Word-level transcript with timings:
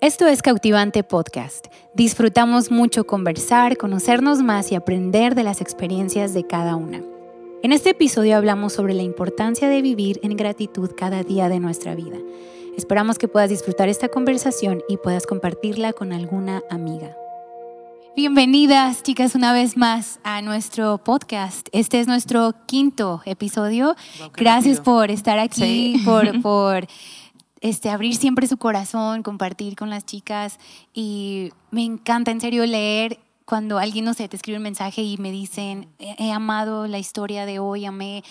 Esto 0.00 0.28
es 0.28 0.42
Cautivante 0.42 1.02
Podcast. 1.02 1.66
Disfrutamos 1.92 2.70
mucho 2.70 3.04
conversar, 3.04 3.76
conocernos 3.76 4.42
más 4.42 4.70
y 4.70 4.76
aprender 4.76 5.34
de 5.34 5.42
las 5.42 5.60
experiencias 5.60 6.32
de 6.34 6.46
cada 6.46 6.76
una. 6.76 7.02
En 7.64 7.72
este 7.72 7.90
episodio 7.90 8.36
hablamos 8.36 8.74
sobre 8.74 8.94
la 8.94 9.02
importancia 9.02 9.68
de 9.68 9.82
vivir 9.82 10.20
en 10.22 10.36
gratitud 10.36 10.92
cada 10.96 11.24
día 11.24 11.48
de 11.48 11.58
nuestra 11.58 11.96
vida. 11.96 12.16
Esperamos 12.76 13.18
que 13.18 13.26
puedas 13.26 13.50
disfrutar 13.50 13.88
esta 13.88 14.06
conversación 14.06 14.82
y 14.88 14.98
puedas 14.98 15.26
compartirla 15.26 15.92
con 15.92 16.12
alguna 16.12 16.62
amiga. 16.70 17.16
Bienvenidas, 18.14 19.02
chicas, 19.02 19.34
una 19.34 19.52
vez 19.52 19.76
más 19.76 20.20
a 20.22 20.42
nuestro 20.42 20.98
podcast. 20.98 21.68
Este 21.72 21.98
es 21.98 22.06
nuestro 22.06 22.54
quinto 22.66 23.20
episodio. 23.24 23.96
Gracias 24.36 24.80
por 24.80 25.10
estar 25.10 25.40
aquí, 25.40 26.00
por, 26.04 26.40
por 26.42 26.86
este, 27.60 27.90
abrir 27.90 28.16
siempre 28.16 28.46
su 28.46 28.56
corazón, 28.56 29.22
compartir 29.22 29.76
con 29.76 29.90
las 29.90 30.04
chicas. 30.04 30.58
Y 30.92 31.52
me 31.70 31.84
encanta, 31.84 32.30
en 32.30 32.40
serio, 32.40 32.66
leer 32.66 33.18
cuando 33.48 33.78
alguien, 33.78 34.04
no 34.04 34.12
sé, 34.12 34.28
te 34.28 34.36
escribe 34.36 34.58
un 34.58 34.62
mensaje 34.62 35.00
y 35.00 35.16
me 35.16 35.30
dicen, 35.30 35.88
he, 35.98 36.32
amado 36.32 36.86
la 36.86 36.98
historia 36.98 37.46
de 37.46 37.58
hoy, 37.58 37.86
amé 37.86 38.22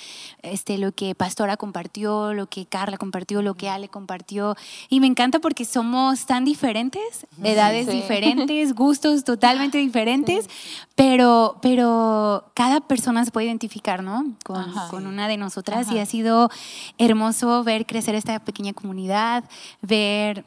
este, 0.43 0.77
lo 0.77 0.91
que 0.91 1.15
Pastora 1.15 1.57
compartió, 1.57 2.35
lo 2.35 2.45
que 2.45 2.67
Carla 2.67 2.99
compartió, 2.99 3.41
lo 3.41 3.55
que 3.55 3.67
Ale 3.67 3.89
compartió. 3.89 4.55
Y 4.89 4.99
me 4.99 5.07
encanta 5.07 5.39
porque 5.39 5.65
somos 5.65 6.27
tan 6.27 6.45
diferentes, 6.45 7.25
edades 7.43 7.87
diferentes, 7.87 8.75
gustos 8.75 9.23
totalmente 9.23 9.77
diferentes, 9.79 10.47
pero, 10.93 11.57
pero 11.63 12.51
cada 12.53 12.81
persona 12.81 13.25
se 13.25 13.31
puede 13.31 13.47
identificar, 13.47 14.03
¿no? 14.03 14.35
Con, 14.45 14.71
con 14.91 15.07
una 15.07 15.27
de 15.27 15.37
nosotras 15.37 15.91
y 15.91 15.97
ha 15.97 16.05
sido 16.05 16.51
hermoso 16.99 17.63
ver 17.63 17.87
crecer 17.87 18.13
esta 18.13 18.37
pequeña 18.37 18.73
comunidad, 18.73 19.45
ver 19.81 20.45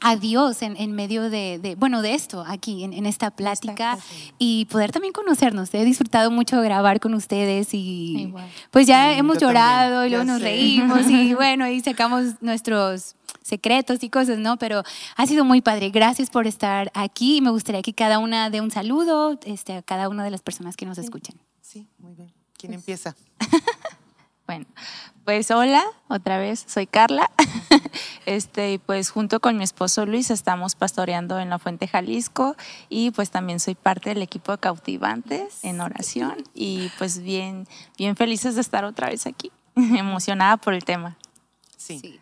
a 0.00 0.16
Dios 0.16 0.62
en, 0.62 0.76
en 0.76 0.92
medio 0.92 1.30
de, 1.30 1.76
bueno, 1.78 2.02
de 2.02 2.14
esto 2.14 2.44
aquí, 2.46 2.84
en, 2.84 3.06
esta 3.06 3.30
plática 3.30 3.98
y 4.38 4.66
poder 4.66 4.92
también 4.92 5.12
conocernos. 5.12 5.72
He 5.74 5.84
disfrutado 5.84 6.30
mucho 6.30 6.60
grabar 6.60 7.00
con 7.00 7.14
ustedes 7.14 7.68
y 7.72 8.32
pues 8.70 8.86
ya 8.86 9.16
hemos 9.16 9.38
llorado 9.38 10.06
y 10.06 10.10
luego 10.10 10.24
nos 10.24 10.40
reímos 10.40 11.08
y 11.08 11.34
bueno, 11.34 11.68
y 11.68 11.80
sacamos 11.80 12.40
nuestros 12.40 13.16
secretos 13.42 14.02
y 14.02 14.10
cosas, 14.10 14.38
¿no? 14.38 14.58
Pero 14.58 14.82
ha 15.16 15.26
sido 15.26 15.44
muy 15.44 15.60
padre. 15.60 15.90
Gracias 15.90 16.30
por 16.30 16.46
estar 16.46 16.90
aquí 16.94 17.38
y 17.38 17.40
me 17.40 17.50
gustaría 17.50 17.82
que 17.82 17.94
cada 17.94 18.18
una 18.18 18.50
dé 18.50 18.60
un 18.60 18.70
saludo 18.70 19.38
este, 19.44 19.74
a 19.74 19.82
cada 19.82 20.08
una 20.08 20.24
de 20.24 20.30
las 20.30 20.42
personas 20.42 20.76
que 20.76 20.86
nos 20.86 20.98
escuchan. 20.98 21.36
Sí, 21.60 21.88
muy 21.98 22.14
bien. 22.14 22.32
¿Quién 22.56 22.72
pues 22.72 22.82
empieza? 22.82 23.16
Bueno, 24.50 24.66
pues 25.24 25.48
hola, 25.52 25.84
otra 26.08 26.38
vez, 26.38 26.64
soy 26.66 26.88
Carla. 26.88 27.30
Este, 28.26 28.80
pues 28.84 29.10
junto 29.10 29.40
con 29.40 29.56
mi 29.56 29.64
esposo 29.64 30.06
Luis 30.06 30.30
estamos 30.30 30.74
pastoreando 30.74 31.38
en 31.40 31.50
la 31.50 31.58
Fuente 31.58 31.88
Jalisco 31.88 32.54
y 32.88 33.12
pues 33.12 33.30
también 33.30 33.60
soy 33.60 33.74
parte 33.74 34.10
del 34.10 34.22
equipo 34.22 34.52
de 34.52 34.58
cautivantes 34.58 35.64
en 35.64 35.80
oración 35.80 36.36
y 36.54 36.90
pues 36.98 37.20
bien, 37.22 37.66
bien 37.96 38.14
felices 38.14 38.56
de 38.56 38.60
estar 38.60 38.84
otra 38.84 39.08
vez 39.08 39.26
aquí, 39.26 39.50
emocionada 39.76 40.56
por 40.58 40.74
el 40.74 40.84
tema. 40.84 41.16
sí. 41.76 42.20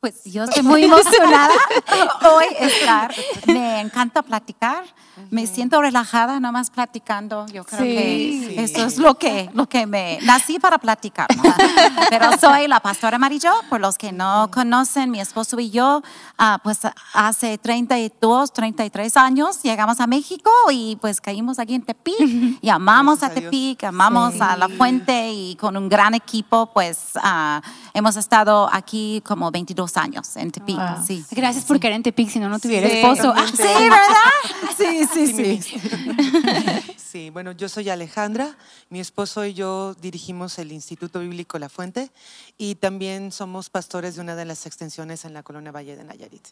Pues 0.00 0.24
yo 0.24 0.44
estoy 0.44 0.62
muy 0.62 0.84
emocionada 0.84 1.54
hoy 2.34 2.44
estar. 2.60 3.14
Me 3.46 3.80
encanta 3.80 4.22
platicar. 4.22 4.84
Me 5.30 5.46
siento 5.46 5.80
relajada 5.80 6.38
nomás 6.38 6.70
platicando. 6.70 7.46
Yo 7.46 7.64
creo 7.64 7.80
que 7.80 8.62
eso 8.62 8.84
es 8.84 8.98
lo 8.98 9.14
que, 9.14 9.48
lo 9.54 9.66
que 9.66 9.86
me 9.86 10.18
nací 10.22 10.58
para 10.58 10.76
platicar. 10.76 11.26
Pero 12.10 12.36
soy 12.38 12.68
la 12.68 12.80
pastora 12.80 13.16
Amarillo. 13.16 13.50
Por 13.70 13.80
los 13.80 13.96
que 13.96 14.12
no 14.12 14.50
conocen, 14.52 15.10
mi 15.10 15.18
esposo 15.18 15.58
y 15.58 15.70
yo, 15.70 16.02
ah, 16.36 16.60
pues 16.62 16.80
hace 17.14 17.56
32, 17.56 18.52
33 18.52 19.16
años 19.16 19.62
llegamos 19.62 20.00
a 20.00 20.06
México 20.06 20.50
y 20.70 20.96
pues 21.00 21.22
caímos 21.22 21.58
aquí 21.58 21.74
en 21.74 21.82
Tepic 21.82 22.60
y 22.60 22.68
amamos 22.68 23.22
a 23.22 23.30
Tepic, 23.30 23.84
amamos 23.84 24.38
a 24.42 24.58
La 24.58 24.68
Fuente 24.68 25.32
y 25.32 25.56
con 25.56 25.78
un 25.78 25.88
gran 25.88 26.12
equipo, 26.12 26.66
pues 26.74 27.12
ah, 27.16 27.62
hemos 27.94 28.16
estado 28.16 28.68
aquí 28.70 29.22
como 29.24 29.50
22 29.50 29.95
años 29.96 30.36
en 30.36 30.50
Tepic. 30.50 30.78
Sí. 31.06 31.24
Gracias 31.30 31.64
por 31.64 31.80
querer 31.80 31.96
en 31.96 32.02
Tepic, 32.02 32.28
si 32.28 32.38
no, 32.38 32.48
no 32.48 32.58
tuviera 32.58 32.86
esposo. 32.86 33.32
Ah, 33.34 33.46
sí, 33.54 33.62
¿verdad? 33.62 34.06
Sí, 34.76 35.06
sí, 35.12 35.60
sí. 35.60 35.80
Sí, 37.16 37.30
bueno, 37.30 37.52
yo 37.52 37.70
soy 37.70 37.88
Alejandra, 37.88 38.58
mi 38.90 39.00
esposo 39.00 39.46
y 39.46 39.54
yo 39.54 39.94
dirigimos 39.94 40.58
el 40.58 40.70
Instituto 40.70 41.20
Bíblico 41.20 41.58
La 41.58 41.70
Fuente 41.70 42.10
y 42.58 42.74
también 42.74 43.32
somos 43.32 43.70
pastores 43.70 44.16
de 44.16 44.20
una 44.20 44.36
de 44.36 44.44
las 44.44 44.66
extensiones 44.66 45.24
en 45.24 45.32
la 45.32 45.42
colonia 45.42 45.72
Valle 45.72 45.96
de 45.96 46.04
Nayarit. 46.04 46.46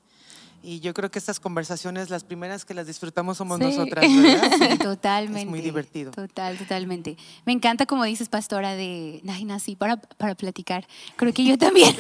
Y 0.65 0.81
yo 0.81 0.95
creo 0.95 1.11
que 1.11 1.19
estas 1.19 1.41
conversaciones, 1.41 2.09
las 2.09 2.25
primeras 2.25 2.65
que 2.65 2.73
las 2.73 2.87
disfrutamos 2.87 3.37
somos 3.37 3.59
nosotras, 3.59 4.05
¿verdad? 4.05 4.79
totalmente. 4.83 5.41
Es 5.45 5.47
muy 5.47 5.61
divertido. 5.61 6.11
Total, 6.13 6.57
totalmente. 6.57 7.17
Me 7.45 7.53
encanta, 7.53 7.85
como 7.85 8.05
dices, 8.05 8.29
pastora, 8.29 8.75
de, 8.75 9.21
ay, 9.29 9.45
nací 9.45 9.77
para, 9.77 9.97
para 9.97 10.35
platicar. 10.35 10.87
Creo 11.17 11.35
que 11.35 11.45
yo 11.45 11.59
también. 11.59 11.95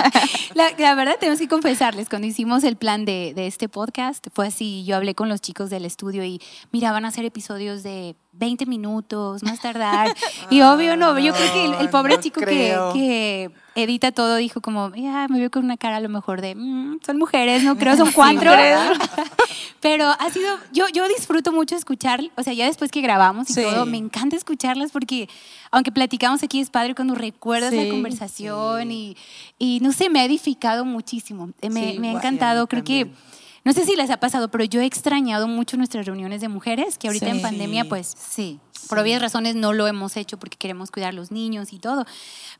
la, 0.54 0.94
verdad, 0.94 1.16
tenemos 1.20 1.38
que 1.38 1.46
confesarles, 1.46 2.08
cuando 2.08 2.26
hicimos 2.26 2.64
el 2.64 2.76
plan 2.76 3.04
de, 3.04 3.32
de 3.34 3.46
este 3.46 3.68
podcast, 3.68 4.26
fue 4.34 4.48
así, 4.48 4.84
yo 4.84 4.96
hablé 4.96 5.14
con 5.14 5.28
los 5.28 5.40
chicos 5.40 5.70
del 5.70 5.84
estudio 5.84 6.24
y, 6.24 6.40
mira, 6.72 6.90
van 6.90 7.04
a 7.04 7.08
hacer 7.08 7.24
episodios 7.24 7.82
de 7.84 8.16
20 8.32 8.66
minutos, 8.66 9.42
más 9.42 9.60
tardar. 9.60 10.14
y 10.50 10.60
obvio, 10.62 10.96
no, 10.96 11.18
yo 11.18 11.34
creo 11.34 11.52
que 11.52 11.82
el, 11.82 11.88
pobre 11.90 12.18
chico 12.20 12.40
que, 12.40 12.76
que, 12.94 13.50
edita 13.74 14.12
todo 14.12 14.36
dijo 14.36 14.60
como, 14.60 14.94
ya, 14.94 15.26
me 15.28 15.38
veo 15.38 15.50
con 15.50 15.64
una 15.64 15.76
cara 15.76 15.96
a 15.96 16.00
lo 16.00 16.08
mejor 16.08 16.40
de, 16.40 16.54
mm, 16.54 17.00
son 17.04 17.18
mujeres, 17.18 17.62
no 17.64 17.76
creo, 17.76 17.96
son 17.96 18.12
cuatro. 18.14 18.52
Pero 19.80 20.06
ha 20.06 20.30
sido, 20.30 20.48
yo, 20.72 20.88
yo 20.88 21.08
disfruto 21.08 21.52
mucho 21.52 21.74
escuchar, 21.74 22.20
o 22.36 22.42
sea, 22.42 22.52
ya 22.52 22.66
después 22.66 22.90
que 22.90 23.00
grabamos 23.00 23.50
y 23.50 23.54
todo, 23.54 23.86
me 23.86 23.96
encanta 23.96 24.36
escucharlas 24.36 24.92
porque 24.92 25.28
aunque 25.70 25.90
platicamos 25.90 26.42
aquí 26.42 26.60
es 26.60 26.68
padre 26.70 26.94
cuando 26.94 27.14
recuerdas 27.14 27.72
la 27.72 27.88
conversación 27.88 28.92
y, 28.92 29.16
y, 29.58 29.80
no 29.80 29.92
sé, 29.92 30.10
me 30.10 30.20
ha 30.20 30.24
edificado 30.24 30.84
muchísimo. 30.84 31.50
Me, 31.62 31.98
me 31.98 32.10
ha 32.10 32.12
encantado, 32.12 32.66
creo 32.66 32.84
que 32.84 33.10
no 33.64 33.72
sé 33.72 33.84
si 33.84 33.96
les 33.96 34.10
ha 34.10 34.18
pasado, 34.18 34.50
pero 34.50 34.64
yo 34.64 34.80
he 34.80 34.86
extrañado 34.86 35.48
mucho 35.48 35.76
nuestras 35.76 36.06
reuniones 36.06 36.40
de 36.40 36.48
mujeres, 36.48 36.98
que 36.98 37.08
ahorita 37.08 37.28
en 37.28 37.42
pandemia, 37.42 37.84
pues 37.88 38.14
sí, 38.18 38.58
por 38.88 38.98
obvias 38.98 39.20
razones 39.20 39.54
no 39.54 39.72
lo 39.72 39.86
hemos 39.86 40.16
hecho 40.16 40.38
porque 40.38 40.56
queremos 40.56 40.90
cuidar 40.90 41.10
a 41.10 41.12
los 41.12 41.30
niños 41.30 41.72
y 41.72 41.78
todo. 41.78 42.06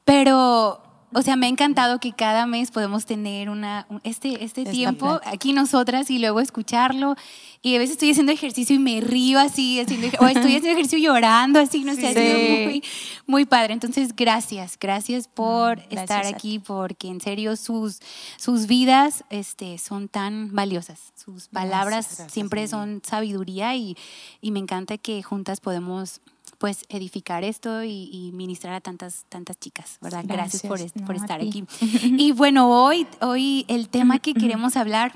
Pero 0.05 0.83
o 1.12 1.22
sea, 1.22 1.37
me 1.37 1.47
ha 1.47 1.48
encantado 1.48 1.98
que 1.98 2.12
cada 2.12 2.47
mes 2.47 2.71
podemos 2.71 3.04
tener 3.04 3.50
una, 3.50 3.87
este, 4.04 4.44
este 4.44 4.65
tiempo 4.65 5.21
aquí 5.25 5.53
nosotras 5.53 6.10
y 6.10 6.19
luego 6.19 6.41
escucharlo. 6.41 7.16
Y 7.62 7.75
a 7.75 7.78
veces 7.78 7.93
estoy 7.93 8.12
haciendo 8.12 8.32
ejercicio 8.32 8.76
y 8.76 8.78
me 8.78 9.00
río 9.00 9.38
así, 9.38 9.81
haciendo, 9.81 10.06
o 10.21 10.26
estoy 10.26 10.56
haciendo 10.56 10.69
ejercicio 10.69 10.98
llorando 10.98 11.59
así, 11.59 11.84
no 11.84 11.94
sé, 11.94 12.09
ha 12.09 12.12
sido 12.15 12.65
muy, 12.65 12.84
muy 13.26 13.44
padre. 13.44 13.75
Entonces, 13.75 14.15
gracias, 14.15 14.78
gracias 14.81 15.28
por 15.28 15.81
estar 15.91 16.26
aquí, 16.26 16.59
porque 16.59 17.09
en 17.09 17.21
serio 17.21 17.56
sus, 17.56 17.98
sus 18.37 18.66
vidas 18.66 19.25
este, 19.31 19.78
son 19.78 20.09
tan 20.09 20.54
valiosas. 20.54 21.12
Sus 21.16 21.48
palabras 21.48 22.25
siempre 22.31 22.69
son 22.69 23.03
sabiduría 23.04 23.75
y, 23.75 23.97
y 24.41 24.53
me 24.53 24.60
encanta 24.60 24.97
que 24.97 25.22
juntas 25.22 25.60
podemos 25.60 26.21
pues 26.60 26.84
edificar 26.91 27.43
esto 27.43 27.82
y, 27.84 28.32
ministrar 28.34 28.75
a 28.75 28.82
tantas, 28.82 29.25
tantas 29.31 29.59
chicas, 29.59 29.97
¿verdad? 30.03 30.25
Gracias, 30.26 30.60
por, 30.60 30.78
por 31.06 31.16
estar 31.16 31.41
aquí. 31.41 31.65
Y 32.19 32.32
bueno, 32.32 32.84
hoy, 32.84 33.06
hoy 33.22 33.65
el 33.66 33.88
tema 33.88 34.19
que 34.19 34.34
queremos 34.34 34.76
hablar 34.76 35.15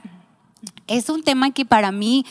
es 0.86 1.10
un 1.10 1.22
tema 1.22 1.50
que 1.50 1.66
para 1.66 1.92
mí 1.92 2.24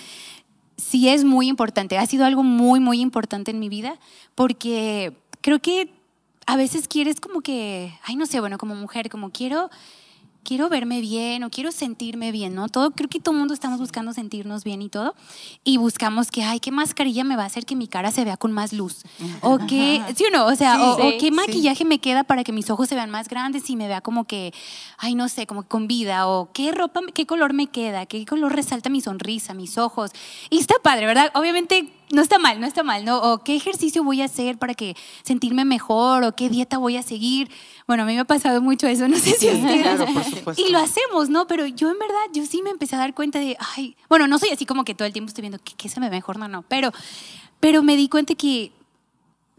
sí 0.78 1.10
es 1.10 1.24
muy 1.26 1.48
importante, 1.48 2.00
ha 2.00 2.08
sido 2.08 2.26
algo 2.26 2.42
muy, 2.42 2.80
muy 2.80 3.02
importante 3.02 3.52
en 3.52 3.60
mi 3.60 3.70
vida, 3.70 4.00
porque 4.34 5.16
creo 5.42 5.60
que 5.60 5.94
a 6.48 6.58
veces 6.58 6.88
quieres 6.88 7.20
como 7.20 7.42
que, 7.42 7.94
ay, 8.06 8.16
no 8.16 8.26
sé, 8.26 8.40
bueno, 8.40 8.58
como 8.58 8.74
mujer, 8.74 9.10
como 9.12 9.30
quiero 9.30 9.70
quiero 10.44 10.70
verme 10.70 11.02
bien 11.02 11.44
o 11.44 11.50
quiero 11.50 11.72
sentirme 11.72 12.32
bien, 12.32 12.54
¿no? 12.54 12.68
Todo, 12.70 12.92
creo 12.92 13.10
que 13.10 13.20
todo 13.20 13.34
el 13.34 13.40
mundo 13.40 13.54
estamos 13.54 13.80
buscando 13.80 14.14
sentirnos 14.14 14.64
bien 14.64 14.82
y 14.82 14.90
todo. 14.90 15.16
Y 15.64 15.78
buscamos 15.78 16.30
que, 16.30 16.44
ay, 16.44 16.60
¿qué 16.60 16.72
mascarilla 16.72 17.24
me 17.24 17.36
va 17.36 17.44
a 17.44 17.46
hacer 17.48 17.66
que 17.66 17.76
mi 17.76 17.88
cara 17.88 18.12
se 18.12 18.24
vea 18.26 18.38
con 18.38 18.52
más 18.52 18.74
luz? 18.74 19.04
O 19.42 19.58
qué, 19.68 20.04
¿sí 20.16 20.26
o 20.26 20.32
no? 20.32 20.46
O 20.46 20.56
sea, 20.56 20.82
o, 20.82 21.18
qué 21.20 21.32
maquillaje 21.32 21.86
me 21.86 22.00
queda 22.00 22.24
para 22.24 22.44
que 22.44 22.52
mis 22.52 22.70
ojos 22.70 22.90
se 22.90 22.96
vean 22.96 23.10
más 23.10 23.28
grandes 23.28 23.70
y 23.70 23.76
me 23.76 23.88
vea 23.88 24.02
como 24.02 24.26
que, 24.26 24.54
ay, 24.98 25.16
no 25.16 25.30
sé, 25.30 25.48
como 25.48 25.64
con 25.64 25.88
vida. 25.88 26.28
O 26.28 26.52
qué 26.54 26.72
ropa, 26.72 27.02
qué 27.14 27.26
color 27.26 27.54
me 27.54 27.68
queda, 27.68 28.06
qué 28.06 28.26
color 28.26 28.54
resalta 28.54 28.90
mi 28.90 29.02
sonrisa, 29.02 29.54
mis 29.54 29.78
ojos. 29.78 30.12
Y 30.50 30.60
está 30.60 30.76
padre, 30.82 31.06
¿verdad? 31.06 31.32
Obviamente 31.34 31.92
no 32.12 32.22
está 32.22 32.40
mal, 32.40 32.60
no 32.60 32.68
está 32.68 32.84
mal, 32.84 33.06
¿no? 33.06 33.20
O 33.20 33.44
qué 33.44 33.56
ejercicio 33.56 34.04
voy 34.04 34.22
a 34.22 34.26
hacer 34.26 34.58
para 34.58 34.74
que 34.74 34.96
sentirme 35.24 35.66
mejor, 35.66 36.24
o 36.24 36.36
qué 36.36 36.50
dieta 36.50 36.78
voy 36.78 36.98
a 36.98 37.04
seguir. 37.04 37.50
Bueno, 37.88 38.04
a 38.04 38.06
mí 38.06 38.14
me 38.14 38.20
ha 38.20 38.26
pasado 38.26 38.62
mucho 38.62 38.88
eso, 38.88 39.08
no 39.08 39.18
sé 39.18 39.32
si 39.32 39.48
ustedes. 39.48 40.00
y 40.58 40.72
lo 40.72 40.80
hacemos, 40.80 41.30
¿no? 41.30 41.48
Pero 41.48 41.66
yo 41.66 41.90
en 41.90 42.00
verdad, 42.00 42.22
yo 42.34 42.46
sí 42.46 42.62
me 42.62 42.70
empecé 42.70 42.96
a 42.96 43.00
dar 43.00 43.14
cuenta 43.14 43.40
de, 43.40 43.58
ay, 43.76 43.96
bueno, 44.10 44.28
no 44.28 44.40
soy 44.40 44.50
así 44.50 44.66
como 44.66 44.86
que 44.86 44.96
todo 44.96 45.06
el 45.06 45.14
tiempo 45.14 45.30
estoy 45.30 45.44
viendo 45.44 45.60
qué, 45.64 45.90
se 45.90 46.00
me 46.00 46.10
ve 46.10 46.18
mejor, 46.18 46.38
no, 46.38 46.48
no, 46.48 46.64
pero, 46.64 46.92
pero 47.60 47.84
me 47.84 47.96
di 47.96 48.10
cuenta 48.10 48.36
que 48.36 48.72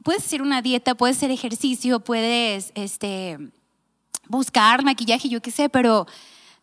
puedes 0.03 0.25
hacer 0.25 0.43
una 0.43 0.63
dieta, 0.63 0.95
puedes 0.95 1.17
hacer 1.17 1.31
ejercicio, 1.31 2.01
puedes, 2.01 2.73
este, 2.75 3.39
buscar 4.29 4.85
maquillaje, 4.85 5.29
yo 5.29 5.41
qué 5.43 5.51
sé, 5.51 5.69
pero 5.69 6.07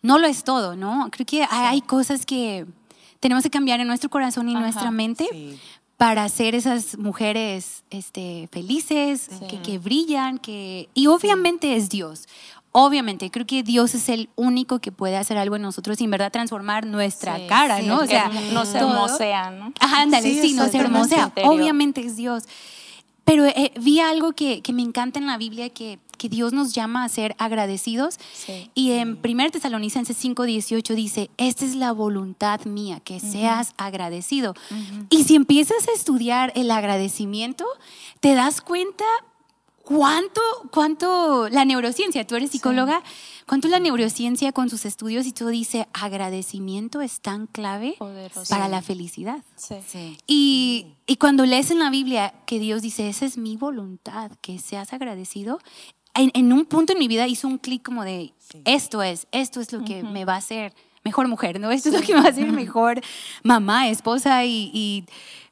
no 0.02 0.18
lo 0.18 0.28
es 0.28 0.44
todo, 0.44 0.76
¿no? 0.76 1.10
Creo 1.12 1.26
que 1.26 1.46
hay 1.50 1.82
cosas 1.82 2.26
que 2.26 2.66
tenemos 3.22 3.44
que 3.44 3.50
cambiar 3.50 3.80
en 3.80 3.88
nuestro 3.88 4.10
corazón 4.10 4.50
y 4.50 4.54
nuestra 4.54 4.92
mente 4.92 5.58
para 5.96 6.28
ser 6.30 6.56
esas 6.56 6.98
mujeres 6.98 7.84
este, 7.92 8.50
felices, 8.52 9.30
que, 9.64 9.78
brillan, 9.78 10.40
que... 10.40 10.90
Y 10.96 11.06
obviamente 11.06 11.76
es 11.76 11.90
Dios. 11.90 12.28
Obviamente, 12.72 13.30
creo 13.30 13.46
que 13.46 13.62
Dios 13.62 13.94
es 13.94 14.10
el 14.10 14.30
único 14.36 14.80
que 14.80 14.92
puede 14.92 15.18
hacer 15.18 15.38
algo 15.38 15.58
en 15.58 15.62
nosotros 15.62 16.02
y 16.02 16.06
en 16.06 16.12
verdad 16.12 16.32
transformar 16.32 16.88
nuestra 16.88 17.46
cara, 17.46 17.84
¿no? 17.84 18.00
O 18.00 18.08
sea, 18.08 18.32
no 18.52 18.66
se 18.66 18.80
hermosea, 18.80 19.52
¿no? 19.52 19.74
Ajá, 19.80 20.02
ándale, 20.02 20.42
sí, 20.42 20.54
no 20.54 20.68
se 20.70 20.80
hermosea. 20.80 21.32
Obviamente 21.44 22.02
es 22.02 22.16
Dios. 22.16 22.46
Pero 23.24 23.46
eh, 23.46 23.72
vi 23.80 24.00
algo 24.00 24.32
que, 24.32 24.62
que, 24.64 24.74
me 24.74 24.82
encanta 24.82 25.20
en 25.20 25.28
la 25.28 25.38
Biblia, 25.38 25.70
que, 25.70 26.00
que 26.22 26.30
Dios 26.30 26.54
nos 26.54 26.74
llama 26.74 27.04
a 27.04 27.10
ser 27.10 27.36
agradecidos. 27.40 28.20
Y 28.76 28.92
en 28.92 29.20
1 29.24 29.50
Tesalonicenses 29.50 30.24
5:18 30.24 30.94
dice, 30.94 31.32
esta 31.38 31.66
es 31.66 31.74
la 31.74 31.94
voluntad 31.94 32.64
mía, 32.66 33.00
que 33.00 33.20
seas 33.20 33.74
agradecido. 33.78 34.54
Y 35.10 35.24
si 35.24 35.34
empiezas 35.36 35.88
a 35.88 35.94
estudiar 35.94 36.54
el 36.56 36.70
agradecimiento, 36.70 37.66
te 38.20 38.36
das 38.36 38.62
cuenta 38.62 39.04
cuánto, 39.82 40.42
cuánto 40.72 41.50
la 41.50 41.66
neurociencia, 41.66 42.28
tú 42.28 42.36
eres 42.36 42.52
psicóloga, 42.52 43.02
cuánto 43.48 43.68
la 43.68 43.80
neurociencia 43.80 44.52
con 44.52 44.70
sus 44.70 44.86
estudios 44.86 45.26
y 45.26 45.32
todo 45.32 45.50
dice 45.50 45.88
agradecimiento 45.92 47.02
es 47.02 47.20
tan 47.20 47.48
clave 47.48 47.96
para 48.48 48.68
la 48.68 48.84
felicidad. 48.84 49.44
Y, 50.28 50.94
y, 51.08 51.16
cuando 51.16 51.48
lees 51.48 51.72
en 51.72 51.80
la 51.80 51.90
Biblia 51.90 52.36
que 52.46 52.60
Dios 52.60 52.84
dice, 52.84 53.10
esa 53.10 53.26
es 53.26 53.40
mi 53.40 53.58
voluntad, 53.58 54.32
que 54.42 54.60
seas 54.60 54.94
agradecido, 54.94 55.60
en, 56.14 56.54
un 56.54 56.66
punto 56.66 56.94
en 56.94 57.00
mi 57.00 57.08
vida 57.08 57.28
hizo 57.28 57.48
un 57.48 57.58
clic 57.58 57.84
como 57.84 58.04
de, 58.04 58.34
esto 58.66 59.02
es, 59.02 59.28
esto 59.32 59.62
es 59.62 59.72
lo 59.72 59.84
que 59.84 60.04
me 60.04 60.26
va 60.26 60.36
a 60.36 60.38
hacer 60.38 60.74
mejor 61.04 61.28
mujer, 61.28 61.60
¿no? 61.60 61.72
Esto 61.72 61.90
es 61.90 61.96
lo 61.96 62.02
que 62.02 62.14
me 62.14 62.22
va 62.22 62.28
a 62.28 62.32
hacer 62.32 62.52
mejor 62.52 63.02
mamá, 63.44 63.90
esposa 63.90 64.46
y 64.46 65.06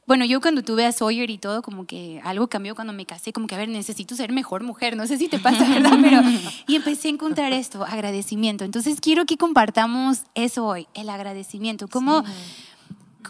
bueno, 0.10 0.26
yo 0.26 0.42
cuando 0.42 0.64
tuve 0.64 0.88
a 0.88 0.92
Sawyer 0.92 1.30
y 1.30 1.38
todo, 1.38 1.62
como 1.62 1.86
que 1.86 2.20
algo 2.24 2.48
cambió 2.48 2.74
cuando 2.74 2.94
me 2.94 3.06
casé, 3.06 3.32
como 3.32 3.46
que, 3.46 3.54
a 3.54 3.60
ver, 3.60 3.70
necesito 3.70 4.16
ser 4.16 4.32
mejor 4.32 4.64
mujer, 4.64 4.98
no 4.98 5.06
sé 5.06 5.20
si 5.20 5.28
te 5.28 5.38
pasa, 5.38 5.70
¿verdad? 5.70 5.92
Pero, 6.02 6.22
y 6.66 6.76
empecé 6.76 7.10
a 7.10 7.12
encontrar 7.12 7.54
esto, 7.54 7.84
agradecimiento. 7.84 8.66
Entonces, 8.66 9.00
quiero 9.02 9.28
que 9.28 9.38
compartamos 9.38 10.24
eso 10.34 10.66
hoy, 10.66 10.88
el 10.96 11.12
agradecimiento. 11.12 11.88
¿Cómo, 11.88 12.24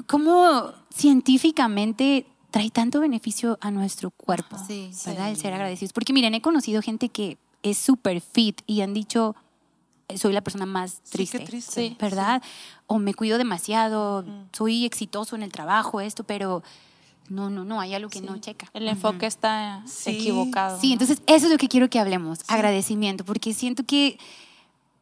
cómo 0.08 0.72
científicamente 0.90 2.26
trae 2.52 2.70
tanto 2.70 3.00
beneficio 3.00 3.58
a 3.62 3.72
nuestro 3.72 4.12
cuerpo, 4.12 4.58
¿verdad? 5.06 5.30
El 5.30 5.38
ser 5.38 5.54
agradecidos. 5.54 5.94
Porque 5.94 6.14
miren, 6.14 6.34
he 6.34 6.42
conocido 6.42 6.82
gente 6.82 7.10
que 7.10 7.38
es 7.64 7.78
súper 7.78 8.22
fit 8.22 8.62
y 8.66 8.82
han 8.82 8.94
dicho, 8.94 9.36
soy 10.16 10.34
la 10.34 10.42
persona 10.42 10.66
más 10.66 11.02
triste, 11.04 11.40
triste. 11.40 11.96
¿verdad? 12.00 12.42
O 12.88 12.98
me 12.98 13.14
cuido 13.14 13.38
demasiado, 13.38 14.26
soy 14.52 14.86
exitoso 14.86 15.36
en 15.36 15.44
el 15.44 15.52
trabajo, 15.52 16.02
esto, 16.02 16.24
pero 16.24 16.64
no, 17.30 17.50
no, 17.50 17.64
no, 17.64 17.80
hay 17.80 17.94
algo 17.94 18.10
que 18.10 18.22
no 18.22 18.38
checa. 18.40 18.68
El 18.74 18.88
enfoque 18.88 19.28
está 19.28 19.84
equivocado. 20.06 20.80
Sí, 20.80 20.94
entonces 20.94 21.22
eso 21.28 21.46
es 21.46 21.52
lo 21.52 21.58
que 21.58 21.68
quiero 21.68 21.90
que 21.90 22.00
hablemos, 22.00 22.40
agradecimiento, 22.48 23.24
porque 23.26 23.54
siento 23.54 23.84
que 23.84 24.18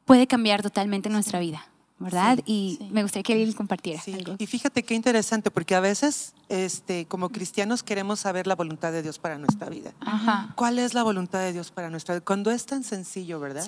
puede 0.05 0.27
cambiar 0.27 0.61
totalmente 0.61 1.09
nuestra 1.09 1.39
vida. 1.39 1.65
¿verdad? 1.99 2.38
y 2.45 2.77
me 2.91 3.01
gustaría 3.01 3.23
que 3.23 3.41
él 3.41 3.55
compartiera 3.55 3.99
algo. 4.13 4.35
Y 4.38 4.45
fíjate 4.45 4.83
qué 4.83 4.94
interesante, 4.94 5.49
porque 5.49 5.73
a 5.73 5.79
veces 5.79 6.35
este, 6.49 7.05
como 7.05 7.29
cristianos 7.29 7.83
queremos 7.83 8.21
saber 8.21 8.47
la 8.47 8.55
voluntad 8.55 8.91
de 8.91 9.01
Dios 9.01 9.19
para 9.19 9.38
nuestra 9.38 9.69
vida. 9.69 9.91
¿Cuál 10.55 10.79
es 10.79 10.94
la 10.94 11.03
voluntad 11.03 11.39
de 11.39 11.53
Dios 11.53 11.71
para 11.71 11.89
nuestra 11.89 12.15
vida? 12.15 12.23
Cuando 12.23 12.51
es 12.51 12.65
tan 12.65 12.83
sencillo, 12.83 13.39
¿verdad? 13.39 13.65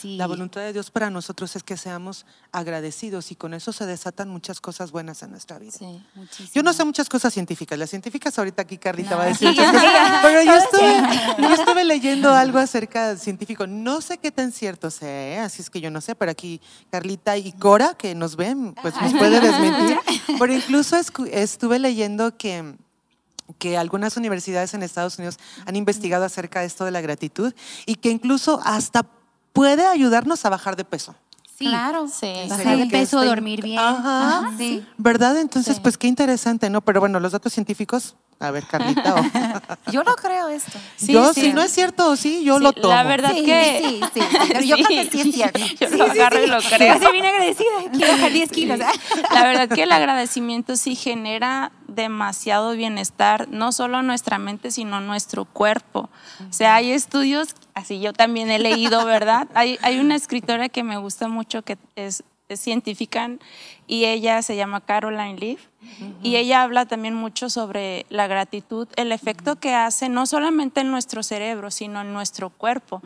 Sí. 0.00 0.16
La 0.16 0.26
voluntad 0.26 0.62
de 0.62 0.72
Dios 0.72 0.90
para 0.90 1.10
nosotros 1.10 1.54
es 1.56 1.62
que 1.62 1.76
seamos 1.76 2.24
agradecidos 2.50 3.30
y 3.32 3.36
con 3.36 3.54
eso 3.54 3.72
se 3.72 3.86
desatan 3.86 4.28
muchas 4.28 4.60
cosas 4.60 4.92
buenas 4.92 5.22
en 5.22 5.30
nuestra 5.30 5.58
vida. 5.58 5.72
Sí, 5.72 6.02
Yo 6.54 6.62
no 6.62 6.72
sé 6.72 6.84
muchas 6.84 7.08
cosas 7.08 7.32
científicas. 7.32 7.78
Las 7.78 7.90
científicas 7.90 8.38
ahorita 8.38 8.62
aquí 8.62 8.78
Carlita 8.78 9.16
va 9.16 9.24
a 9.24 9.26
decir 9.26 9.50
Pero 10.22 10.42
yo 10.42 10.54
estuve, 11.54 11.84
leyendo 11.84 12.32
algo 12.32 12.58
acerca 12.58 13.08
del 13.08 13.18
científico. 13.18 13.66
No 13.66 14.00
sé 14.00 14.18
qué 14.18 14.30
tan 14.30 14.52
cierto 14.52 14.90
sea, 14.90 15.34
¿eh? 15.34 15.38
así 15.40 15.62
es 15.62 15.68
que 15.68 15.80
yo 15.80 15.90
no 15.90 16.00
sé, 16.00 16.14
pero 16.14 16.30
aquí 16.30 16.60
Carlita 16.90 17.36
y 17.36 17.52
Cora, 17.52 17.94
que 17.94 18.14
nos 18.14 18.36
ven, 18.36 18.74
pues 18.80 18.94
nos 19.00 19.12
puede 19.14 19.40
desmentir. 19.40 19.98
Pero 20.38 20.54
incluso 20.54 20.96
estuve 21.30 21.78
leyendo 21.78 22.21
que, 22.30 22.76
que 23.58 23.76
algunas 23.76 24.16
universidades 24.16 24.72
en 24.74 24.82
Estados 24.82 25.18
Unidos 25.18 25.38
han 25.66 25.76
investigado 25.76 26.24
acerca 26.24 26.60
de 26.60 26.66
esto 26.66 26.84
de 26.84 26.92
la 26.92 27.00
gratitud 27.00 27.52
y 27.86 27.96
que 27.96 28.10
incluso 28.10 28.60
hasta 28.64 29.06
puede 29.52 29.86
ayudarnos 29.86 30.44
a 30.44 30.50
bajar 30.50 30.76
de 30.76 30.84
peso. 30.84 31.14
Sí, 31.58 31.66
claro. 31.66 32.08
Sí. 32.08 32.32
Bajar 32.48 32.78
de 32.78 32.86
peso, 32.86 33.24
dormir 33.24 33.62
bien. 33.62 33.78
Ajá. 33.78 34.50
sí. 34.56 34.84
¿Verdad? 34.96 35.38
Entonces, 35.38 35.78
pues 35.80 35.98
qué 35.98 36.06
interesante, 36.06 36.70
¿no? 36.70 36.80
Pero 36.80 37.00
bueno, 37.00 37.20
los 37.20 37.32
datos 37.32 37.52
científicos 37.52 38.16
a 38.42 38.50
ver, 38.50 38.64
Carlita. 38.64 39.14
yo 39.92 40.02
no 40.02 40.16
creo 40.16 40.48
esto. 40.48 40.78
yo, 40.98 41.32
si 41.32 41.52
no 41.52 41.62
es 41.62 41.70
cierto, 41.70 42.16
sí, 42.16 42.42
yo 42.42 42.58
lo 42.58 42.72
tomo. 42.72 42.92
La 42.92 43.04
verdad 43.04 43.32
que. 43.32 43.82
Sí, 43.82 44.00
sí, 44.14 44.20
Pero 44.48 44.60
yo 44.62 44.76
creo 44.76 44.88
que 44.88 45.10
sí 45.10 45.20
es 45.20 45.34
cierto. 45.34 45.60
Yo 45.80 45.96
lo 45.96 46.04
agarro 46.04 46.42
y 46.42 46.46
lo 46.48 46.58
creo. 46.58 46.94
Así 46.94 47.06
bien 47.12 47.24
agradecida. 47.24 47.70
Quiero 47.92 48.12
bajar 48.12 48.32
10 48.32 48.50
kilos. 48.50 48.78
La 49.32 49.44
verdad 49.44 49.68
que 49.68 49.84
el 49.84 49.92
agradecimiento 49.92 50.74
sí 50.74 50.96
genera 50.96 51.70
demasiado 51.86 52.72
bienestar, 52.72 53.48
no 53.48 53.70
solo 53.70 53.98
a 53.98 54.02
nuestra 54.02 54.38
mente, 54.38 54.72
sino 54.72 54.96
a 54.96 55.00
nuestro 55.00 55.44
cuerpo. 55.44 56.10
O 56.48 56.52
sea, 56.52 56.74
hay 56.74 56.90
estudios, 56.90 57.54
así 57.74 58.00
yo 58.00 58.12
también 58.12 58.50
he 58.50 58.58
leído, 58.58 59.04
¿verdad? 59.04 59.46
Hay, 59.54 59.78
hay 59.82 60.00
una 60.00 60.16
escritora 60.16 60.68
que 60.68 60.82
me 60.82 60.96
gusta 60.96 61.28
mucho 61.28 61.62
que 61.62 61.78
es 61.94 62.24
científica 62.56 63.30
y 63.86 64.04
ella 64.04 64.42
se 64.42 64.56
llama 64.56 64.80
Caroline 64.80 65.38
Leaf. 65.38 65.60
Y 66.22 66.36
ella 66.36 66.62
habla 66.62 66.86
también 66.86 67.14
mucho 67.14 67.50
sobre 67.50 68.06
la 68.08 68.28
gratitud, 68.28 68.88
el 68.96 69.10
efecto 69.10 69.56
que 69.56 69.74
hace 69.74 70.08
no 70.08 70.26
solamente 70.26 70.80
en 70.80 70.90
nuestro 70.90 71.22
cerebro, 71.22 71.70
sino 71.70 72.00
en 72.00 72.12
nuestro 72.12 72.50
cuerpo. 72.50 73.02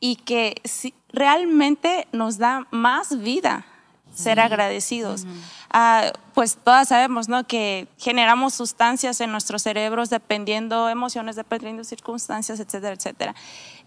Y 0.00 0.16
que 0.16 0.60
si, 0.64 0.94
realmente 1.12 2.06
nos 2.12 2.38
da 2.38 2.66
más 2.70 3.20
vida 3.20 3.66
ser 4.14 4.40
agradecidos. 4.40 5.26
Ah, 5.72 6.12
pues 6.34 6.56
todas 6.56 6.88
sabemos 6.88 7.28
¿no? 7.28 7.44
que 7.44 7.88
generamos 7.98 8.54
sustancias 8.54 9.20
en 9.20 9.32
nuestros 9.32 9.62
cerebros 9.62 10.10
dependiendo 10.10 10.88
emociones, 10.88 11.36
dependiendo 11.36 11.84
circunstancias, 11.84 12.60
etcétera, 12.60 12.94
etcétera. 12.94 13.34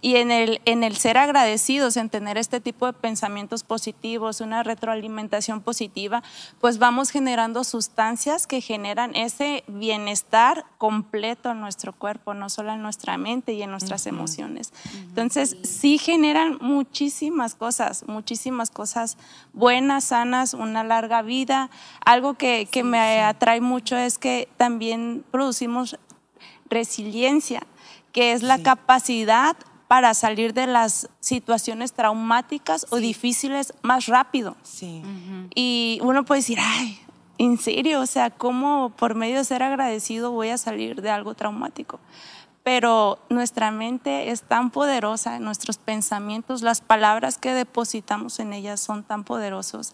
Y 0.01 0.17
en 0.17 0.29
el, 0.29 0.61
en 0.65 0.83
el 0.83 0.97
ser 0.97 1.17
agradecidos, 1.17 1.97
en 1.97 2.09
tener 2.09 2.37
este 2.37 2.59
tipo 2.59 2.85
de 2.85 2.93
pensamientos 2.93 3.63
positivos, 3.63 4.41
una 4.41 4.61
retroalimentación 4.61 5.61
positiva, 5.61 6.21
pues 6.61 6.77
vamos 6.77 7.09
generando 7.09 7.63
sustancias 7.63 8.45
que 8.45 8.61
generan 8.61 9.15
ese 9.15 9.63
bienestar 9.67 10.65
completo 10.77 11.49
en 11.49 11.61
nuestro 11.61 11.93
cuerpo, 11.93 12.35
no 12.35 12.49
solo 12.49 12.73
en 12.73 12.83
nuestra 12.83 13.17
mente 13.17 13.53
y 13.53 13.63
en 13.63 13.71
nuestras 13.71 14.05
emociones. 14.05 14.73
Entonces, 14.93 15.57
sí 15.63 15.97
generan 15.97 16.59
muchísimas 16.61 17.55
cosas, 17.55 18.05
muchísimas 18.07 18.69
cosas 18.69 19.17
buenas, 19.53 20.03
sanas, 20.03 20.53
una 20.53 20.83
larga 20.83 21.23
vida. 21.23 21.71
Algo 22.05 22.35
que, 22.35 22.67
que 22.71 22.83
me 22.83 23.21
atrae 23.21 23.61
mucho 23.61 23.97
es 23.97 24.17
que 24.17 24.47
también 24.57 25.23
producimos 25.31 25.97
resiliencia, 26.69 27.65
que 28.11 28.33
es 28.33 28.43
la 28.43 28.61
capacidad 28.61 29.55
para 29.87 30.13
salir 30.13 30.53
de 30.53 30.67
las 30.67 31.09
situaciones 31.19 31.93
traumáticas 31.93 32.87
o 32.89 32.97
difíciles 32.97 33.73
más 33.81 34.07
rápido. 34.07 34.55
Sí. 34.63 35.01
Y 35.53 35.99
uno 36.01 36.25
puede 36.25 36.41
decir, 36.41 36.57
ay, 36.61 36.99
en 37.37 37.57
serio, 37.57 38.01
o 38.01 38.05
sea, 38.05 38.29
¿cómo 38.29 38.91
por 38.95 39.15
medio 39.15 39.37
de 39.37 39.43
ser 39.43 39.61
agradecido 39.61 40.31
voy 40.31 40.49
a 40.49 40.57
salir 40.57 41.01
de 41.01 41.09
algo 41.09 41.35
traumático? 41.35 41.99
Pero 42.65 43.19
nuestra 43.29 43.69
mente 43.69 44.31
es 44.31 44.41
tan 44.41 44.71
poderosa, 44.71 45.37
nuestros 45.37 45.77
pensamientos, 45.77 46.63
las 46.63 46.81
palabras 46.81 47.37
que 47.37 47.53
depositamos 47.53 48.39
en 48.39 48.53
ellas 48.53 48.79
son 48.79 49.03
tan 49.03 49.23
poderosos 49.23 49.93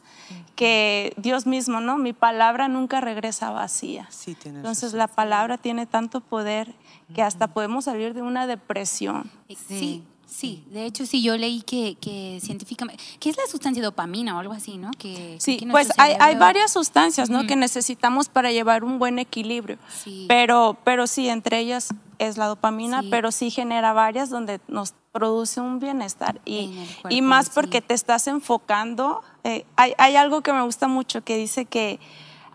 que 0.55 1.13
Dios 1.17 1.45
mismo, 1.45 1.81
¿no? 1.81 1.97
Mi 1.97 2.13
palabra 2.13 2.69
nunca 2.69 3.01
regresa 3.01 3.51
vacía. 3.51 4.07
Sí, 4.09 4.37
Entonces 4.45 4.93
la 4.93 5.07
palabra 5.07 5.57
tiene 5.57 5.85
tanto 5.85 6.21
poder 6.21 6.73
que 7.13 7.21
hasta 7.21 7.47
podemos 7.47 7.83
salir 7.83 8.13
de 8.13 8.21
una 8.21 8.47
depresión. 8.47 9.29
Sí. 9.67 10.05
Sí, 10.25 10.63
de 10.71 10.85
hecho 10.85 11.05
sí, 11.05 11.21
yo 11.21 11.35
leí 11.35 11.61
que, 11.61 11.97
que 11.99 12.39
científicamente, 12.41 13.03
¿qué 13.19 13.29
es 13.29 13.35
la 13.35 13.45
sustancia 13.47 13.83
dopamina 13.83 14.37
o 14.37 14.39
algo 14.39 14.53
así, 14.53 14.77
no? 14.77 14.89
Que, 14.91 15.35
sí, 15.41 15.67
pues 15.69 15.91
hay, 15.97 16.15
hay, 16.21 16.37
varias 16.37 16.71
sustancias, 16.71 17.29
¿no? 17.29 17.45
Que 17.45 17.57
necesitamos 17.57 18.29
para 18.29 18.49
llevar 18.49 18.85
un 18.85 18.97
buen 18.97 19.19
equilibrio, 19.19 19.77
sí. 19.89 20.23
pero, 20.29 20.77
pero 20.85 21.05
sí, 21.05 21.27
entre 21.27 21.59
ellas 21.59 21.89
es 22.27 22.37
la 22.37 22.45
dopamina, 22.47 23.03
pero 23.09 23.31
sí 23.31 23.49
genera 23.49 23.93
varias 23.93 24.29
donde 24.29 24.61
nos 24.67 24.93
produce 25.11 25.59
un 25.59 25.79
bienestar 25.79 26.39
y, 26.45 26.87
y 27.09 27.21
más 27.21 27.49
porque 27.49 27.81
te 27.81 27.93
estás 27.93 28.27
enfocando. 28.27 29.23
Eh, 29.43 29.65
hay, 29.75 29.93
hay, 29.97 30.15
algo 30.15 30.41
que 30.41 30.53
me 30.53 30.61
gusta 30.61 30.87
mucho 30.87 31.23
que 31.23 31.35
dice 31.35 31.65
que 31.65 31.99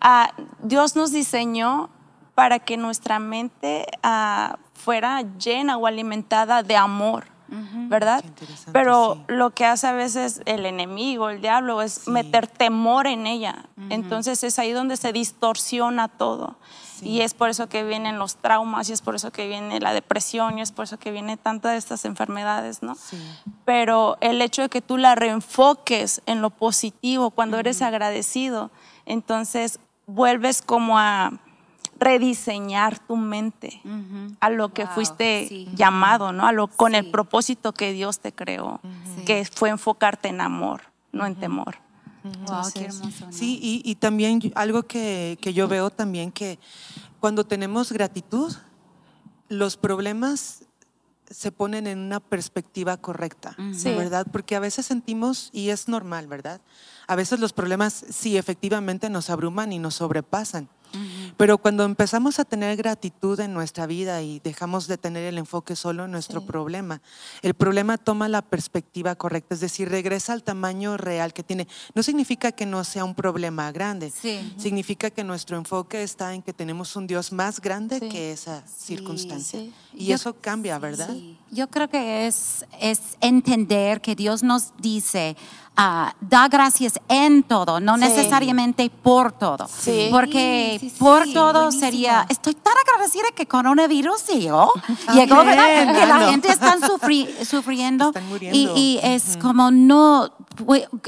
ah, 0.01 0.33
Dios 0.63 0.97
nos 0.97 1.13
diseñó 1.13 1.91
para 2.35 2.59
que 2.59 2.77
nuestra 2.77 3.19
mente 3.19 3.87
ah, 4.03 4.59
fuera 4.75 5.23
llena 5.39 5.77
o 5.77 5.87
alimentada 5.87 6.63
de 6.63 6.77
amor. 6.77 7.27
¿Verdad? 7.49 8.25
Pero 8.73 9.15
sí. 9.15 9.21
lo 9.29 9.51
que 9.51 9.65
hace 9.65 9.87
a 9.87 9.93
veces 9.93 10.43
el 10.47 10.67
enemigo, 10.67 11.31
el 11.31 11.41
diablo, 11.41 11.83
es 11.83 11.93
Sí. 12.05 12.11
meter 12.11 12.47
temor 12.47 13.07
en 13.07 13.27
ella. 13.27 13.67
Entonces 13.91 14.43
es 14.45 14.59
ahí 14.59 14.73
donde 14.73 14.97
se 14.97 15.13
distorsiona 15.13 16.09
todo. 16.09 16.57
Y 17.03 17.21
es 17.21 17.35
por 17.35 17.51
eso 17.51 17.69
que 17.69 17.85
vienen 17.85 18.19
los 18.19 18.37
traumas, 18.37 18.89
y 18.89 18.95
es 18.95 19.03
por 19.03 19.15
eso 19.15 19.31
que 19.31 19.47
viene 19.49 19.81
la 19.81 19.93
depresión, 19.93 20.59
y 20.59 20.63
es 20.63 20.73
por 20.73 20.85
eso 20.85 20.99
que 20.99 21.11
viene 21.11 21.37
tantas 21.37 21.73
de 21.73 21.79
estas 21.79 22.07
enfermedades, 22.07 22.83
¿no? 22.83 22.95
Sí. 22.95 23.19
Pero 23.67 24.17
el 24.23 24.41
hecho 24.41 24.63
de 24.63 24.69
que 24.71 24.81
tú 24.81 24.97
la 24.97 25.15
reenfoques 25.15 26.23
en 26.25 26.41
lo 26.41 26.49
positivo, 26.49 27.31
cuando 27.33 27.59
eres 27.59 27.83
agradecido, 27.83 28.71
entonces 29.05 29.79
vuelves 30.07 30.63
como 30.63 30.99
a 30.99 31.33
rediseñar 31.99 32.99
tu 32.99 33.17
mente 33.17 33.81
a 34.41 34.51
lo 34.51 34.73
que 34.73 34.85
Wow, 34.85 34.95
fuiste 34.95 35.47
sí. 35.49 35.69
llamado, 35.75 36.33
¿no? 36.33 36.47
A 36.47 36.53
lo 36.53 36.69
con 36.69 36.95
el 36.95 37.11
propósito 37.11 37.73
que 37.73 37.93
Dios 37.93 38.21
te 38.21 38.33
creó, 38.33 38.81
que 39.27 39.45
fue 39.45 39.71
enfocarte 39.71 40.29
en 40.29 40.41
amor, 40.41 40.83
no 41.13 41.27
en 41.27 41.35
temor. 41.37 41.77
Wow, 42.47 42.65
qué 42.75 42.85
hermoso. 42.87 43.27
¿no? 43.27 43.33
Sí, 43.33 43.59
y, 43.63 43.83
y 43.89 43.95
también 43.95 44.41
algo 44.57 44.83
que, 44.83 45.39
que 45.41 45.55
yo 45.55 45.69
veo 45.69 45.91
también 45.91 46.33
que 46.33 46.59
cuando 47.21 47.45
tenemos 47.45 47.93
gratitud, 47.93 48.53
los 49.49 49.77
problemas 49.77 50.65
se 51.31 51.51
ponen 51.51 51.87
en 51.89 51.99
una 51.99 52.21
perspectiva 52.21 52.97
correcta, 52.99 53.57
Sí. 53.75 53.89
¿verdad? 53.95 54.27
Porque 54.31 54.55
a 54.55 54.61
veces 54.61 54.87
sentimos, 54.87 55.51
y 55.53 55.71
es 55.71 55.89
normal, 55.89 56.29
¿verdad? 56.29 56.61
A 57.09 57.17
veces 57.17 57.41
los 57.41 57.53
problemas 57.53 58.05
sí 58.11 58.37
efectivamente 58.37 59.11
nos 59.11 59.29
abruman 59.31 59.73
y 59.73 59.79
nos 59.81 59.95
sobrepasan. 59.97 60.69
Pero 61.37 61.59
cuando 61.59 61.85
empezamos 61.85 62.39
a 62.39 62.45
tener 62.47 62.77
gratitud 62.77 63.39
en 63.41 63.53
nuestra 63.53 63.87
vida 63.87 64.23
y 64.23 64.41
dejamos 64.41 64.87
de 64.87 64.97
tener 64.97 65.25
el 65.25 65.37
enfoque 65.37 65.77
solo 65.77 66.07
en 66.07 66.11
nuestro 66.11 66.41
problema, 66.47 67.03
el 67.43 67.53
problema 67.53 67.99
toma 67.99 68.27
la 68.29 68.41
perspectiva 68.41 69.15
correcta, 69.17 69.55
es 69.55 69.61
decir, 69.61 69.91
regresa 69.91 70.33
al 70.33 70.43
tamaño 70.43 70.97
real 70.97 71.35
que 71.35 71.43
tiene. 71.43 71.69
No 71.95 72.03
significa 72.03 72.53
que 72.53 72.65
no 72.65 72.83
sea 72.85 73.05
un 73.05 73.15
problema 73.15 73.71
grande, 73.71 74.11
Sí. 74.11 74.55
significa 74.57 75.11
que 75.11 75.25
nuestro 75.25 75.59
enfoque 75.59 76.03
está 76.03 76.33
en 76.33 76.41
que 76.43 76.55
tenemos 76.55 76.97
un 76.97 77.07
Dios 77.07 77.33
más 77.33 77.61
grande 77.61 77.99
Sí. 78.01 78.09
que 78.09 78.33
esa 78.33 78.67
circunstancia. 78.67 79.61
sí. 79.61 79.75
Y 79.93 80.07
Yo- 80.07 80.15
eso 80.15 80.35
cambia, 80.41 80.79
¿verdad? 80.79 81.11
Sí. 81.13 81.39
Yo 81.51 81.69
creo 81.69 81.89
que 81.89 82.27
es, 82.27 82.65
es 82.81 83.01
entender 83.21 84.01
que 84.01 84.17
Dios 84.17 84.43
nos 84.43 84.73
dice, 84.79 85.37
ah, 85.77 86.13
da 86.21 86.49
gracias 86.49 86.95
en 87.09 87.45
todo, 87.45 87.79
no 87.81 87.95
Sí. 87.95 88.01
necesariamente 88.01 88.91
por 88.91 89.31
todo. 89.33 89.69
Sí. 89.69 90.09
Porque 90.11 90.77
Sí, 90.81 90.93
por 90.99 91.25
todo 91.33 91.53
buenísimo. 91.67 91.81
sería, 91.81 92.27
estoy 92.29 92.55
tan 92.55 92.75
agradecida 92.85 93.27
que 93.35 93.47
coronavirus 93.47 94.27
llegó, 94.27 94.73
llegó, 95.15 95.37
Amén, 95.37 95.57
¿verdad? 95.57 95.95
Que 96.01 96.07
la 96.07 96.31
gente 96.31 96.49
está 96.49 96.77
sufri- 96.79 97.29
sufriendo. 97.45 98.09
Están 98.09 98.29
muriendo. 98.29 98.59
Y, 98.59 98.97
y 98.97 99.01
es 99.03 99.37
como 99.41 99.71
no, 99.71 100.29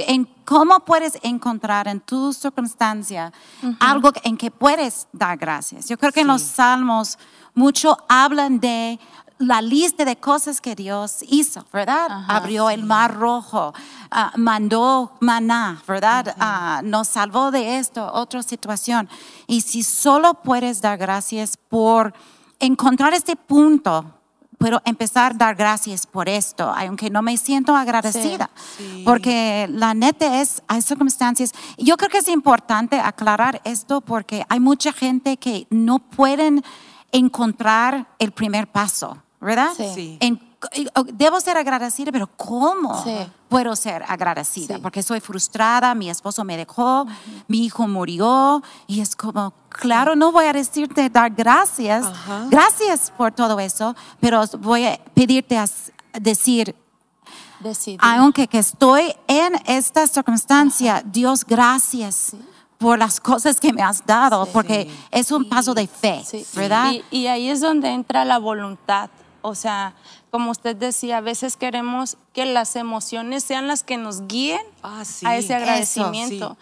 en 0.07 0.28
cómo 0.45 0.80
puedes 0.80 1.18
encontrar 1.23 1.88
en 1.88 2.00
tu 2.00 2.33
circunstancia 2.33 3.33
algo 3.80 4.12
en 4.23 4.37
que 4.37 4.50
puedes 4.52 5.09
dar 5.12 5.37
gracias. 5.37 5.88
Yo 5.88 5.99
creo 5.99 6.12
que 6.12 6.21
en 6.21 6.28
los 6.28 6.42
salmos 6.42 7.18
mucho 7.54 7.99
hablan 8.09 8.61
de 8.61 9.00
la 9.38 9.62
lista 9.62 10.04
de 10.04 10.16
cosas 10.16 10.61
que 10.61 10.75
Dios 10.75 11.25
hizo, 11.28 11.64
¿verdad? 11.73 12.07
Ajá, 12.11 12.37
Abrió 12.37 12.71
el 12.71 12.85
mar 12.85 13.14
rojo, 13.16 13.73
ah, 14.11 14.33
mandó 14.37 15.12
maná, 15.21 15.83
¿verdad? 15.87 16.35
Ah, 16.38 16.80
nos 16.85 17.09
salvó 17.09 17.50
de 17.50 17.78
esto, 17.78 18.11
otra 18.12 18.42
situación. 18.42 19.09
Y 19.47 19.61
si 19.61 19.83
solo 19.83 20.35
puedes 20.35 20.80
dar 20.80 20.99
gracias 20.99 21.57
por 21.57 22.12
encontrar 22.59 23.14
este 23.14 23.37
punto, 23.37 24.18
puedo 24.59 24.83
empezar 24.85 25.33
a 25.33 25.35
dar 25.35 25.54
gracias 25.54 26.07
por 26.07 26.28
esto, 26.28 26.73
aunque 26.76 27.09
no 27.09 27.23
me 27.23 27.37
siento 27.37 27.75
agradecida. 27.75 28.50
Sí. 28.76 29.02
Porque 29.04 29.68
la 29.71 29.95
neta 29.95 30.40
es, 30.40 30.62
hay 30.66 30.83
circunstancias. 30.83 31.52
Yo 31.78 31.97
creo 31.97 32.11
que 32.11 32.18
es 32.18 32.28
importante 32.28 32.99
aclarar 32.99 33.61
esto 33.64 34.00
porque 34.00 34.45
hay 34.49 34.59
mucha 34.59 34.92
gente 34.92 35.37
que 35.37 35.66
no 35.71 36.00
pueden 36.00 36.64
encontrar 37.12 38.09
el 38.18 38.33
primer 38.33 38.66
paso, 38.66 39.23
¿verdad? 39.40 39.71
Sí. 39.76 39.90
Sí. 39.95 40.16
En- 40.21 40.49
debo 41.14 41.40
ser 41.40 41.57
agradecida, 41.57 42.11
pero 42.11 42.26
¿cómo 42.37 43.00
Sí. 43.04 43.14
puedo 43.49 43.76
ser 43.76 44.02
agradecida? 44.09 44.75
Sí. 44.75 44.80
Porque 44.83 45.04
soy 45.04 45.21
frustrada, 45.21 45.95
mi 45.95 46.11
esposo 46.11 46.42
me 46.45 46.57
dejó, 46.57 47.07
mi 47.47 47.64
hijo 47.64 47.87
murió 47.87 48.61
y 48.88 49.00
es 49.00 49.14
como, 49.14 49.52
claro, 49.68 50.16
no 50.16 50.33
voy 50.33 50.47
a 50.47 50.52
decirte 50.52 51.09
dar 51.11 51.30
gracias, 51.30 52.04
Ajá. 52.07 52.47
gracias 52.50 53.12
por 53.16 53.30
todo 53.30 53.61
eso, 53.61 53.95
pero 54.18 54.42
voy 54.59 54.87
a 54.87 54.99
pedirte 55.14 55.57
a 55.57 55.66
decir, 56.18 56.75
Decidir. 57.61 58.00
aunque 58.02 58.49
que 58.49 58.59
estoy 58.59 59.14
en 59.28 59.54
esta 59.66 60.07
circunstancia, 60.09 61.02
Dios, 61.07 61.45
gracias 61.45 62.33
por 62.78 62.99
las 62.99 63.21
cosas 63.21 63.61
que 63.61 63.73
me 63.73 63.83
has 63.83 64.04
dado, 64.07 64.47
porque 64.47 64.90
es 65.12 65.30
un 65.30 65.49
paso 65.49 65.73
de 65.75 65.87
fe, 65.87 66.23
Sí. 66.25 66.45
¿verdad? 66.54 66.92
Y, 66.92 67.04
y 67.16 67.26
ahí 67.28 67.49
es 67.49 67.61
donde 67.61 67.90
entra 67.90 68.25
la 68.25 68.38
voluntad. 68.38 69.09
O 69.42 69.54
sea, 69.54 69.95
como 70.30 70.50
usted 70.50 70.76
decía, 70.76 71.18
a 71.18 71.21
veces 71.21 71.57
queremos 71.57 72.16
que 72.35 72.45
las 72.45 72.76
emociones 72.76 73.42
sean 73.42 73.66
las 73.66 73.83
que 73.83 73.97
nos 73.97 74.26
guíen 74.28 74.61
Ah, 74.83 75.04
sí. 75.04 75.26
a 75.26 75.37
ese 75.37 75.54
Eso, 75.54 75.57
agradecimiento. 75.57 76.57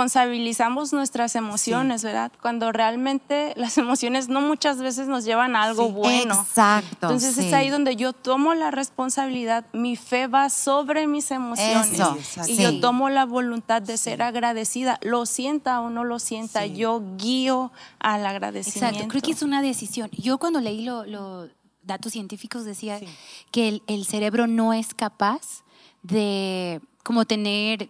Responsabilizamos 0.00 0.92
nuestras 0.92 1.34
emociones, 1.36 2.02
¿verdad? 2.04 2.32
Cuando 2.40 2.72
realmente 2.72 3.52
las 3.56 3.76
emociones 3.78 4.28
no 4.28 4.40
muchas 4.40 4.78
veces 4.78 5.08
nos 5.08 5.24
llevan 5.24 5.56
a 5.56 5.64
algo 5.64 5.86
Sí. 5.88 5.92
bueno. 5.92 6.34
Exacto. 6.34 6.88
Entonces 7.06 7.34
sí. 7.34 7.48
es 7.48 7.52
ahí 7.52 7.68
donde 7.68 7.96
yo 7.96 8.12
tomo 8.12 8.54
la 8.54 8.70
responsabilidad, 8.70 9.64
mi 9.72 9.96
fe 9.96 10.26
va 10.26 10.48
sobre 10.48 11.06
mis 11.06 11.30
emociones 11.30 11.92
Eso, 11.92 12.16
y 12.46 12.56
sí. 12.56 12.62
yo 12.62 12.80
tomo 12.80 13.10
la 13.10 13.24
voluntad 13.26 13.82
de 13.82 13.96
ser 13.98 14.22
agradecida, 14.22 14.98
lo 15.02 15.26
sienta 15.26 15.80
o 15.80 15.90
no 15.90 16.04
lo 16.04 16.18
sienta, 16.18 16.62
Sí. 16.62 16.76
yo 16.76 17.02
guío 17.18 17.72
al 17.98 18.24
agradecimiento. 18.24 18.86
Exacto, 18.86 19.08
creo 19.08 19.22
que 19.22 19.32
es 19.32 19.42
una 19.42 19.60
decisión. 19.60 20.08
Yo 20.12 20.38
cuando 20.38 20.60
leí 20.60 20.84
los 20.84 21.50
datos 21.82 22.12
científicos 22.12 22.64
decía 22.64 22.98
Sí. 22.98 23.06
que 23.50 23.68
el, 23.68 23.82
el 23.86 24.04
cerebro 24.06 24.46
no 24.46 24.72
es 24.72 24.94
capaz 24.94 25.62
de 26.02 26.80
como 27.02 27.24
tener 27.24 27.88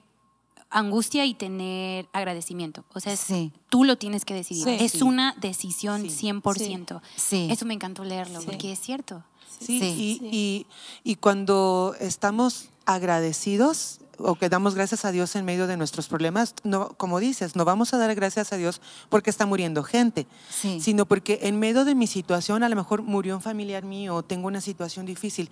angustia 0.70 1.26
y 1.26 1.34
tener 1.34 2.08
agradecimiento. 2.12 2.84
O 2.94 3.00
sea, 3.00 3.12
es- 3.12 3.20
Sí. 3.20 3.52
tú 3.68 3.82
lo 3.84 3.98
tienes 3.98 4.24
que 4.24 4.34
decidir. 4.34 4.64
Sí. 4.64 4.76
es 4.84 4.92
Sí. 4.92 5.02
una 5.02 5.34
decisión 5.40 6.02
Sí. 6.02 6.10
100%. 6.10 7.02
Sí. 7.16 7.48
Eso 7.50 7.66
me 7.66 7.74
encantó 7.74 8.04
leerlo 8.04 8.40
Sí. 8.40 8.46
porque 8.46 8.72
es 8.72 8.78
cierto. 8.80 9.24
Sí, 9.58 9.80
Sí. 9.80 10.18
Y, 10.22 10.28
y- 10.30 10.66
y 11.02 11.16
cuando 11.16 11.94
estamos 11.98 12.68
agradecidos 12.86 13.99
o 14.22 14.34
que 14.34 14.48
damos 14.48 14.74
gracias 14.74 15.04
a 15.04 15.12
Dios 15.12 15.34
en 15.36 15.44
medio 15.44 15.66
de 15.66 15.76
nuestros 15.76 16.08
problemas, 16.08 16.54
no, 16.64 16.90
como 16.96 17.18
dices, 17.20 17.56
no 17.56 17.64
vamos 17.64 17.92
a 17.94 17.98
dar 17.98 18.14
gracias 18.14 18.52
a 18.52 18.56
Dios 18.56 18.80
porque 19.08 19.30
está 19.30 19.46
muriendo 19.46 19.82
gente, 19.82 20.26
Sí. 20.50 20.80
sino 20.80 21.06
porque 21.06 21.40
en 21.42 21.58
medio 21.58 21.84
de 21.84 21.94
mi 21.94 22.06
situación, 22.06 22.62
a 22.62 22.68
lo 22.68 22.76
mejor 22.76 23.02
murió 23.02 23.34
un 23.36 23.42
familiar 23.42 23.84
mío 23.84 24.14
o 24.14 24.22
tengo 24.22 24.46
una 24.48 24.60
situación 24.60 25.06
difícil, 25.06 25.50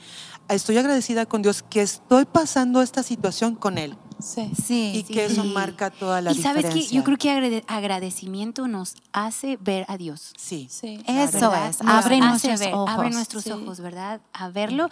estoy 0.48 0.78
agradecida 0.78 1.26
con 1.26 1.42
Dios 1.42 1.62
que 1.62 1.82
estoy 1.82 2.24
pasando 2.24 2.82
esta 2.82 3.02
situación 3.02 3.54
con 3.54 3.78
Él 3.78 3.96
Sí. 4.20 4.50
Sí. 4.66 4.92
y 4.96 5.02
que 5.04 5.26
eso 5.26 5.42
Sí. 5.42 5.48
marca 5.48 5.90
toda 5.90 6.20
la 6.20 6.32
y 6.32 6.34
sabes 6.42 6.64
diferencia. 6.64 6.90
que 6.90 6.96
yo 6.96 7.04
creo 7.04 7.16
que 7.18 7.30
agrade- 7.30 7.64
agradecimiento 7.68 8.66
nos 8.68 8.94
hace 9.12 9.56
ver 9.60 9.84
a 9.88 9.96
Dios. 9.96 10.32
Sí. 10.36 10.66
Sí. 10.70 11.00
Eso 11.06 11.52
es, 11.54 11.78
abre 11.82 12.18
nuestros 12.20 12.58
ver, 12.60 12.74
ojos. 12.74 12.90
Abre 12.90 13.10
nuestros 13.10 13.44
Sí. 13.44 13.50
ojos, 13.50 13.80
¿verdad? 13.80 14.20
A 14.32 14.48
verlo 14.50 14.88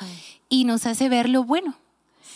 y 0.49 0.65
nos 0.65 0.87
hace 0.87 1.09
ver 1.09 1.29
lo 1.29 1.45
bueno. 1.45 1.75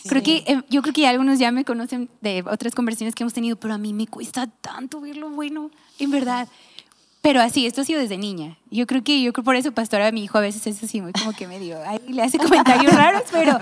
Creo 0.07 0.23
que, 0.23 0.43
eh, 0.47 0.61
yo 0.69 0.81
creo 0.81 0.93
que 0.93 1.07
algunos 1.07 1.39
ya 1.39 1.51
me 1.51 1.65
conocen 1.65 2.09
de 2.21 2.43
otras 2.47 2.73
conversaciones 2.73 3.15
que 3.15 3.23
hemos 3.23 3.33
tenido, 3.33 3.55
pero 3.55 3.73
a 3.73 3.77
mí 3.77 3.93
me 3.93 4.07
cuesta 4.07 4.47
tanto 4.47 5.01
ver 5.01 5.17
lo 5.17 5.29
bueno, 5.29 5.71
en 5.99 6.11
verdad. 6.11 6.47
Pero 7.21 7.39
así, 7.39 7.67
esto 7.67 7.81
ha 7.81 7.85
sido 7.85 7.99
desde 7.99 8.17
niña. 8.17 8.57
Yo 8.71 8.87
creo 8.87 9.03
que, 9.03 9.21
yo 9.21 9.31
creo 9.31 9.43
por 9.43 9.55
eso, 9.55 9.71
pastora, 9.71 10.11
mi 10.11 10.23
hijo 10.23 10.39
a 10.39 10.41
veces 10.41 10.65
es 10.65 10.83
así, 10.83 11.01
muy 11.01 11.13
como 11.13 11.33
que 11.33 11.45
medio, 11.45 11.77
ahí 11.85 11.99
le 12.07 12.23
hace 12.23 12.39
comentarios 12.39 12.93
raros, 12.95 13.23
pero 13.31 13.59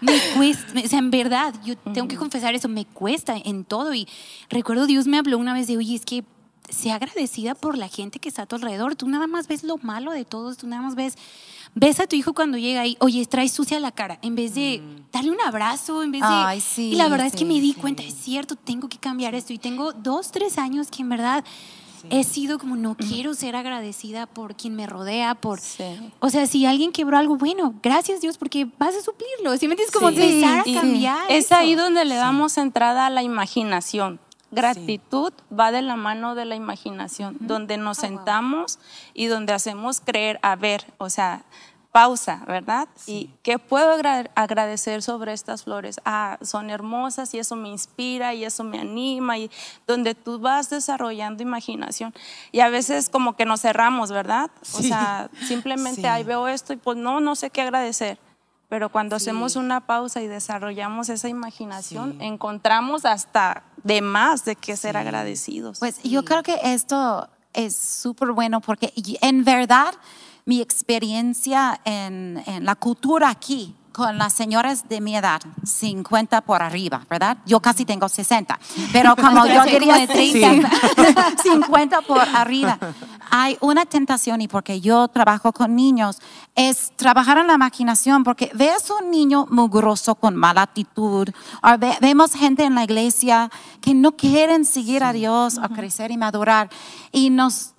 me 0.00 0.18
cuesta, 0.34 0.80
o 0.82 0.88
sea, 0.88 0.98
en 0.98 1.10
verdad, 1.10 1.54
yo 1.62 1.76
tengo 1.76 2.08
que 2.08 2.16
confesar 2.16 2.54
eso, 2.54 2.68
me 2.68 2.86
cuesta 2.86 3.36
en 3.36 3.64
todo. 3.64 3.92
Y 3.92 4.08
recuerdo 4.48 4.86
Dios 4.86 5.06
me 5.06 5.18
habló 5.18 5.36
una 5.36 5.52
vez 5.52 5.66
de, 5.66 5.76
oye, 5.76 5.94
es 5.94 6.06
que 6.06 6.24
sea 6.70 6.94
agradecida 6.94 7.54
por 7.54 7.76
la 7.76 7.88
gente 7.88 8.18
que 8.18 8.28
está 8.28 8.42
a 8.42 8.46
tu 8.46 8.56
alrededor. 8.56 8.96
Tú 8.96 9.08
nada 9.08 9.26
más 9.26 9.46
ves 9.46 9.62
lo 9.62 9.76
malo 9.78 10.12
de 10.12 10.24
todos, 10.24 10.56
tú 10.56 10.66
nada 10.66 10.82
más 10.82 10.94
ves, 10.94 11.16
ves 11.74 12.00
a 12.00 12.06
tu 12.06 12.16
hijo 12.16 12.34
cuando 12.34 12.58
llega 12.58 12.82
ahí, 12.82 12.96
oye, 13.00 13.24
trae 13.26 13.48
sucia 13.48 13.80
la 13.80 13.92
cara, 13.92 14.18
en 14.22 14.34
vez 14.34 14.54
de 14.54 14.82
darle 15.12 15.30
un 15.30 15.40
abrazo, 15.40 16.02
en 16.02 16.12
vez 16.12 16.22
de... 16.22 16.28
Ay, 16.28 16.60
sí, 16.60 16.90
y 16.92 16.94
la 16.96 17.08
verdad 17.08 17.26
es 17.26 17.34
que 17.34 17.44
me 17.44 17.54
di 17.54 17.72
sí. 17.72 17.80
cuenta, 17.80 18.02
es 18.02 18.14
cierto, 18.14 18.56
tengo 18.56 18.88
que 18.88 18.98
cambiar 18.98 19.34
esto. 19.34 19.52
Y 19.52 19.58
tengo 19.58 19.92
dos, 19.92 20.30
tres 20.30 20.58
años 20.58 20.88
que 20.90 21.02
en 21.02 21.08
verdad 21.08 21.44
he 22.10 22.24
sido 22.24 22.58
como, 22.58 22.76
no 22.76 22.96
quiero 22.96 23.34
ser 23.34 23.56
agradecida 23.56 24.26
por 24.26 24.56
quien 24.56 24.74
me 24.74 24.86
rodea, 24.86 25.34
por... 25.34 25.60
O 26.20 26.30
sea, 26.30 26.46
si 26.46 26.66
alguien 26.66 26.92
quebró 26.92 27.16
algo, 27.16 27.36
bueno, 27.36 27.74
gracias 27.82 28.20
Dios 28.20 28.38
porque 28.38 28.66
vas 28.78 28.94
a 28.96 29.02
suplirlo. 29.02 29.56
¿Sí 29.56 29.68
me 29.68 29.74
entiendes? 29.74 29.94
Como 29.94 30.08
empezar 30.08 30.60
a 30.60 30.64
cambiar. 30.64 31.30
Es 31.30 31.46
eso. 31.46 31.54
ahí 31.54 31.74
donde 31.74 32.04
le 32.04 32.16
damos 32.16 32.58
entrada 32.58 33.06
a 33.06 33.10
la 33.10 33.22
imaginación. 33.22 34.20
Gratitud 34.52 35.32
va 35.50 35.72
de 35.72 35.82
la 35.82 35.96
mano 35.96 36.34
de 36.34 36.44
la 36.44 36.54
imaginación, 36.54 37.36
donde 37.40 37.78
nos 37.78 37.98
sentamos 37.98 38.78
y 39.14 39.26
donde 39.26 39.52
hacemos 39.52 40.00
creer, 40.00 40.38
a 40.42 40.56
ver, 40.56 40.84
o 40.98 41.08
sea, 41.08 41.44
pausa, 41.92 42.42
¿verdad? 42.46 42.88
¿Y 43.06 43.30
qué 43.42 43.58
puedo 43.58 43.92
agradecer 44.34 45.02
sobre 45.02 45.34
estas 45.34 45.64
flores? 45.64 46.00
Ah, 46.04 46.38
son 46.40 46.70
hermosas 46.70 47.32
y 47.34 47.38
eso 47.38 47.54
me 47.54 47.68
inspira 47.68 48.34
y 48.34 48.44
eso 48.44 48.64
me 48.64 48.80
anima 48.80 49.36
y 49.38 49.50
donde 49.86 50.14
tú 50.14 50.38
vas 50.38 50.70
desarrollando 50.70 51.42
imaginación. 51.42 52.14
Y 52.50 52.60
a 52.60 52.70
veces 52.70 53.10
como 53.10 53.36
que 53.36 53.44
nos 53.44 53.60
cerramos, 53.60 54.10
¿verdad? 54.10 54.50
O 54.74 54.82
sea, 54.82 55.30
simplemente 55.46 56.08
ahí 56.08 56.24
veo 56.24 56.48
esto 56.48 56.72
y 56.72 56.76
pues 56.76 56.96
no, 56.96 57.20
no 57.20 57.36
sé 57.36 57.50
qué 57.50 57.60
agradecer. 57.60 58.18
Pero 58.70 58.88
cuando 58.88 59.16
hacemos 59.16 59.56
una 59.56 59.80
pausa 59.80 60.22
y 60.22 60.28
desarrollamos 60.28 61.10
esa 61.10 61.28
imaginación, 61.28 62.22
encontramos 62.22 63.04
hasta 63.04 63.64
de 63.84 64.00
más 64.00 64.44
de 64.44 64.56
qué 64.56 64.76
ser 64.76 64.96
agradecidos. 64.96 65.78
Pues 65.78 66.02
yo 66.02 66.24
creo 66.24 66.42
que 66.42 66.58
esto 66.62 67.28
es 67.52 67.76
súper 67.76 68.32
bueno 68.32 68.60
porque 68.60 68.92
en 69.20 69.44
verdad 69.44 69.94
mi 70.44 70.60
experiencia 70.60 71.80
en, 71.84 72.42
en 72.46 72.64
la 72.64 72.74
cultura 72.74 73.30
aquí 73.30 73.76
con 73.92 74.18
las 74.18 74.32
señoras 74.32 74.88
de 74.88 75.00
mi 75.00 75.16
edad, 75.16 75.40
50 75.64 76.40
por 76.40 76.62
arriba, 76.62 77.04
¿verdad? 77.08 77.36
Yo 77.46 77.60
casi 77.60 77.84
tengo 77.84 78.08
60, 78.08 78.58
pero 78.92 79.14
como 79.16 79.46
yo 79.46 79.64
diría 79.64 80.06
30, 80.06 80.70
50 81.42 82.00
por 82.02 82.20
arriba. 82.20 82.78
Hay 83.30 83.56
una 83.60 83.86
tentación 83.86 84.40
y 84.40 84.48
porque 84.48 84.80
yo 84.80 85.08
trabajo 85.08 85.52
con 85.52 85.74
niños, 85.74 86.18
es 86.54 86.92
trabajar 86.96 87.38
en 87.38 87.46
la 87.46 87.54
imaginación, 87.54 88.24
porque 88.24 88.50
ves 88.54 88.90
un 88.90 89.10
niño 89.10 89.46
mugroso 89.50 90.14
con 90.14 90.36
mala 90.36 90.62
actitud, 90.62 91.28
o 91.62 91.68
vemos 92.00 92.32
gente 92.32 92.64
en 92.64 92.74
la 92.74 92.84
iglesia 92.84 93.50
que 93.80 93.94
no 93.94 94.12
quieren 94.12 94.64
seguir 94.64 95.04
a 95.04 95.12
Dios 95.12 95.58
o 95.58 95.68
crecer 95.68 96.10
y 96.10 96.16
madurar, 96.16 96.68
y 97.10 97.30
nos 97.30 97.74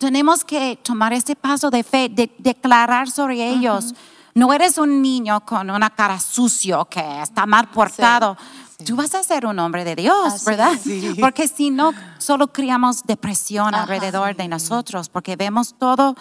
tenemos 0.00 0.44
que 0.44 0.78
tomar 0.82 1.12
ese 1.12 1.36
paso 1.36 1.70
de 1.70 1.82
fe, 1.82 2.08
de 2.08 2.32
declarar 2.38 3.10
sobre 3.10 3.48
ellos. 3.48 3.94
No 4.36 4.52
eres 4.52 4.76
un 4.76 5.00
niño 5.00 5.40
con 5.46 5.70
una 5.70 5.88
cara 5.88 6.20
sucio 6.20 6.84
que 6.90 7.22
está 7.22 7.46
mal 7.46 7.68
portado. 7.70 8.36
Tú 8.84 8.94
vas 8.94 9.14
a 9.14 9.22
ser 9.22 9.46
un 9.46 9.58
hombre 9.58 9.82
de 9.82 9.96
Dios, 9.96 10.44
¿verdad? 10.44 10.72
Porque 11.18 11.48
si 11.48 11.70
no, 11.70 11.94
solo 12.18 12.48
criamos 12.48 13.04
depresión 13.04 13.74
alrededor 13.74 14.36
de 14.36 14.46
nosotros, 14.46 15.08
porque 15.08 15.36
vemos 15.36 15.74
todo 15.78 16.14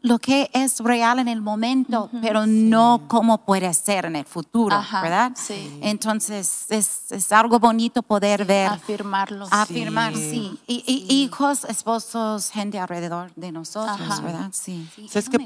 lo 0.00 0.18
que 0.18 0.50
es 0.52 0.80
real 0.80 1.18
en 1.18 1.28
el 1.28 1.40
momento, 1.40 2.10
pero 2.22 2.46
no 2.46 3.02
cómo 3.08 3.44
puede 3.44 3.72
ser 3.74 4.06
en 4.06 4.16
el 4.16 4.24
futuro, 4.24 4.80
¿verdad? 5.02 5.32
Sí. 5.34 5.78
Entonces 5.82 6.66
es, 6.68 7.10
es, 7.10 7.32
algo 7.32 7.58
bonito 7.58 8.02
poder 8.02 8.44
ver. 8.44 8.68
Afirmarlo. 8.68 9.46
Afirmar, 9.50 10.14
sí. 10.14 10.58
Y, 10.66 11.06
hijos, 11.08 11.64
esposos, 11.64 12.50
gente 12.50 12.78
alrededor 12.78 13.32
de 13.34 13.52
nosotros, 13.52 14.22
¿verdad? 14.22 14.50
Sí. 14.52 14.88
¿Sabes 15.08 15.28
qué? 15.28 15.38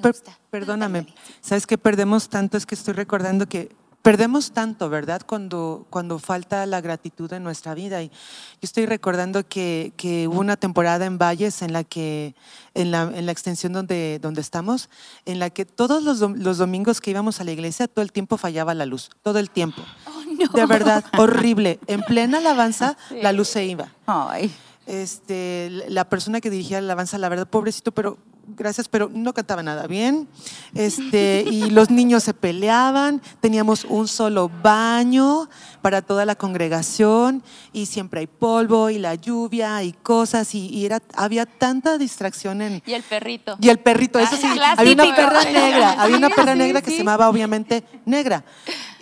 perdóname. 0.50 1.06
¿Sabes 1.40 1.66
qué 1.66 1.78
perdemos 1.78 2.28
tanto? 2.28 2.56
Es 2.56 2.66
que 2.66 2.75
estoy 2.75 2.94
recordando 2.94 3.47
que 3.47 3.75
perdemos 4.02 4.50
tanto, 4.52 4.90
¿verdad? 4.90 5.23
Cuando, 5.25 5.87
cuando 5.88 6.18
falta 6.18 6.66
la 6.66 6.80
gratitud 6.80 7.32
en 7.32 7.44
nuestra 7.44 7.75
vida. 7.75 8.02
Y 8.02 8.09
yo 8.09 8.14
estoy 8.61 8.87
recordando 8.87 9.47
que, 9.47 9.92
que 9.97 10.28
hubo 10.28 10.40
una 10.40 10.56
temporada 10.56 11.06
en 11.06 11.18
Valles 11.18 11.62
en 11.62 11.73
la 11.73 11.85
que, 11.85 12.35
en 12.75 12.90
la, 12.90 13.02
en 13.14 13.26
la 13.26 13.32
extensión 13.32 13.73
donde, 13.73 14.18
donde 14.21 14.40
estamos, 14.40 14.90
en 15.25 15.38
la 15.38 15.50
que 15.50 15.64
todos 15.64 16.02
los, 16.02 16.21
los, 16.21 16.59
domingos 16.59 17.00
que 17.00 17.12
íbamos 17.12 17.40
a 17.40 17.44
la 17.44 17.52
iglesia, 17.52 17.88
todo 17.88 18.02
el 18.02 18.12
tiempo 18.12 18.37
fallaba 18.37 18.75
la 18.75 18.87
luz, 18.87 19.11
todo 19.23 19.38
el 19.38 19.50
tiempo. 19.50 19.82
Oh, 20.06 20.23
no. 20.25 20.49
De 20.49 20.66
verdad, 20.66 21.04
horrible. 21.16 21.78
En 21.87 22.02
plena 22.02 22.38
alabanza, 22.38 22.97
la 23.23 23.32
luz 23.32 23.49
se 23.49 23.64
iba. 23.64 23.88
Ay. 24.06 24.52
Este, 24.87 25.71
la 25.88 26.09
persona 26.09 26.40
que 26.40 26.50
dirigía 26.50 26.80
la 26.80 26.87
alabanza, 26.87 27.16
la 27.16 27.28
verdad, 27.28 27.47
pobrecito, 27.47 27.92
pero 27.92 28.18
gracias, 28.46 28.88
pero 28.88 29.11
no 29.12 29.32
cantaba 29.32 29.62
nada 29.62 29.87
bien. 29.87 30.28
Este, 30.75 31.44
y 31.50 31.70
los 31.70 31.90
niños 31.90 32.25
se 32.25 32.34
peleaban, 32.34 33.20
teníamos 33.40 33.84
un 33.84 34.08
solo 34.08 34.50
baño 34.62 35.49
para 35.80 36.02
toda 36.02 36.25
la 36.25 36.34
congregación 36.34 37.42
y 37.72 37.87
siempre 37.87 38.20
hay 38.20 38.26
polvo 38.26 38.90
y 38.90 38.99
la 38.99 39.14
lluvia 39.14 39.82
y 39.82 39.92
cosas 39.92 40.54
y, 40.54 40.84
era, 40.84 41.00
había 41.14 41.46
tanta 41.46 41.99
distracción 41.99 42.62
en... 42.62 42.82
Y 42.86 42.93
el 42.93 43.02
perrito. 43.02 43.56
Y 43.60 43.69
el 43.69 43.78
perrito, 43.78 44.19
eso 44.19 44.36
sí, 44.36 44.47
había 44.76 44.93
una 44.95 45.17
perra 45.17 45.45
negra, 45.52 45.93
había 45.93 46.17
una 46.17 46.30
perra 46.30 46.54
negra 46.54 46.82
que 46.82 46.90
se 46.90 46.99
llamaba 46.99 47.28
obviamente 47.28 47.84
negra 48.04 48.45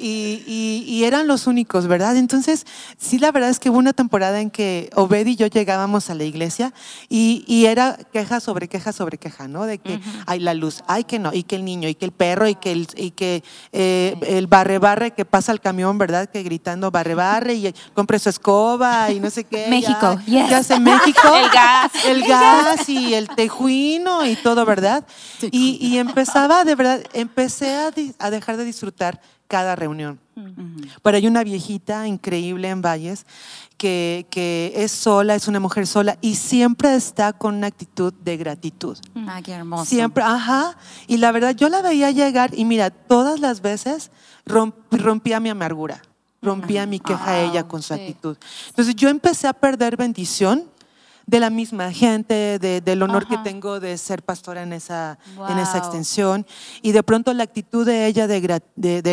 y, 0.00 0.84
y, 0.86 1.04
eran 1.04 1.26
los 1.26 1.46
únicos, 1.46 1.86
¿verdad? 1.86 2.16
Entonces, 2.16 2.66
sí, 2.98 3.18
la 3.18 3.32
verdad 3.32 3.50
es 3.50 3.58
que 3.58 3.70
hubo 3.70 3.78
una 3.78 3.92
temporada 3.92 4.40
en 4.40 4.50
que 4.50 4.90
Obed 4.94 5.26
y 5.26 5.36
yo 5.36 5.46
llegábamos 5.46 6.10
a 6.10 6.14
la 6.14 6.24
iglesia 6.24 6.72
y, 7.08 7.44
y 7.46 7.66
era 7.66 7.98
queja 8.12 8.40
sobre 8.40 8.68
queja 8.68 8.92
sobre 8.92 9.18
queja 9.18 9.48
¿no? 9.48 9.66
De 9.66 9.78
que 9.78 10.00
hay 10.26 10.40
la 10.40 10.54
luz, 10.54 10.82
hay 10.86 11.04
que 11.04 11.18
no, 11.18 11.32
y 11.32 11.42
que 11.42 11.56
el 11.56 11.64
niño, 11.64 11.88
y 11.88 11.94
que 11.94 12.04
el 12.04 12.12
perro, 12.12 12.48
y 12.48 12.54
que 12.54 12.72
el, 12.72 12.88
y 12.96 13.10
que, 13.10 13.42
eh, 13.72 14.16
el 14.26 14.46
barre 14.46 14.78
barre 14.78 15.12
que 15.12 15.24
pasa 15.24 15.52
el 15.52 15.60
camión, 15.60 15.98
¿verdad? 15.98 16.28
Que 16.28 16.42
gritando 16.42 16.90
barre 16.90 17.14
barre 17.14 17.54
y 17.54 17.74
compre 17.94 18.18
su 18.18 18.28
escoba 18.28 19.10
y 19.10 19.20
no 19.20 19.30
sé 19.30 19.44
qué. 19.44 19.66
México, 19.68 20.18
ya, 20.26 20.48
ya 20.48 20.58
hace 20.58 20.78
México. 20.78 21.20
el 21.34 21.50
gas. 21.50 21.92
El 22.04 22.22
gas 22.26 22.88
y 22.88 23.14
el 23.14 23.28
tejuino 23.28 24.24
y 24.24 24.36
todo, 24.36 24.64
¿verdad? 24.64 25.04
Y, 25.50 25.78
y 25.80 25.98
empezaba, 25.98 26.64
de 26.64 26.74
verdad, 26.74 27.02
empecé 27.12 27.74
a, 27.74 27.90
a 28.18 28.30
dejar 28.30 28.56
de 28.56 28.64
disfrutar 28.64 29.20
cada 29.50 29.74
reunión. 29.74 30.20
Pero 31.02 31.16
hay 31.16 31.26
una 31.26 31.42
viejita 31.42 32.06
increíble 32.06 32.70
en 32.70 32.80
Valles 32.80 33.26
que, 33.76 34.26
que, 34.30 34.72
es 34.76 34.92
sola, 34.92 35.34
es 35.34 35.48
una 35.48 35.58
mujer 35.58 35.86
sola 35.86 36.16
y 36.22 36.36
siempre 36.36 36.94
está 36.94 37.32
con 37.32 37.56
una 37.56 37.66
actitud 37.66 38.14
de 38.14 38.36
gratitud. 38.36 38.96
Ah, 39.16 39.40
qué 39.42 39.52
hermoso. 39.52 39.84
Siempre, 39.86 40.22
ajá. 40.22 40.76
Y 41.08 41.16
la 41.16 41.32
verdad, 41.32 41.54
yo 41.54 41.68
la 41.68 41.82
veía 41.82 42.12
llegar 42.12 42.56
y 42.56 42.64
mira, 42.64 42.90
todas 42.90 43.40
las 43.40 43.60
veces 43.60 44.12
rompía 44.46 45.40
mi 45.40 45.50
amargura, 45.50 46.00
rompía 46.40 46.86
mi 46.86 47.00
queja 47.00 47.32
a 47.32 47.40
ella 47.40 47.66
con 47.66 47.82
su 47.82 47.92
actitud. 47.92 48.38
Entonces 48.68 48.94
yo 48.94 49.08
empecé 49.08 49.48
a 49.48 49.52
perder 49.52 49.96
bendición 49.96 50.64
de 51.30 51.38
la 51.38 51.48
misma 51.48 51.92
gente, 51.92 52.58
del 52.58 53.02
honor 53.04 53.28
que 53.28 53.38
tengo 53.38 53.78
de 53.78 53.96
ser 53.98 54.24
pastora 54.24 54.64
en 54.64 54.72
esa, 54.72 55.16
en 55.48 55.60
esa 55.60 55.78
extensión. 55.78 56.44
Y 56.82 56.90
de 56.90 57.04
pronto 57.04 57.32
la 57.32 57.44
actitud 57.44 57.86
de 57.86 58.06
ella 58.06 58.26
de, 58.26 58.40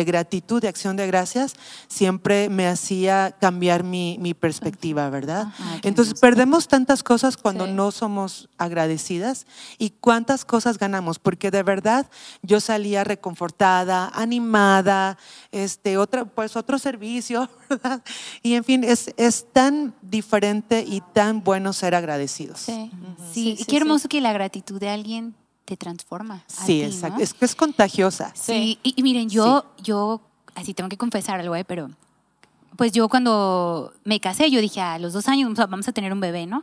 gratitud, 0.04 0.60
de 0.60 0.66
acción 0.66 0.96
de 0.96 1.06
gracias, 1.06 1.54
siempre 1.86 2.48
me 2.48 2.66
hacía 2.66 3.36
cambiar 3.40 3.84
mi, 3.84 4.18
perspectiva, 4.34 5.08
¿verdad? 5.10 5.46
Entonces 5.82 6.18
perdemos 6.18 6.66
tantas 6.66 7.04
cosas 7.04 7.36
cuando 7.36 7.68
no 7.68 7.92
somos 7.92 8.48
agradecidas. 8.58 9.46
Y 9.78 9.90
cuántas 9.90 10.44
cosas 10.44 10.76
ganamos, 10.76 11.20
porque 11.20 11.52
de 11.52 11.62
verdad 11.62 12.10
yo 12.42 12.58
salía 12.60 13.04
reconfortada, 13.04 14.10
animada, 14.12 15.18
este, 15.52 15.98
otra, 15.98 16.24
pues 16.24 16.56
otro 16.56 16.80
servicio, 16.80 17.48
¿verdad? 17.68 18.02
Y 18.42 18.54
en 18.54 18.64
fin, 18.64 18.82
es, 18.82 19.14
es 19.16 19.46
tan 19.52 19.94
diferente 20.02 20.84
y 20.84 21.00
tan 21.12 21.44
bueno 21.44 21.72
ser 21.72 21.94
agradecido 21.94 22.07
agradecidos. 22.08 22.60
Sí, 22.60 22.90
sí, 23.32 23.64
qué 23.68 23.76
hermoso 23.76 24.08
que 24.08 24.20
la 24.20 24.32
gratitud 24.32 24.80
de 24.80 24.88
alguien 24.88 25.34
te 25.64 25.76
transforma. 25.76 26.42
Sí, 26.46 26.82
exacto. 26.82 27.22
Es 27.22 27.34
que 27.34 27.44
es 27.44 27.54
contagiosa. 27.54 28.32
Sí, 28.34 28.78
y, 28.82 29.02
miren, 29.02 29.28
yo, 29.28 29.66
yo, 29.82 30.22
así 30.54 30.72
tengo 30.72 30.88
que 30.88 30.96
confesar 30.96 31.40
algo, 31.40 31.54
¿eh? 31.54 31.64
pero 31.64 31.90
pues 32.76 32.92
yo 32.92 33.08
cuando 33.08 33.92
me 34.04 34.18
casé, 34.20 34.50
yo 34.50 34.60
dije, 34.60 34.80
a 34.80 34.98
los 34.98 35.12
dos 35.12 35.28
años 35.28 35.52
vamos 35.54 35.88
a 35.88 35.92
tener 35.92 36.12
un 36.12 36.20
bebé, 36.20 36.46
¿no? 36.46 36.62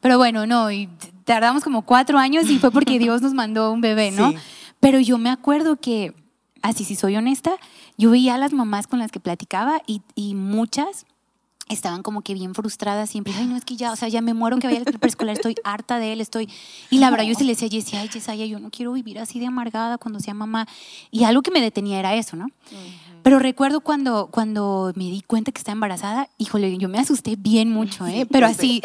Pero 0.00 0.18
bueno, 0.18 0.46
no, 0.46 0.70
y 0.70 0.88
tardamos 1.24 1.64
como 1.64 1.82
cuatro 1.82 2.18
años 2.18 2.48
y 2.48 2.58
fue 2.58 2.70
porque 2.70 2.98
Dios 3.00 3.22
nos 3.22 3.34
mandó 3.34 3.72
un 3.72 3.80
bebé, 3.80 4.10
¿no? 4.12 4.32
Pero 4.78 5.00
yo 5.00 5.18
me 5.18 5.30
acuerdo 5.30 5.76
que, 5.76 6.14
así 6.62 6.84
si 6.84 6.94
soy 6.94 7.16
honesta, 7.16 7.56
yo 7.96 8.10
veía 8.10 8.34
a 8.34 8.38
las 8.38 8.52
mamás 8.52 8.86
con 8.86 8.98
las 8.98 9.10
que 9.10 9.18
platicaba 9.18 9.82
y, 9.86 10.02
y 10.14 10.34
muchas 10.34 11.06
estaban 11.68 12.02
como 12.02 12.22
que 12.22 12.34
bien 12.34 12.54
frustradas 12.54 13.10
siempre. 13.10 13.32
Ay, 13.36 13.46
no, 13.46 13.56
es 13.56 13.64
que 13.64 13.76
ya, 13.76 13.92
o 13.92 13.96
sea, 13.96 14.08
ya 14.08 14.20
me 14.20 14.34
muero 14.34 14.58
que 14.58 14.66
vaya 14.66 14.82
al 14.84 14.98
preescolar, 14.98 15.34
estoy 15.36 15.56
harta 15.64 15.98
de 15.98 16.12
él, 16.12 16.20
estoy... 16.20 16.48
Y 16.90 16.98
la 16.98 17.10
verdad 17.10 17.24
yo 17.24 17.34
se 17.34 17.44
le 17.44 17.52
decía 17.52 17.68
a 17.68 17.70
Jessie, 17.70 17.98
ay, 17.98 18.08
Yesaya, 18.08 18.46
yo 18.46 18.58
no 18.58 18.70
quiero 18.70 18.92
vivir 18.92 19.18
así 19.18 19.38
de 19.38 19.46
amargada 19.46 19.98
cuando 19.98 20.20
sea 20.20 20.34
mamá. 20.34 20.66
Y 21.10 21.24
algo 21.24 21.42
que 21.42 21.50
me 21.50 21.60
detenía 21.60 21.98
era 21.98 22.14
eso, 22.14 22.36
¿no? 22.36 22.48
Pero 23.22 23.38
recuerdo 23.38 23.80
cuando, 23.80 24.28
cuando 24.30 24.92
me 24.96 25.04
di 25.04 25.22
cuenta 25.22 25.50
que 25.50 25.58
estaba 25.58 25.72
embarazada, 25.72 26.28
híjole, 26.36 26.76
yo 26.76 26.88
me 26.88 26.98
asusté 26.98 27.36
bien 27.36 27.70
mucho, 27.70 28.06
¿eh? 28.06 28.26
Pero 28.30 28.46
así, 28.46 28.82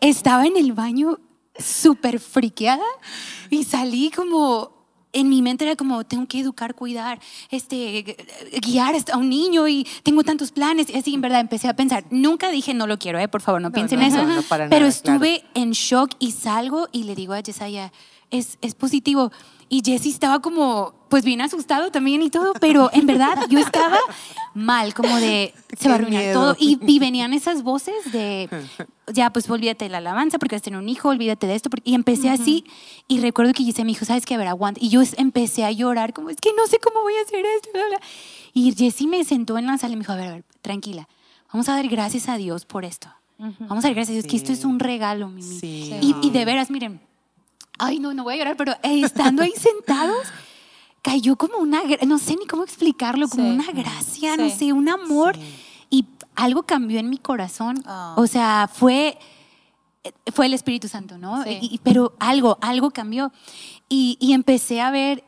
estaba 0.00 0.46
en 0.46 0.56
el 0.56 0.72
baño 0.74 1.18
súper 1.58 2.20
friqueada 2.20 2.84
y 3.50 3.64
salí 3.64 4.10
como 4.10 4.77
en 5.12 5.28
mi 5.28 5.42
mente 5.42 5.64
era 5.64 5.76
como, 5.76 6.04
tengo 6.04 6.26
que 6.26 6.40
educar, 6.40 6.74
cuidar, 6.74 7.20
este, 7.50 8.16
guiar 8.60 8.94
a 9.12 9.16
un 9.16 9.28
niño 9.28 9.66
y 9.68 9.86
tengo 10.02 10.22
tantos 10.22 10.52
planes. 10.52 10.90
Y 10.90 10.96
así, 10.96 11.14
en 11.14 11.20
verdad, 11.20 11.40
empecé 11.40 11.68
a 11.68 11.74
pensar. 11.74 12.04
Nunca 12.10 12.50
dije, 12.50 12.74
no 12.74 12.86
lo 12.86 12.98
quiero, 12.98 13.18
eh, 13.18 13.28
por 13.28 13.40
favor, 13.40 13.60
no, 13.60 13.70
piensen 13.72 14.00
en 14.02 14.14
eso. 14.14 14.44
pero 14.70 14.86
estuve 14.86 15.44
en 15.54 15.72
shock 15.72 16.12
y 16.18 16.32
salgo 16.32 16.88
y 16.92 17.04
le 17.04 17.14
digo 17.14 17.32
a 17.32 17.40
Yesaya, 17.40 17.92
es, 18.30 18.58
es 18.60 18.74
positivo. 18.74 19.32
Y 19.68 19.82
Jesse 19.84 20.06
estaba 20.06 20.40
como, 20.40 20.94
pues 21.08 21.24
bien 21.24 21.40
asustado 21.40 21.90
también 21.90 22.22
y 22.22 22.30
todo, 22.30 22.52
pero 22.60 22.90
en 22.92 23.06
verdad 23.06 23.36
yo 23.50 23.58
estaba 23.58 23.98
mal, 24.54 24.94
como 24.94 25.14
de, 25.16 25.52
se 25.78 25.88
va 25.88 25.96
a 25.96 25.98
arruinar 25.98 26.22
miedo. 26.22 26.40
todo. 26.40 26.56
Y, 26.58 26.78
y 26.86 26.98
venían 26.98 27.32
esas 27.34 27.62
voces 27.62 28.10
de, 28.12 28.48
ya, 29.12 29.30
pues 29.30 29.48
olvídate 29.50 29.84
de 29.84 29.90
la 29.90 29.98
alabanza 29.98 30.38
porque 30.38 30.56
vas 30.56 30.62
a 30.62 30.64
tener 30.64 30.78
un 30.78 30.88
hijo, 30.88 31.10
olvídate 31.10 31.46
de 31.46 31.54
esto. 31.54 31.68
Y 31.84 31.94
empecé 31.94 32.30
así, 32.30 32.64
y 33.08 33.20
recuerdo 33.20 33.52
que 33.52 33.64
Jesse 33.64 33.80
me 33.80 33.88
dijo, 33.88 34.04
¿sabes 34.04 34.24
qué? 34.24 34.34
A 34.34 34.38
ver, 34.38 34.48
aguanta. 34.48 34.80
Y 34.82 34.88
yo 34.88 35.02
empecé 35.16 35.64
a 35.64 35.72
llorar, 35.72 36.12
como, 36.14 36.30
es 36.30 36.36
que 36.36 36.50
no 36.56 36.66
sé 36.66 36.78
cómo 36.78 37.02
voy 37.02 37.14
a 37.14 37.22
hacer 37.22 37.44
esto. 37.44 37.68
bla, 37.72 37.82
bla. 37.88 38.00
Y 38.54 38.72
Jesse 38.74 39.02
me 39.02 39.22
sentó 39.24 39.58
en 39.58 39.66
la 39.66 39.76
sala 39.76 39.92
y 39.92 39.96
me 39.96 40.00
dijo, 40.02 40.12
a 40.12 40.16
ver, 40.16 40.28
a 40.28 40.32
ver, 40.32 40.44
tranquila, 40.62 41.08
vamos 41.52 41.68
a 41.68 41.74
dar 41.74 41.86
gracias 41.88 42.28
a 42.28 42.36
Dios 42.36 42.64
por 42.64 42.84
esto. 42.84 43.08
Vamos 43.38 43.84
a 43.84 43.88
dar 43.88 43.94
gracias 43.94 44.08
a 44.08 44.20
Dios, 44.20 44.26
que 44.26 44.36
esto 44.36 44.50
es 44.52 44.64
un 44.64 44.80
regalo, 44.80 45.28
Mimi. 45.28 45.60
Sí. 45.60 45.94
Y, 46.02 46.16
y 46.22 46.30
de 46.30 46.44
veras, 46.44 46.70
miren, 46.70 47.00
ay, 47.78 47.98
no, 48.00 48.12
no 48.14 48.24
voy 48.24 48.34
a 48.34 48.38
llorar, 48.38 48.56
pero 48.56 48.72
eh, 48.82 49.00
estando 49.04 49.42
ahí 49.42 49.52
sentados, 49.56 50.26
cayó 51.02 51.36
como 51.36 51.58
una, 51.58 51.80
no 52.06 52.18
sé 52.18 52.36
ni 52.36 52.46
cómo 52.46 52.64
explicarlo, 52.64 53.28
como 53.28 53.44
Sí. 53.44 53.50
una 53.50 53.72
gracia, 53.72 54.36
no 54.36 54.48
Sí. 54.48 54.56
sé, 54.58 54.72
un 54.72 54.88
amor. 54.88 55.36
Sí. 55.36 55.42
Y 55.90 56.06
algo 56.36 56.64
cambió 56.64 56.98
en 56.98 57.08
mi 57.08 57.18
corazón. 57.18 57.82
Ah. 57.86 58.14
O 58.16 58.26
sea, 58.26 58.68
fue, 58.72 59.18
fue 60.34 60.46
el 60.46 60.54
Espíritu 60.54 60.88
Santo, 60.88 61.18
¿no? 61.18 61.44
Y- 61.46 61.80
pero 61.82 62.14
algo, 62.18 62.58
algo 62.60 62.90
cambió. 62.90 63.32
Y, 63.88 64.16
y 64.20 64.32
empecé 64.34 64.80
a 64.80 64.90
ver, 64.90 65.24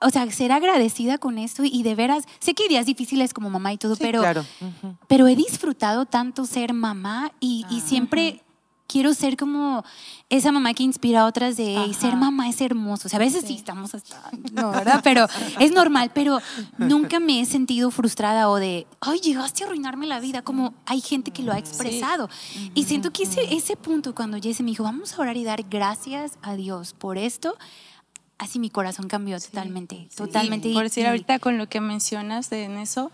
o 0.00 0.10
sea, 0.10 0.30
ser 0.30 0.52
agradecida 0.52 1.16
con 1.18 1.38
esto 1.38 1.62
y 1.64 1.82
de 1.82 1.94
veras, 1.94 2.24
sé 2.38 2.52
que 2.54 2.64
hay 2.64 2.68
días 2.68 2.84
difíciles 2.86 3.32
como 3.32 3.48
mamá 3.48 3.72
y 3.72 3.78
todo, 3.78 3.94
Sí, 3.96 4.02
pero 4.04 4.20
claro. 4.20 4.44
Ujú. 4.60 4.96
pero 5.08 5.26
he 5.28 5.34
disfrutado 5.36 6.04
tanto 6.04 6.44
ser 6.44 6.74
mamá 6.74 7.32
y, 7.40 7.64
y 7.70 7.80
siempre 7.80 8.42
quiero 8.86 9.14
ser 9.14 9.36
como 9.36 9.84
esa 10.28 10.50
mamá 10.52 10.74
que 10.74 10.82
inspira 10.82 11.20
a 11.22 11.26
otras 11.26 11.56
de 11.56 11.76
"Ey, 11.76 11.94
ser 11.94 12.10
Ajá. 12.10 12.16
mamá 12.16 12.48
es 12.48 12.60
hermoso. 12.60 13.06
O 13.06 13.08
sea, 13.08 13.18
a 13.18 13.20
veces 13.20 13.44
sí, 13.46 13.54
estamos 13.54 13.94
hasta, 13.94 14.30
no, 14.52 14.70
¿verdad? 14.70 15.00
Pero 15.04 15.26
es 15.60 15.72
normal, 15.72 16.10
pero 16.14 16.40
nunca 16.78 17.20
me 17.20 17.40
he 17.40 17.46
sentido 17.46 17.90
frustrada 17.90 18.48
o 18.48 18.56
de, 18.56 18.86
ay, 19.00 19.20
llegaste 19.20 19.62
a 19.62 19.66
arruinarme 19.66 20.06
la 20.06 20.20
vida, 20.20 20.42
como 20.42 20.74
hay 20.86 21.00
gente 21.00 21.30
que 21.30 21.42
lo 21.42 21.52
ha 21.52 21.58
expresado. 21.58 22.28
Y 22.74 22.84
siento 22.84 23.12
que 23.12 23.24
ese, 23.24 23.54
ese 23.54 23.76
punto 23.76 24.14
cuando 24.14 24.38
Jesse 24.40 24.60
me 24.60 24.70
dijo, 24.70 24.82
vamos 24.84 25.12
a 25.18 25.22
orar 25.22 25.36
y 25.36 25.44
dar 25.44 25.62
gracias 25.64 26.38
a 26.42 26.54
Dios 26.56 26.92
por 26.92 27.18
esto, 27.18 27.56
así 28.38 28.58
mi 28.58 28.70
corazón 28.70 29.08
cambió 29.08 29.40
totalmente, 29.40 30.08
totalmente. 30.16 30.68
Y 30.68 30.74
por 30.74 30.82
decir 30.84 31.06
ahorita 31.06 31.38
con 31.38 31.56
lo 31.58 31.68
que 31.68 31.80
mencionas 31.80 32.50
de- 32.50 32.64
en 32.64 32.76
eso, 32.78 33.10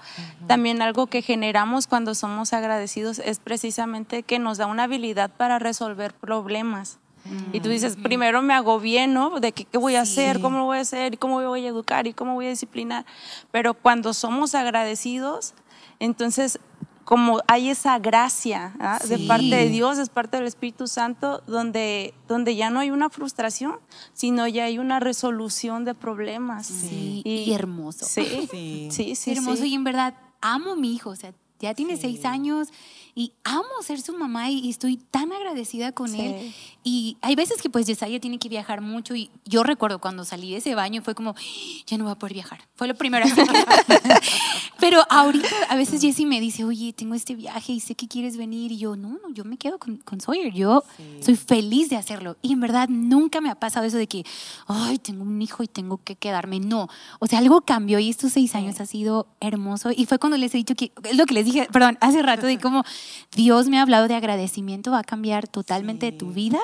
también 0.48 0.82
algo 0.82 1.06
que 1.06 1.22
generamos 1.22 1.86
cuando 1.86 2.14
somos 2.14 2.52
agradecidos 2.52 3.18
es 3.20 3.38
precisamente 3.38 4.22
que 4.24 4.38
nos 4.38 4.58
da 4.58 4.66
una 4.66 4.84
habilidad 4.84 5.30
para 5.30 5.58
resolver 5.58 6.12
problemas. 6.14 6.98
Y 7.52 7.60
tú 7.60 7.68
dices, 7.68 7.94
primero 8.02 8.42
me 8.42 8.52
agobié, 8.52 9.06
¿no? 9.06 9.38
De 9.38 9.52
que, 9.52 9.64
qué 9.64 9.78
voy 9.78 9.94
a 9.94 10.00
hacer, 10.00 10.40
cómo 10.40 10.58
lo 10.58 10.64
voy 10.64 10.78
a 10.78 10.80
hacer, 10.80 11.18
cómo 11.20 11.38
me 11.38 11.46
voy 11.46 11.64
a 11.64 11.68
educar, 11.68 12.08
y 12.08 12.14
cómo 12.14 12.34
voy 12.34 12.46
a 12.46 12.48
disciplinar. 12.48 13.06
Pero 13.52 13.74
cuando 13.74 14.12
somos 14.12 14.56
agradecidos, 14.56 15.54
entonces 16.00 16.58
como 17.04 17.40
hay 17.48 17.68
esa 17.68 17.98
gracia 17.98 18.74
¿ah? 18.80 18.98
de 19.08 19.18
Sí. 19.18 19.26
parte 19.26 19.46
de 19.46 19.68
Dios, 19.68 19.98
es 19.98 20.08
parte 20.08 20.36
del 20.36 20.46
Espíritu 20.46 20.86
Santo, 20.86 21.42
donde, 21.46 22.14
donde 22.28 22.54
ya 22.56 22.70
no 22.70 22.80
hay 22.80 22.90
una 22.90 23.10
frustración, 23.10 23.74
sino 24.12 24.46
ya 24.46 24.64
hay 24.64 24.78
una 24.78 25.00
resolución 25.00 25.84
de 25.84 25.94
problemas. 25.94 26.66
Sí, 26.66 27.22
y 27.24 27.52
hermoso. 27.52 28.04
Sí, 28.06 28.22
Sí. 28.50 28.88
sí, 28.90 29.14
sí. 29.14 29.30
hermoso 29.32 29.62
sí. 29.62 29.68
y 29.70 29.74
en 29.74 29.84
verdad 29.84 30.14
amo 30.40 30.72
a 30.72 30.76
mi 30.76 30.94
hijo, 30.94 31.10
o 31.10 31.16
sea, 31.16 31.32
ya 31.60 31.74
tiene 31.74 31.96
seis 31.96 32.24
años 32.24 32.68
y 33.14 33.34
amo 33.44 33.68
ser 33.84 34.00
su 34.00 34.12
mamá 34.18 34.50
y, 34.50 34.58
y 34.58 34.70
estoy 34.70 34.96
tan 34.96 35.30
agradecida 35.32 35.92
con 35.92 36.08
Sí. 36.08 36.20
él. 36.20 36.54
Y 36.82 37.16
hay 37.20 37.36
veces 37.36 37.62
que 37.62 37.70
pues 37.70 37.86
Yesaya 37.86 38.18
tiene 38.18 38.40
que 38.40 38.48
viajar 38.48 38.80
mucho 38.80 39.14
y 39.14 39.30
yo 39.44 39.62
recuerdo 39.62 40.00
cuando 40.00 40.24
salí 40.24 40.50
de 40.50 40.56
ese 40.56 40.74
baño 40.74 41.02
fue 41.02 41.14
como, 41.14 41.36
ya 41.86 41.98
no 41.98 42.04
voy 42.04 42.12
a 42.14 42.16
poder 42.16 42.32
viajar. 42.34 42.62
Fue 42.74 42.88
lo 42.88 42.96
primero. 42.96 43.26
Pero 44.82 45.00
ahorita 45.10 45.46
a 45.68 45.76
veces 45.76 46.00
Jessie 46.00 46.26
me 46.26 46.40
dice, 46.40 46.64
oye, 46.64 46.92
tengo 46.92 47.14
este 47.14 47.36
viaje 47.36 47.72
y 47.72 47.78
sé 47.78 47.94
que 47.94 48.08
quieres 48.08 48.36
venir. 48.36 48.72
Y 48.72 48.78
yo, 48.78 48.96
no, 48.96 49.10
no, 49.10 49.32
yo 49.32 49.44
me 49.44 49.56
quedo 49.56 49.78
con, 49.78 49.98
con 49.98 50.20
Sawyer. 50.20 50.52
Yo 50.52 50.82
soy 51.20 51.36
feliz 51.36 51.88
de 51.88 51.94
hacerlo. 51.94 52.36
Y 52.42 52.52
en 52.52 52.58
verdad 52.58 52.88
nunca 52.88 53.40
me 53.40 53.48
ha 53.48 53.54
pasado 53.54 53.86
eso 53.86 53.96
de 53.96 54.08
que, 54.08 54.24
ay, 54.66 54.98
tengo 54.98 55.22
un 55.22 55.40
hijo 55.40 55.62
y 55.62 55.68
tengo 55.68 56.00
que 56.02 56.16
quedarme. 56.16 56.58
No. 56.58 56.88
O 57.20 57.28
sea, 57.28 57.38
algo 57.38 57.60
cambió 57.60 58.00
y 58.00 58.10
estos 58.10 58.32
seis 58.32 58.56
años 58.56 58.80
ha 58.80 58.86
sido 58.86 59.28
hermoso. 59.38 59.90
Y 59.94 60.06
fue 60.06 60.18
cuando 60.18 60.36
les 60.36 60.52
he 60.52 60.56
dicho 60.56 60.74
que, 60.74 60.90
es 61.04 61.16
lo 61.16 61.26
que 61.26 61.34
les 61.34 61.44
dije, 61.44 61.68
perdón, 61.70 61.96
hace 62.00 62.20
rato 62.20 62.46
de 62.46 62.58
cómo 62.60 62.82
Dios 63.36 63.68
me 63.68 63.78
ha 63.78 63.82
hablado 63.82 64.08
de 64.08 64.16
agradecimiento, 64.16 64.90
va 64.90 64.98
a 64.98 65.04
cambiar 65.04 65.46
totalmente 65.46 66.10
Sí. 66.10 66.18
tu 66.18 66.32
vida, 66.32 66.58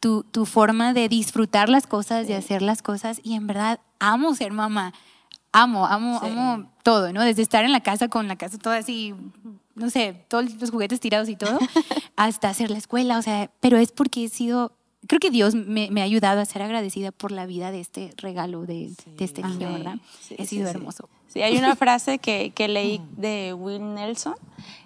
tu, 0.00 0.22
tu 0.22 0.46
forma 0.46 0.94
de 0.94 1.10
disfrutar 1.10 1.68
las 1.68 1.86
cosas, 1.86 2.26
de 2.26 2.34
hacer 2.34 2.62
las 2.62 2.80
cosas. 2.80 3.20
Y 3.22 3.34
en 3.34 3.46
verdad 3.46 3.78
amo 3.98 4.34
ser 4.34 4.52
mamá. 4.52 4.94
Amo, 5.62 5.86
amo, 5.86 6.20
Sí. 6.20 6.26
amo 6.26 6.70
todo, 6.82 7.12
¿no? 7.12 7.22
Desde 7.22 7.42
estar 7.42 7.64
en 7.64 7.72
la 7.72 7.80
casa 7.80 8.08
con 8.08 8.28
la 8.28 8.36
casa 8.36 8.58
toda 8.58 8.76
así, 8.78 9.14
no 9.74 9.90
sé, 9.90 10.24
todos 10.28 10.52
los 10.60 10.70
juguetes 10.70 11.00
tirados 11.00 11.28
y 11.28 11.36
todo, 11.36 11.58
hasta 12.16 12.48
hacer 12.48 12.70
la 12.70 12.78
escuela, 12.78 13.18
o 13.18 13.22
sea, 13.22 13.50
pero 13.60 13.76
es 13.76 13.92
porque 13.92 14.24
he 14.24 14.28
sido, 14.28 14.72
creo 15.06 15.20
que 15.20 15.30
Dios 15.30 15.54
me, 15.54 15.90
me 15.90 16.00
ha 16.00 16.04
ayudado 16.04 16.40
a 16.40 16.44
ser 16.44 16.62
agradecida 16.62 17.12
por 17.12 17.32
la 17.32 17.46
vida 17.46 17.70
de 17.70 17.80
este 17.80 18.12
regalo 18.16 18.62
de, 18.66 18.92
de 19.16 19.24
este 19.24 19.42
niño, 19.42 19.68
Sí, 19.68 19.74
¿verdad? 19.74 19.96
sí, 20.20 20.34
He 20.38 20.42
sí, 20.46 20.56
sido 20.56 20.68
sí. 20.70 20.76
hermoso. 20.76 21.08
Sí, 21.28 21.42
hay 21.42 21.56
una 21.58 21.76
frase 21.84 22.18
que, 22.18 22.50
que 22.54 22.68
leí 22.68 23.00
de 23.16 23.52
Will 23.54 23.94
Nelson 23.94 24.34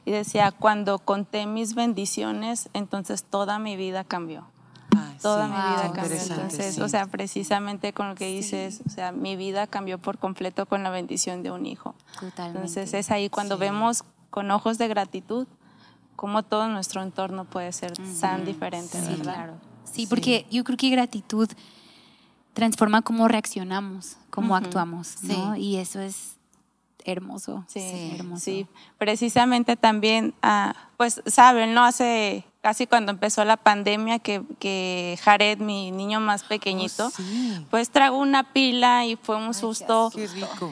y 0.04 0.10
decía, 0.10 0.50
cuando 0.52 0.98
conté 0.98 1.46
mis 1.46 1.74
bendiciones, 1.74 2.68
entonces 2.74 3.22
toda 3.24 3.58
mi 3.58 3.76
vida 3.76 4.04
cambió. 4.04 4.46
Ay, 4.94 5.16
Toda 5.22 5.46
sí, 5.46 5.52
mi 5.52 5.58
vida 5.58 5.92
cambió. 5.92 6.16
Entonces, 6.20 6.74
sí. 6.74 6.80
o 6.80 6.88
sea, 6.88 7.06
precisamente 7.06 7.92
con 7.92 8.08
lo 8.08 8.14
que 8.14 8.26
dices, 8.26 8.82
o 8.86 8.90
sea, 8.90 9.12
mi 9.12 9.36
vida 9.36 9.66
cambió 9.66 9.98
por 9.98 10.18
completo 10.18 10.66
con 10.66 10.82
la 10.82 10.90
bendición 10.90 11.42
de 11.42 11.50
un 11.50 11.66
hijo. 11.66 11.94
Totalmente. 12.20 12.58
Entonces 12.58 12.94
es 12.94 13.10
ahí 13.10 13.28
cuando 13.30 13.56
Sí. 13.56 13.60
vemos 13.60 14.04
con 14.30 14.50
ojos 14.50 14.78
de 14.78 14.88
gratitud 14.88 15.46
cómo 16.16 16.42
todo 16.42 16.68
nuestro 16.68 17.02
entorno 17.02 17.44
puede 17.44 17.72
ser 17.72 17.92
tan 18.20 18.44
diferente, 18.44 19.00
Sí, 19.00 19.06
¿verdad? 19.08 19.22
claro. 19.22 19.54
Sí, 19.84 20.06
porque 20.06 20.46
yo 20.50 20.62
creo 20.64 20.76
que 20.76 20.88
gratitud 20.90 21.48
transforma 22.52 23.02
cómo 23.02 23.28
reaccionamos, 23.28 24.16
cómo 24.30 24.54
Ujú. 24.54 24.64
actuamos, 24.64 25.22
¿no? 25.22 25.56
Y 25.56 25.76
eso 25.76 26.00
es 26.00 26.36
hermoso. 27.04 27.64
Sí, 27.66 28.12
hermoso. 28.14 28.42
sí. 28.44 28.66
Precisamente 28.98 29.76
también, 29.76 30.34
ah, 30.42 30.74
pues 30.96 31.22
saben, 31.26 31.74
¿no? 31.74 31.84
Hace 31.84 32.44
casi 32.62 32.86
cuando 32.86 33.10
empezó 33.10 33.44
la 33.44 33.56
pandemia 33.56 34.20
que, 34.20 34.42
que 34.60 35.18
Jared, 35.22 35.58
mi 35.58 35.90
niño 35.90 36.20
más 36.20 36.44
pequeñito, 36.44 37.06
Oh, 37.08 37.10
sí. 37.10 37.66
pues 37.70 37.90
tragó 37.90 38.18
una 38.18 38.52
pila 38.52 39.04
y 39.04 39.16
fue 39.16 39.36
un 39.36 39.52
susto. 39.52 40.10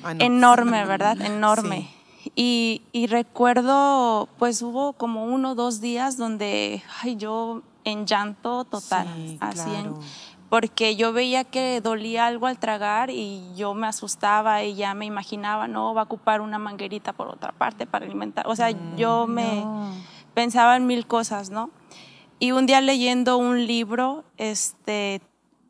Ah, 0.04 0.14
no. 0.14 0.24
enorme, 0.24 0.84
¿verdad? 0.86 1.20
Enorme. 1.20 1.90
Y, 2.36 2.82
y 2.92 3.06
recuerdo, 3.08 4.28
pues 4.38 4.62
hubo 4.62 4.92
como 4.92 5.24
uno 5.24 5.52
o 5.52 5.54
dos 5.54 5.80
días 5.80 6.16
donde 6.16 6.82
ay, 7.02 7.16
yo 7.16 7.62
en 7.84 8.06
llanto 8.06 8.64
total, 8.64 9.08
Sí, 9.16 9.38
así 9.40 9.74
en- 9.74 9.94
porque 10.50 10.96
yo 10.96 11.12
veía 11.12 11.44
que 11.44 11.80
dolía 11.80 12.26
algo 12.26 12.46
al 12.48 12.58
tragar 12.58 13.10
y 13.10 13.42
yo 13.56 13.72
me 13.74 13.86
asustaba 13.86 14.64
y 14.64 14.74
ya 14.74 14.94
me 14.94 15.06
imaginaba, 15.06 15.68
no, 15.68 15.94
va 15.94 16.00
a 16.02 16.04
ocupar 16.04 16.40
una 16.40 16.58
manguerita 16.58 17.12
por 17.12 17.28
otra 17.28 17.52
parte 17.52 17.86
para 17.86 18.04
alimentar. 18.04 18.46
O 18.48 18.56
sea, 18.56 18.70
yo 18.96 19.26
me 19.28 19.60
No. 19.60 19.92
pensaba 20.34 20.76
en 20.76 20.86
mil 20.88 21.06
cosas, 21.06 21.50
¿no? 21.50 21.70
Y 22.40 22.52
un 22.52 22.66
día 22.66 22.80
leyendo 22.80 23.36
un 23.36 23.66
libro, 23.66 24.24
este, 24.38 25.20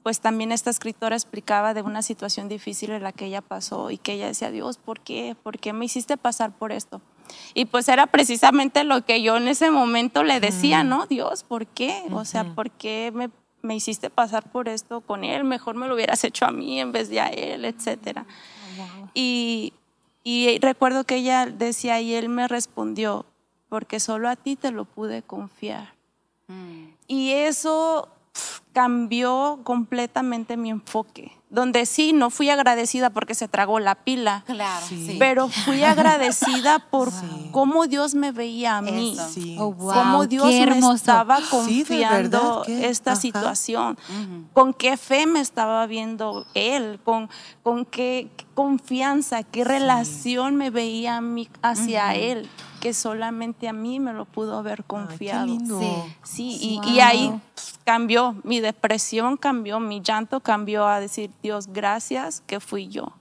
pues 0.04 0.20
también 0.20 0.52
esta 0.52 0.70
escritora 0.70 1.16
explicaba 1.16 1.74
de 1.74 1.82
una 1.82 2.00
situación 2.00 2.48
difícil 2.48 2.90
en 2.92 3.02
la 3.02 3.12
que 3.12 3.26
ella 3.26 3.42
pasó 3.42 3.90
y 3.90 3.98
que 3.98 4.12
ella 4.12 4.28
decía, 4.28 4.52
Dios, 4.52 4.78
¿por 4.78 5.00
qué? 5.00 5.36
¿Por 5.42 5.58
qué 5.58 5.72
me 5.72 5.84
hiciste 5.84 6.16
pasar 6.16 6.52
por 6.52 6.70
esto? 6.70 7.02
Y 7.54 7.64
pues 7.64 7.88
era 7.88 8.06
precisamente 8.06 8.84
lo 8.84 9.04
que 9.04 9.20
yo 9.20 9.36
en 9.36 9.48
ese 9.48 9.72
momento 9.72 10.22
le 10.22 10.38
decía, 10.38 10.84
¿no? 10.84 11.06
Dios, 11.06 11.42
¿por 11.42 11.66
qué? 11.66 12.04
O 12.12 12.24
sea, 12.24 12.44
¿por 12.54 12.70
qué 12.70 13.10
me, 13.12 13.30
me 13.62 13.74
hiciste 13.74 14.08
pasar 14.08 14.50
por 14.50 14.68
esto 14.68 15.00
con 15.00 15.24
él? 15.24 15.42
Mejor 15.44 15.74
me 15.74 15.88
lo 15.88 15.94
hubieras 15.94 16.22
hecho 16.24 16.46
a 16.46 16.52
mí 16.52 16.80
en 16.80 16.92
vez 16.92 17.08
de 17.08 17.20
a 17.20 17.28
él, 17.28 17.64
etcétera. 17.64 18.26
Y, 19.12 19.72
y 20.22 20.58
recuerdo 20.60 21.02
que 21.04 21.16
ella 21.16 21.46
decía, 21.46 22.00
y 22.00 22.14
él 22.14 22.28
me 22.28 22.46
respondió, 22.46 23.26
porque 23.68 23.98
solo 24.00 24.28
a 24.28 24.36
ti 24.36 24.54
te 24.54 24.70
lo 24.70 24.84
pude 24.84 25.22
confiar. 25.22 25.99
Y 27.06 27.30
eso 27.32 28.08
cambió 28.72 29.58
completamente 29.64 30.56
mi 30.56 30.70
enfoque, 30.70 31.32
donde 31.50 31.84
sí, 31.86 32.12
no 32.12 32.30
fui 32.30 32.50
agradecida 32.50 33.10
porque 33.10 33.34
se 33.34 33.48
tragó 33.48 33.80
la 33.80 33.96
pila, 33.96 34.44
Claro, 34.46 34.86
Sí. 34.86 35.16
pero 35.18 35.48
fui 35.48 35.82
agradecida 35.84 36.78
por 36.78 37.10
Sí. 37.10 37.48
cómo 37.50 37.88
Dios 37.88 38.14
me 38.14 38.30
veía 38.30 38.76
a 38.76 38.82
mí. 38.82 39.16
Sí. 39.32 39.56
Oh, 39.58 39.72
wow, 39.72 39.92
Cómo 39.92 40.26
Dios 40.28 40.46
me 40.46 40.78
estaba 40.94 41.40
confiando 41.50 42.62
verdad, 42.62 42.84
esta 42.84 43.12
ajá. 43.12 43.20
situación, 43.20 43.98
con 44.52 44.72
qué 44.72 44.96
fe 44.96 45.26
me 45.26 45.40
estaba 45.40 45.84
viendo 45.86 46.46
Él, 46.54 47.00
con, 47.02 47.28
con 47.64 47.84
qué, 47.84 48.30
qué 48.36 48.46
confianza, 48.54 49.42
qué 49.42 49.64
relación 49.64 50.54
me 50.54 50.70
veía 50.70 51.16
a 51.16 51.20
mí 51.20 51.48
hacia 51.62 52.14
Él. 52.14 52.48
Que 52.80 52.94
solamente 52.94 53.68
a 53.68 53.72
mí 53.72 54.00
me 54.00 54.12
lo 54.12 54.24
pudo 54.24 54.58
haber 54.58 54.84
confiado. 54.84 55.42
Ay, 55.42 55.58
qué 55.58 55.64
lindo. 55.64 56.06
Sí, 56.22 56.80
y, 56.84 56.88
y 56.88 57.00
ahí 57.00 57.32
pues, 57.54 57.78
cambió, 57.84 58.34
mi 58.42 58.60
depresión 58.60 59.36
cambió, 59.36 59.78
mi 59.78 60.00
llanto 60.00 60.40
cambió 60.40 60.86
a 60.86 60.98
decir, 60.98 61.30
Dios, 61.42 61.68
gracias 61.68 62.42
que 62.46 62.58
fui 62.58 62.88
yo. 62.88 63.12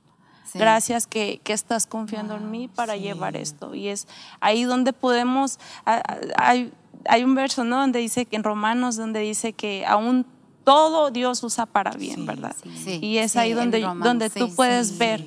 Sí. 0.51 0.57
Gracias 0.57 1.05
que, 1.05 1.41
que 1.43 1.53
estás 1.53 1.85
confiando 1.85 2.35
en 2.35 2.49
mí 2.49 2.67
para 2.67 2.95
llevar 2.97 3.35
esto. 3.35 3.75
Y 3.75 3.89
es 3.89 4.07
ahí 4.39 4.63
donde 4.63 4.93
podemos, 4.93 5.59
hay, 5.85 6.73
hay 7.05 7.23
un 7.23 7.35
verso 7.35 7.63
¿no? 7.63 7.77
donde 7.81 7.99
dice 7.99 8.25
que 8.25 8.35
en 8.35 8.43
Romanos, 8.43 8.95
donde 8.95 9.19
dice 9.19 9.53
que 9.53 9.85
aún 9.85 10.25
todo 10.63 11.11
Dios 11.11 11.43
usa 11.43 11.65
para 11.65 11.91
bien, 11.91 12.15
Sí, 12.17 12.25
¿verdad? 12.25 12.55
Sí, 12.83 12.99
Y 13.01 13.17
es 13.17 13.33
sí, 13.33 13.39
ahí 13.39 13.53
donde, 13.53 13.81
donde 13.81 14.29
tú 14.29 14.47
sí, 14.47 14.53
puedes 14.55 14.89
sí. 14.89 14.97
ver, 14.97 15.25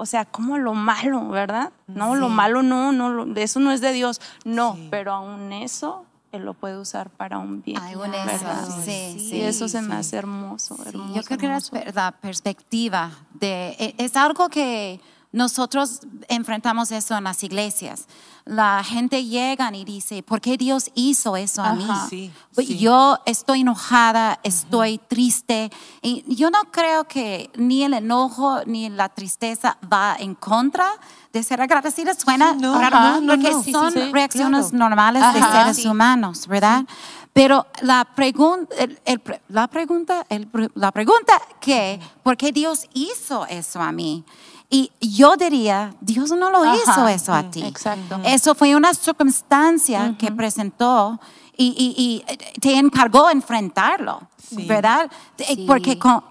o 0.00 0.06
sea, 0.06 0.24
como 0.24 0.58
lo 0.58 0.74
malo, 0.74 1.28
¿verdad? 1.28 1.72
No, 1.86 2.14
lo 2.14 2.28
malo 2.28 2.62
no, 2.62 2.92
no, 2.92 3.10
lo- 3.10 3.36
eso 3.40 3.60
no 3.60 3.70
es 3.72 3.80
de 3.80 3.92
Dios, 3.92 4.20
no, 4.44 4.74
Sí. 4.74 4.88
pero 4.90 5.12
aún 5.12 5.52
eso 5.52 6.04
Él 6.32 6.44
lo 6.44 6.54
puede 6.54 6.78
usar 6.78 7.10
para 7.10 7.38
un 7.38 7.60
bien. 7.60 7.78
Ay, 7.82 7.96
un 7.96 8.02
¿verdad? 8.10 8.62
eso, 8.64 8.82
sí, 8.84 9.14
Y 9.16 9.30
sí, 9.30 9.40
eso 9.42 9.66
se 9.68 9.82
me 9.82 9.96
hace 9.96 10.16
hermoso, 10.16 10.76
hermoso. 10.86 11.12
Yo 11.14 11.22
creo 11.24 11.38
que 11.38 11.48
la, 11.48 11.60
la 11.92 12.12
perspectiva 12.12 13.10
de 13.34 13.74
e- 13.80 13.94
es 13.98 14.14
algo 14.16 14.48
que 14.48 15.00
nosotros 15.32 16.00
enfrentamos 16.28 16.90
eso 16.90 17.16
en 17.16 17.24
las 17.24 17.42
iglesias. 17.44 18.06
La 18.46 18.82
gente 18.82 19.24
llega 19.26 19.70
y 19.72 19.84
dice, 19.84 20.22
¿por 20.24 20.40
qué 20.40 20.56
Dios 20.56 20.90
hizo 20.94 21.36
eso 21.36 21.62
a 21.62 21.74
mí? 21.74 21.86
Sí, 22.08 22.32
Pues 22.54 22.66
sí. 22.66 22.78
Yo 22.78 23.18
estoy 23.26 23.60
enojada, 23.60 24.40
estoy 24.42 24.98
triste. 24.98 25.70
Y 26.02 26.24
yo 26.34 26.50
no 26.50 26.58
creo 26.72 27.04
que 27.04 27.50
ni 27.56 27.84
el 27.84 27.94
enojo 27.94 28.60
ni 28.66 28.88
la 28.88 29.08
tristeza 29.10 29.78
va 29.92 30.16
en 30.18 30.34
contra 30.34 30.90
de 31.32 31.42
ser 31.44 31.60
agradecida. 31.60 32.14
Suena 32.14 32.54
Sí, 32.54 32.58
no, 32.60 32.80
raro, 32.80 32.96
ajá, 32.96 33.20
no, 33.20 33.34
porque 33.34 33.50
no. 33.52 33.62
Son 33.62 34.12
reacciones 34.12 34.70
claro. 34.70 34.78
normales 34.78 35.22
de 35.32 35.38
Ajá. 35.40 35.60
seres 35.62 35.76
Sí. 35.76 35.86
humanos, 35.86 36.48
¿verdad? 36.48 36.84
Pero 37.32 37.66
la, 37.82 38.04
pregun- 38.16 38.66
el- 38.76 38.98
el 39.04 39.22
la 39.48 39.68
pregunta, 39.68 40.26
el 40.28 40.48
la 40.74 40.90
pregunta 40.90 41.34
que, 41.60 42.00
¿por 42.24 42.36
qué 42.36 42.50
Dios 42.50 42.86
hizo 42.94 43.46
eso 43.46 43.80
a 43.80 43.92
mí? 43.92 44.24
Y 44.72 44.92
yo 45.00 45.36
diría, 45.36 45.92
Dios 46.00 46.30
no 46.30 46.48
lo 46.48 46.62
Ajá. 46.62 46.76
hizo 46.76 47.08
eso 47.08 47.34
a 47.34 47.50
ti. 47.50 47.62
Exacto. 47.64 48.20
Eso 48.24 48.54
fue 48.54 48.76
una 48.76 48.94
circunstancia 48.94 50.14
que 50.18 50.30
presentó 50.30 51.18
y, 51.56 51.74
y- 51.76 52.24
y 52.56 52.60
te 52.60 52.76
encargó 52.78 53.28
enfrentarlo, 53.30 54.20
Sí. 54.38 54.64
¿verdad? 54.66 55.10
Eh, 55.38 55.44
Sí. 55.56 55.64
Porque 55.66 55.98
con- 55.98 56.18
eh, 56.18 56.22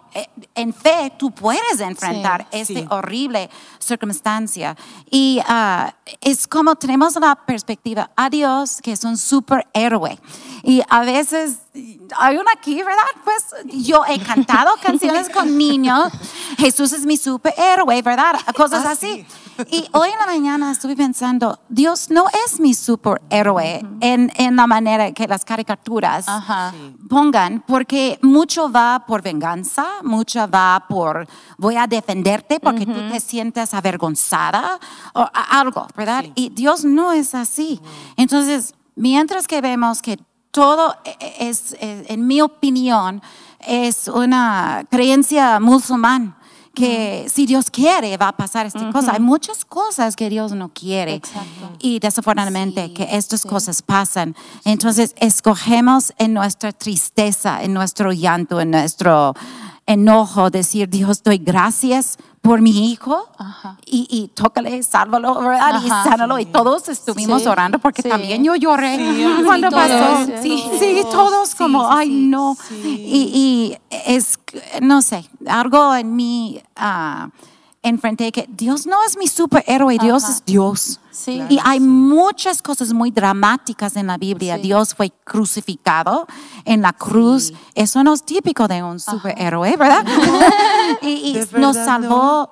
en 0.56 0.74
fe 0.74 1.14
tú 1.18 1.32
puedes 1.32 1.80
enfrentar 1.80 2.48
Sí, 2.52 2.60
esta 2.60 2.74
sí. 2.80 2.86
horrible 2.90 3.50
circunstancia. 3.80 4.76
Y 5.10 5.40
ah, 5.48 5.94
es 6.22 6.48
como 6.48 6.76
tenemos 6.76 7.16
la 7.16 7.36
perspectiva 7.36 8.12
a 8.16 8.30
Dios, 8.30 8.80
que 8.82 8.92
es 8.94 9.04
un 9.04 9.18
superhéroe. 9.18 10.20
Y 10.64 10.82
a 10.90 11.02
veces 11.02 11.60
hay 12.18 12.38
una 12.38 12.52
aquí, 12.52 12.76
¿verdad? 12.84 13.04
Pues 13.24 13.46
yo 13.66 14.04
he 14.08 14.20
cantado 14.20 14.72
canciones 14.82 15.30
con 15.30 15.58
niños. 15.58 16.12
Jesús 16.58 16.92
es 16.94 17.06
mi 17.06 17.18
superhéroe, 17.18 18.02
¿verdad? 18.02 18.36
Cosas 18.56 18.86
Ah, 18.86 18.92
así. 18.92 19.26
Y 19.70 19.88
hoy 19.94 20.10
en 20.10 20.20
la 20.20 20.26
mañana 20.26 20.72
estuve 20.72 20.96
pensando, 20.96 21.60
Dios 21.70 22.10
no 22.10 22.26
es 22.46 22.60
mi 22.60 22.74
superhéroe 22.74 23.86
en, 24.02 24.32
en 24.36 24.56
la 24.56 24.68
manera 24.68 25.12
que 25.12 25.28
las 25.28 25.44
caricaturas 25.44 26.28
Ajá. 26.28 26.74
pongan, 27.10 27.64
porque 27.68 28.20
mucho 28.22 28.72
va 28.72 29.04
por 29.06 29.22
venganza, 29.22 29.86
mucho 30.04 30.48
va 30.50 30.86
por 30.88 31.28
voy 31.58 31.76
a 31.76 31.88
defenderte 31.88 32.60
porque 32.60 32.86
tú 32.86 33.08
te 33.10 33.20
sientes 33.20 33.74
avergonzada 33.74 34.80
o 35.14 35.26
algo, 35.34 35.88
¿verdad? 35.96 36.24
Sí. 36.24 36.32
Y 36.36 36.50
Dios 36.50 36.86
no 36.86 37.12
es 37.12 37.36
así. 37.36 37.80
Entonces, 38.16 38.74
mientras 38.96 39.48
que 39.48 39.62
vemos 39.62 40.02
que 40.02 40.18
todo 40.52 40.96
e- 41.06 41.16
e- 41.20 41.50
es, 41.50 41.74
eh, 41.80 42.06
en 42.08 42.26
mi 42.26 42.42
opinión, 42.42 43.22
es 43.60 44.08
una 44.08 44.86
creencia 44.90 45.60
musulmán 45.60 46.36
que 46.80 47.28
si 47.30 47.46
Dios 47.46 47.70
quiere 47.70 48.16
va 48.18 48.30
a 48.30 48.38
pasar 48.38 48.66
esta 48.66 48.92
cosa. 48.92 49.14
Hay 49.14 49.20
muchas 49.20 49.66
cosas 49.66 50.16
que 50.16 50.30
Dios 50.30 50.54
no 50.54 50.70
quiere. 50.70 51.16
Exacto. 51.16 51.72
Y 51.80 52.00
desafortunadamente 52.00 52.86
Sí, 52.88 52.94
que 52.94 53.08
estas 53.12 53.46
cosas 53.46 53.82
pasan. 53.82 54.36
Entonces 54.66 55.14
escogemos 55.18 56.14
en 56.18 56.34
nuestra 56.34 56.72
tristeza, 56.72 57.62
en 57.64 57.74
nuestro 57.74 58.12
llanto, 58.14 58.60
en 58.62 58.72
nuestro 58.72 59.34
enojo, 59.86 60.50
decir, 60.52 60.88
Dios, 60.90 61.24
doy 61.24 61.40
gracias 61.40 62.18
por 62.42 62.62
mi 62.62 62.92
hijo 62.92 63.28
Ajá. 63.38 63.78
y, 63.86 64.08
y 64.10 64.28
tócale, 64.30 64.82
sálvalo, 64.84 65.34
¿verdad? 65.42 65.76
Ajá. 65.76 65.86
y 65.86 65.90
sánalo. 65.90 66.40
Y 66.40 66.46
todos 66.46 66.88
estuvimos 66.88 67.42
Sí, 67.42 67.48
orando 67.50 67.80
porque 67.80 68.02
sí. 68.04 68.08
también 68.10 68.44
yo 68.44 68.56
lloré 68.56 68.96
Sí, 68.98 69.26
cuando 69.46 69.70
sí, 69.70 69.76
pasó. 69.76 70.26
Sí, 70.42 70.64
sí. 70.70 70.78
sí, 70.80 71.02
todos 71.12 71.50
Sí, 71.50 71.56
como, 71.58 71.82
sí, 71.82 71.88
ay, 71.92 72.08
sí. 72.08 72.14
no. 72.28 72.56
Sí. 72.70 72.76
Y, 72.86 73.78
y 73.89 73.89
es, 74.10 74.40
no 74.82 75.04
sé, 75.04 75.30
algo 75.48 75.94
en 75.96 76.16
mí 76.16 76.60
ah, 76.76 77.30
enfrenté 77.84 78.32
que 78.32 78.48
Dios 78.50 78.88
no 78.88 78.98
es 79.06 79.16
mi 79.18 79.28
superhéroe, 79.28 80.00
Dios 80.00 80.24
Ajá. 80.24 80.34
es 80.34 80.46
Dios. 80.46 81.00
Sí. 81.12 81.36
Claro. 81.36 81.54
Y 81.54 81.60
hay 81.64 81.80
muchas 81.80 82.62
cosas 82.64 82.92
muy 82.92 83.12
dramáticas 83.12 83.96
en 83.96 84.08
la 84.08 84.18
Biblia. 84.18 84.56
Sí. 84.56 84.64
Dios 84.64 84.96
fue 84.96 85.12
crucificado 85.24 86.26
en 86.66 86.82
la 86.82 86.92
cruz. 86.94 87.54
Eso 87.76 88.04
no 88.04 88.14
es 88.14 88.24
típico 88.24 88.68
de 88.68 88.82
un 88.82 89.00
superhéroe, 89.00 89.78
¿verdad? 89.78 90.04
y 91.04 91.30
y 91.30 91.34
De 91.34 91.60
nos 91.60 91.76
verdad, 91.76 91.86
salvó 91.86 92.52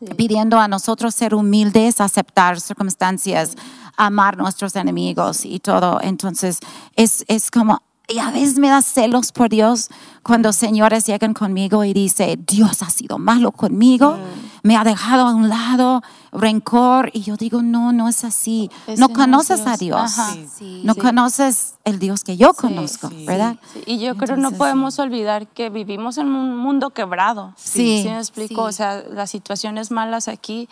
Sí. 0.00 0.06
pidiendo 0.16 0.60
a 0.60 0.68
nosotros 0.68 1.12
ser 1.12 1.34
humildes, 1.34 2.00
aceptar 2.00 2.60
circunstancias, 2.60 3.56
amar 3.96 4.38
nuestros 4.38 4.76
enemigos 4.76 5.44
y 5.44 5.58
todo. 5.58 5.98
Entonces, 6.00 6.60
es, 6.94 7.24
es 7.26 7.50
como, 7.50 7.82
y 8.08 8.18
a 8.18 8.30
veces 8.30 8.58
me 8.58 8.68
da 8.68 8.80
celos 8.82 9.32
por 9.32 9.50
Dios 9.50 9.88
cuando 10.22 10.52
señores 10.52 11.04
llegan 11.06 11.34
conmigo 11.34 11.84
y 11.84 11.92
dicen, 11.92 12.44
Dios 12.46 12.82
ha 12.82 12.90
sido 12.90 13.18
malo 13.18 13.52
conmigo, 13.52 14.18
me 14.62 14.76
ha 14.76 14.84
dejado 14.84 15.26
a 15.26 15.34
un 15.34 15.48
lado, 15.48 16.02
rencor, 16.32 17.10
y 17.14 17.20
yo 17.22 17.36
digo, 17.36 17.62
no, 17.62 17.92
no 17.92 18.08
es 18.08 18.24
así. 18.24 18.70
Ese 18.86 19.00
no 19.00 19.08
no 19.08 19.12
es 19.12 19.18
conoces 19.18 19.66
a 19.66 19.76
Dios. 19.76 20.10
Sí. 20.10 20.48
Sí. 20.58 20.80
No 20.84 20.94
Sí. 20.94 21.00
conoces 21.00 21.74
el 21.84 21.98
Dios 21.98 22.24
que 22.24 22.36
yo 22.36 22.50
Sí, 22.52 22.60
conozco, 22.60 23.08
sí. 23.08 23.24
¿verdad? 23.26 23.56
Sí, 23.72 23.82
y 23.86 23.98
yo 23.98 24.16
creo 24.16 24.28
que 24.34 24.40
no 24.40 24.48
Entonces, 24.48 24.58
podemos 24.58 24.98
olvidar 24.98 25.46
que 25.46 25.70
vivimos 25.70 26.18
en 26.18 26.26
un 26.28 26.56
mundo 26.56 26.90
quebrado. 26.90 27.52
Sí. 27.56 28.00
¿Sí 28.02 28.08
me 28.08 28.18
explico? 28.18 28.62
Sí. 28.64 28.68
O 28.68 28.72
sea, 28.72 29.02
las 29.10 29.30
situaciones 29.30 29.90
malas 29.90 30.28
aquí 30.28 30.68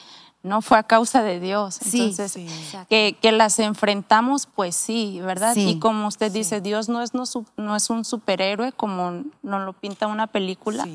no 0.47 0.63
fue 0.63 0.79
a 0.79 0.83
causa 0.83 1.23
de 1.23 1.41
Dios. 1.41 1.75
Sí. 1.75 2.01
Entonces, 2.01 2.33
Sí. 2.33 2.47
Que, 2.89 3.17
que 3.21 3.33
las 3.33 3.59
enfrentamos, 3.59 4.47
pues 4.47 4.77
sí, 4.77 5.21
¿verdad? 5.21 5.55
Sí. 5.55 5.71
Y 5.71 5.79
como 5.79 6.07
usted 6.09 6.33
dice, 6.33 6.61
Dios 6.61 6.89
no 6.89 7.03
es, 7.03 7.13
no, 7.15 7.77
es 7.77 7.91
un 7.91 8.05
superhéroe 8.05 8.73
como 8.73 9.25
nos 9.43 9.65
lo 9.65 9.73
pinta 9.73 10.07
una 10.07 10.27
película. 10.27 10.87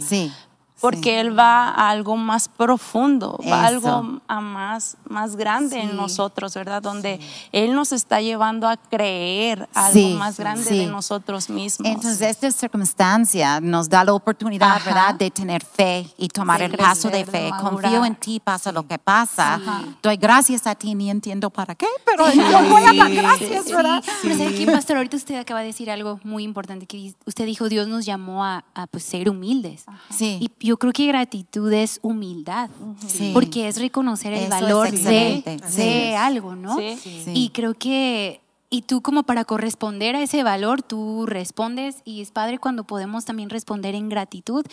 Sí. 0.82 0.88
Sí. 0.88 0.88
Porque 0.98 1.20
Él 1.20 1.38
va 1.38 1.70
a 1.70 1.90
algo 1.92 2.18
más 2.18 2.48
profundo, 2.48 3.38
va 3.48 3.66
a 3.66 3.68
Eso. 3.70 3.76
algo 3.96 4.22
a 4.28 4.42
más, 4.42 4.98
más 5.08 5.36
grande 5.36 5.76
Sí. 5.76 5.82
en 5.88 5.96
nosotros, 5.96 6.56
¿verdad? 6.56 6.82
Donde 6.82 7.20
Él 7.52 7.76
nos 7.76 7.92
está 7.92 8.20
llevando 8.20 8.68
a 8.68 8.78
creer 8.78 9.70
algo 9.76 9.94
Sí, 9.94 10.16
más 10.18 10.38
grande 10.40 10.64
sí. 10.66 10.78
de 10.80 10.88
nosotros 10.88 11.50
mismos. 11.50 11.88
Entonces, 11.88 12.22
esta 12.22 12.50
circunstancia 12.52 13.62
nos 13.62 13.90
da 13.90 14.04
la 14.04 14.14
oportunidad, 14.14 14.70
Ajá. 14.78 14.86
¿verdad?, 14.86 15.16
de 15.16 15.30
tener 15.32 15.64
fe 15.64 16.08
y 16.18 16.28
tomar 16.30 16.58
Sí, 16.60 16.66
el 16.66 16.78
paso 16.78 17.10
de 17.10 17.24
crecer, 17.24 17.32
fe. 17.32 17.50
madurar. 17.52 17.72
Confío 17.92 18.06
en 18.06 18.16
ti, 18.16 18.40
pasa 18.40 18.72
lo 18.72 18.88
que 18.88 18.98
pasa. 18.98 19.56
Ajá. 19.56 19.84
Doy 20.02 20.18
gracias 20.18 20.66
a 20.68 20.76
ti, 20.76 20.96
ni 20.96 21.10
entiendo 21.10 21.50
para 21.52 21.76
qué, 21.76 21.88
pero 22.06 22.32
yo 22.34 22.70
voy 22.70 22.82
a 22.84 22.94
dar 22.94 23.08
Sí. 23.10 23.16
gracias, 23.16 23.66
¿verdad? 23.72 24.04
Sí, 24.04 24.12
pero 24.24 24.38
¿sabe 24.38 24.56
qué, 24.56 24.66
pastor? 24.66 24.98
Ahorita 24.98 25.18
usted 25.18 25.36
acaba 25.40 25.60
de 25.62 25.68
decir 25.68 25.92
algo 25.92 26.20
muy 26.24 26.44
importante, 26.44 26.86
que 26.88 27.14
usted 27.26 27.46
dijo, 27.46 27.70
Dios 27.70 27.88
nos 27.88 28.06
llamó 28.06 28.44
a, 28.44 28.64
a, 28.74 28.88
pues, 28.88 29.04
ser 29.04 29.30
humildes. 29.30 29.86
Sí. 30.10 30.38
Y 30.42 30.66
yo 30.66 30.71
creo 30.78 30.94
que 30.94 31.08
gratitud 31.08 31.72
es 31.74 32.00
humildad, 32.02 32.70
Sí. 33.08 33.32
porque 33.34 33.68
es 33.68 33.78
reconocer 33.80 34.34
el 34.34 34.40
Eso 34.44 34.56
es 34.56 34.62
valor 34.62 34.92
de, 34.92 35.00
de 35.46 35.62
sí. 35.70 36.14
algo, 36.16 36.56
¿no? 36.56 36.78
Sí. 36.78 36.98
Sí. 37.02 37.24
Y 37.34 37.50
creo 37.50 37.74
que, 37.74 38.42
y 38.70 38.84
tú 38.84 39.02
como 39.02 39.24
para 39.24 39.44
corresponder 39.46 40.16
a 40.16 40.22
ese 40.22 40.44
valor, 40.44 40.82
tú 40.82 41.26
respondes 41.26 41.98
y 42.06 42.22
es 42.22 42.32
padre 42.32 42.58
cuando 42.58 42.84
podemos 42.86 43.26
también 43.26 43.50
responder 43.50 43.96
en 43.96 44.10
gratitud 44.10 44.66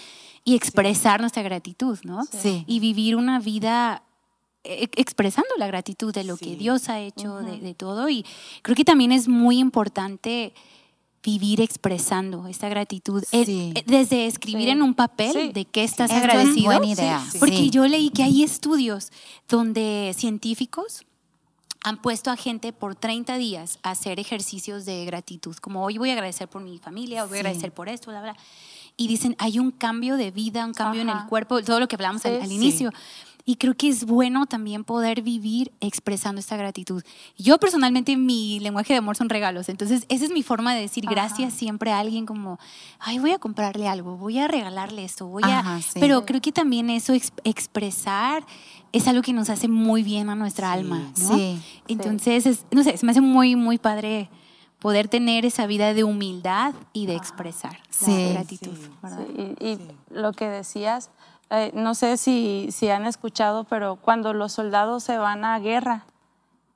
y 0.45 0.55
expresar 0.55 1.21
nuestra 1.21 1.43
gratitud, 1.43 1.99
¿no? 2.05 2.25
Sí. 2.31 2.65
Y 2.67 2.81
vivir 2.81 3.17
una 3.17 3.41
vida 3.41 4.03
e- 4.65 4.89
expresando 4.97 5.49
la 5.59 5.67
gratitud 5.67 6.13
de 6.13 6.25
lo 6.25 6.37
que 6.37 6.45
Sí. 6.47 6.57
Dios 6.57 6.89
ha 6.89 7.01
hecho, 7.01 7.39
de, 7.39 7.59
de 7.59 7.75
todo. 7.75 8.09
Y 8.09 8.25
creo 8.63 8.75
que 8.77 8.85
también 8.85 9.13
es 9.13 9.27
muy 9.29 9.59
importante 9.59 10.53
vivir 11.23 11.61
expresando 11.61 12.47
esta 12.47 12.69
gratitud. 12.69 13.25
Sí. 13.31 13.75
Desde 13.87 14.27
escribir 14.27 14.65
Sí. 14.67 14.71
en 14.71 14.83
un 14.83 14.95
papel 14.95 15.33
Sí. 15.33 15.53
de 15.53 15.65
qué 15.65 15.85
estás 15.85 16.11
Esto 16.11 16.17
es 16.27 16.31
agradecido. 16.35 16.67
buena 16.67 16.87
idea, 16.87 17.21
Sí. 17.25 17.31
sí. 17.33 17.39
Porque 17.39 17.71
yo 17.71 17.87
leí 17.87 18.11
que 18.11 18.23
hay 18.23 18.43
estudios 18.43 19.11
donde 19.49 20.15
científicos 20.17 21.05
han 21.85 22.01
puesto 22.03 22.31
a 22.31 22.37
gente 22.37 22.73
por 22.73 22.97
30 22.97 23.37
días 23.39 23.79
a 23.83 23.91
hacer 23.93 24.19
ejercicios 24.19 24.85
de 24.85 25.05
gratitud, 25.05 25.57
como 25.57 25.85
hoy 25.85 25.97
voy 25.99 26.11
a 26.11 26.15
agradecer 26.15 26.49
por 26.49 26.61
mi 26.63 26.79
familia, 26.79 27.23
hoy 27.23 27.29
voy 27.29 27.39
a 27.39 27.41
agradecer 27.41 27.73
por 27.73 27.89
esto, 27.89 28.11
bla, 28.11 28.21
bla. 28.21 28.37
Y 28.97 29.07
dicen, 29.07 29.37
hay 29.39 29.61
un 29.61 29.71
cambio 29.71 30.17
de 30.17 30.33
vida, 30.33 30.65
un 30.67 30.75
cambio 30.75 31.03
en 31.03 31.09
el 31.09 31.25
cuerpo, 31.29 31.63
todo 31.63 31.79
lo 31.79 31.87
que 31.87 31.95
hablamos 31.95 32.25
al, 32.27 32.37
Sí. 32.39 32.43
al 32.43 32.49
Sí. 32.49 32.55
inicio. 32.57 32.91
Y 33.51 33.57
creo 33.57 33.73
que 33.75 33.89
es 33.89 34.05
bueno 34.05 34.45
también 34.45 34.85
poder 34.85 35.23
vivir 35.23 35.73
expresando 35.81 36.39
esta 36.39 36.59
gratitud. 36.59 37.03
Yo 37.39 37.57
personalmente 37.57 38.15
mi 38.19 38.61
lenguaje 38.61 38.93
de 38.93 38.99
amor 38.99 39.17
son 39.17 39.31
regalos, 39.31 39.71
entonces 39.71 40.05
esa 40.11 40.27
es 40.27 40.33
mi 40.33 40.43
forma 40.43 40.75
de 40.75 40.83
decir 40.83 41.07
gracias 41.09 41.55
siempre 41.55 41.91
a 41.93 41.99
alguien 41.99 42.27
como, 42.27 42.59
ay, 42.99 43.19
voy 43.19 43.31
a 43.31 43.39
comprarle 43.39 43.89
algo, 43.89 44.19
voy 44.19 44.39
a 44.39 44.49
regalarle 44.49 45.03
esto, 45.03 45.27
voy 45.29 45.45
a... 45.47 45.81
Sí. 45.81 45.99
Pero 45.99 46.27
creo 46.27 46.43
que 46.43 46.53
también 46.53 46.91
eso, 46.91 47.15
ex- 47.15 47.33
expresar, 47.45 48.45
es 48.93 49.09
algo 49.09 49.23
que 49.23 49.33
nos 49.33 49.49
hace 49.49 49.67
muy 49.67 50.03
bien 50.03 50.29
a 50.29 50.35
nuestra 50.35 50.71
alma, 50.71 50.99
¿no? 51.19 51.37
Sí. 51.39 51.59
Entonces, 51.89 52.45
es- 52.45 52.67
no 52.71 52.83
sé, 52.83 52.99
se 52.99 53.07
me 53.07 53.13
hace 53.13 53.23
muy, 53.23 53.57
muy 53.57 53.79
padre 53.79 54.29
poder 54.79 55.09
tener 55.09 55.47
esa 55.47 55.67
vida 55.67 55.95
de 55.95 56.05
humildad 56.05 56.75
y 56.93 57.07
de 57.07 57.15
expresar 57.17 57.79
Sí. 57.89 58.11
la 58.27 58.33
gratitud, 58.35 58.77
Sí. 58.77 58.89
Sí, 59.37 59.55
y 59.65 59.79
lo 60.15 60.33
que 60.35 60.45
decías, 60.49 61.09
eh, 61.51 61.71
no 61.75 61.95
sé 61.95 62.17
si, 62.17 62.69
si 62.73 62.89
han 62.91 63.07
escuchado, 63.07 63.65
pero 63.65 63.97
cuando 63.97 64.33
los 64.35 64.53
soldados 64.53 65.03
se 65.03 65.19
van 65.19 65.45
a 65.45 65.59
guerra, 65.59 66.05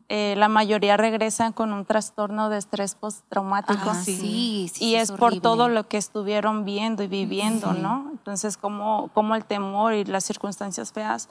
eh, 0.08 0.34
la 0.36 0.48
mayoría 0.48 0.96
regresan 0.96 1.52
con 1.52 1.72
un 1.72 1.86
trastorno 1.86 2.50
de 2.50 2.58
estrés 2.58 2.94
postraumático. 2.94 3.90
Ajá, 3.90 3.94
sí, 3.94 4.16
sí, 4.16 4.70
sí, 4.74 4.84
y 4.84 4.94
es 4.96 5.10
es, 5.10 5.16
por 5.16 5.40
todo 5.40 5.68
lo 5.68 5.88
que 5.88 5.96
estuvieron 5.96 6.64
viendo 6.64 7.02
y 7.02 7.06
viviendo, 7.06 7.72
¿no? 7.72 8.08
Entonces, 8.12 8.56
como, 8.58 9.08
como 9.14 9.34
el 9.34 9.44
temor 9.44 9.94
y 9.94 10.04
las 10.04 10.24
circunstancias 10.24 10.92
feas, 10.92 11.28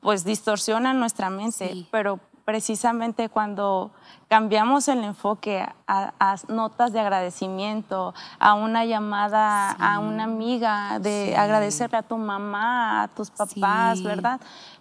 pues 0.00 0.24
distorsionan 0.24 0.98
nuestra 1.00 1.28
mente, 1.28 1.70
Sí. 1.72 1.88
pero 1.90 2.18
precisamente 2.44 3.28
cuando 3.28 3.90
cambiamos 4.28 4.88
el 4.88 5.02
enfoque 5.04 5.66
a, 5.86 6.12
a 6.18 6.36
notas 6.48 6.92
de 6.92 7.00
agradecimiento, 7.00 8.14
a 8.38 8.54
una 8.54 8.84
llamada 8.84 9.70
a 9.70 9.98
una 9.98 10.24
amiga, 10.24 10.98
de 10.98 11.36
agradecerle 11.36 11.98
a 11.98 12.02
tu 12.02 12.16
mamá, 12.18 13.02
a 13.04 13.08
tus 13.08 13.30
papás, 13.30 13.98
Sí. 13.98 14.04
¿verdad? 14.04 14.40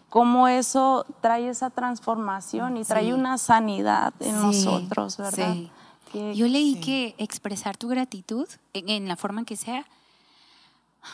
Cómo 0.09 0.47
eso 0.47 1.05
trae 1.21 1.49
esa 1.49 1.69
transformación 1.71 2.77
y 2.77 2.83
trae 2.83 3.13
una 3.13 3.37
sanidad 3.39 4.13
en 4.19 4.39
nosotros, 4.41 5.17
¿verdad? 5.17 5.55
Yo 6.13 6.45
leí 6.47 6.79
que 6.79 7.15
expresar 7.17 7.75
tu 7.77 7.87
gratitud 7.87 8.47
en, 8.73 8.89
en 8.89 9.07
la 9.07 9.15
forma 9.15 9.43
que 9.45 9.55
sea 9.55 9.85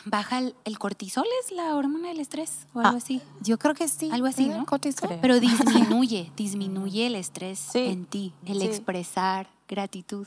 baja 0.04 0.38
el, 0.38 0.54
el 0.64 0.78
cortisol, 0.78 1.24
es 1.44 1.52
la 1.52 1.74
hormona 1.76 2.08
del 2.08 2.20
estrés 2.20 2.66
o 2.74 2.80
algo 2.80 2.94
Ah, 2.94 2.96
así. 2.98 3.20
Yo 3.42 3.58
creo 3.58 3.74
que 3.74 3.88
sí. 3.88 4.08
Algo 4.12 4.26
así. 4.26 4.46
¿no? 4.46 4.64
Cortisol. 4.66 5.18
Pero 5.20 5.40
disminuye, 5.40 6.30
disminuye 6.36 7.06
el 7.06 7.14
estrés 7.16 7.58
Sí. 7.58 7.78
en 7.80 8.04
ti, 8.06 8.32
el 8.46 8.60
Sí. 8.60 8.66
expresar 8.66 9.48
gratitud. 9.68 10.26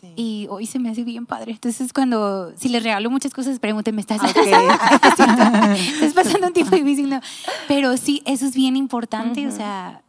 Sí. 0.00 0.12
Y 0.16 0.46
hoy 0.50 0.66
se 0.66 0.78
me 0.78 0.90
hace 0.90 1.04
bien 1.04 1.24
padre. 1.24 1.52
Entonces, 1.52 1.92
cuando, 1.94 2.52
si 2.56 2.68
les 2.68 2.82
regalo 2.82 3.08
muchas 3.10 3.32
cosas, 3.32 3.58
pregúntenme, 3.58 4.02
¿estás, 4.02 4.20
Ok. 4.22 4.36
estás 5.76 6.12
pasando 6.14 6.48
un 6.48 6.52
tiempo 6.52 6.76
difícil? 6.76 7.08
No. 7.08 7.20
Pero 7.68 7.96
sí, 7.96 8.22
eso 8.26 8.44
es 8.46 8.54
bien 8.54 8.76
importante, 8.76 9.46
o 9.46 9.50
sea, 9.50 10.02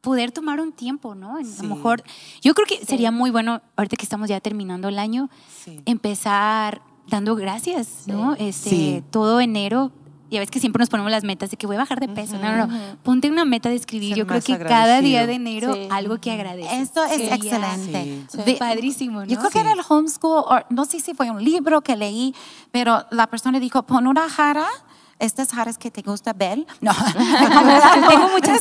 poder 0.00 0.30
tomar 0.32 0.60
un 0.60 0.70
tiempo, 0.72 1.14
¿no? 1.14 1.36
A 1.36 1.40
lo 1.42 1.74
mejor, 1.74 2.04
yo 2.42 2.54
creo 2.54 2.66
que 2.66 2.84
sería 2.84 3.10
muy 3.10 3.30
bueno, 3.30 3.62
ahorita 3.76 3.96
que 3.96 4.04
estamos 4.04 4.28
ya 4.28 4.38
terminando 4.40 4.88
el 4.88 4.98
año, 4.98 5.28
Sí. 5.64 5.80
empezar 5.86 6.82
dando 7.08 7.36
gracias, 7.36 8.04
¿no? 8.06 8.34
Este, 8.34 8.70
Sí. 8.70 9.02
Todo 9.10 9.40
enero. 9.40 9.92
Ya 10.30 10.40
ves 10.40 10.50
que 10.50 10.58
siempre 10.58 10.80
nos 10.80 10.88
ponemos 10.88 11.12
las 11.12 11.22
metas 11.22 11.50
de 11.52 11.56
que 11.56 11.66
voy 11.66 11.76
a 11.76 11.80
bajar 11.80 12.00
de 12.00 12.08
peso. 12.08 12.38
No, 12.38 12.56
no, 12.56 12.66
no. 12.66 12.96
Ponte 13.04 13.30
una 13.30 13.44
meta 13.44 13.68
de 13.68 13.76
escribir. 13.76 14.10
Ser 14.14 14.18
Yo 14.18 14.26
creo 14.26 14.40
que 14.40 14.58
cada 14.58 15.00
día 15.00 15.26
de 15.28 15.34
enero 15.34 15.74
Sí. 15.74 15.86
algo 15.92 16.18
que 16.18 16.32
agradeces. 16.32 16.72
Esto 16.72 17.04
es 17.04 17.30
excelente. 17.30 18.24
Sí. 18.44 18.56
Padrísimo, 18.58 19.20
¿no? 19.20 19.26
Yo 19.26 19.38
creo 19.38 19.50
que 19.50 19.60
en 19.60 19.68
el 19.68 19.78
homeschool, 19.86 20.44
o 20.48 20.58
no 20.70 20.86
sé 20.86 20.98
si 20.98 21.14
fue 21.14 21.30
un 21.30 21.44
libro 21.44 21.82
que 21.82 21.94
leí, 21.94 22.34
pero 22.72 23.04
la 23.12 23.28
persona 23.28 23.60
dijo, 23.60 23.84
pon 23.84 24.08
una 24.08 24.28
jara, 24.28 24.66
estas 25.18 25.52
jaras 25.52 25.78
que 25.78 25.90
te 25.90 26.02
gusta 26.02 26.32
ver. 26.32 26.66
No, 26.80 26.92
Tengo 28.08 28.28
muchas. 28.28 28.60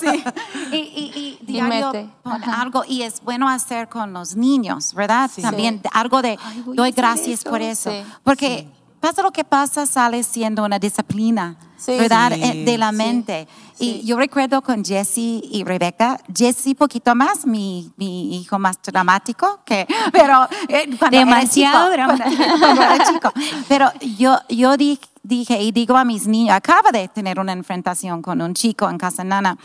sí. 0.00 0.24
Y, 0.72 0.76
y, 0.76 1.12
y 1.14 1.38
Y 1.40 1.52
diario 1.52 1.92
pon 2.22 2.42
algo, 2.44 2.84
y 2.86 3.02
es 3.02 3.20
bueno 3.22 3.48
hacer 3.48 3.88
con 3.88 4.12
los 4.12 4.36
niños, 4.36 4.94
¿verdad? 4.94 5.30
Sí. 5.32 5.42
También 5.42 5.80
algo 5.92 6.22
de, 6.22 6.38
Ay, 6.42 6.64
doy 6.74 6.90
gracias 6.92 7.40
eso. 7.40 7.50
por 7.50 7.62
eso. 7.62 7.90
Sí. 7.90 8.02
Porque 8.22 8.68
pasa 9.00 9.22
lo 9.22 9.30
que 9.30 9.44
pasa, 9.44 9.86
sale 9.86 10.22
siendo 10.22 10.64
una 10.64 10.78
disciplina, 10.78 11.56
Sí. 11.76 11.96
¿verdad? 11.98 12.32
Sí. 12.34 12.40
Eh, 12.42 12.64
De 12.64 12.78
la 12.78 12.90
Sí. 12.90 12.96
mente. 12.96 13.48
Y 13.78 14.00
Sí. 14.00 14.02
yo 14.06 14.16
recuerdo 14.16 14.62
con 14.62 14.82
Jesse 14.84 15.18
y 15.18 15.62
Rebeca, 15.64 16.18
Jesse 16.34 16.74
poquito 16.74 17.14
más, 17.14 17.46
mi, 17.46 17.92
mi 17.98 18.40
hijo 18.40 18.58
más 18.58 18.78
dramático, 18.82 19.60
que, 19.66 19.86
pero 20.12 20.48
eh, 20.68 20.88
cuando 20.98 21.18
Demasiado 21.18 21.92
era 21.92 22.06
chico, 22.08 22.16
dramático. 22.16 22.42
Cuando, 22.48 22.58
cuando 22.66 22.82
era 22.82 23.04
chico. 23.12 23.32
Pero 23.68 23.92
yo, 24.16 24.38
yo 24.48 24.76
di- 24.78 24.98
dije 25.26 25.62
y 25.62 25.72
digo 25.72 25.96
a 25.96 26.04
mis 26.04 26.26
niños, 26.26 26.56
acaba 26.56 26.90
de 26.92 27.08
tener 27.08 27.38
una 27.40 27.52
enfrentación 27.52 28.22
con 28.22 28.40
un 28.40 28.54
chico 28.54 28.88
en 28.88 28.98
casa 28.98 29.24
nana. 29.24 29.58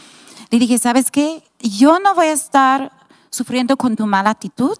Le 0.49 0.59
dije, 0.59 0.77
¿sabes 0.77 1.11
qué? 1.11 1.43
Yo 1.59 1.99
no 1.99 2.15
voy 2.15 2.27
a 2.27 2.33
estar 2.33 2.91
sufriendo 3.29 3.77
con 3.77 3.95
tu 3.95 4.05
mala 4.05 4.31
actitud 4.31 4.77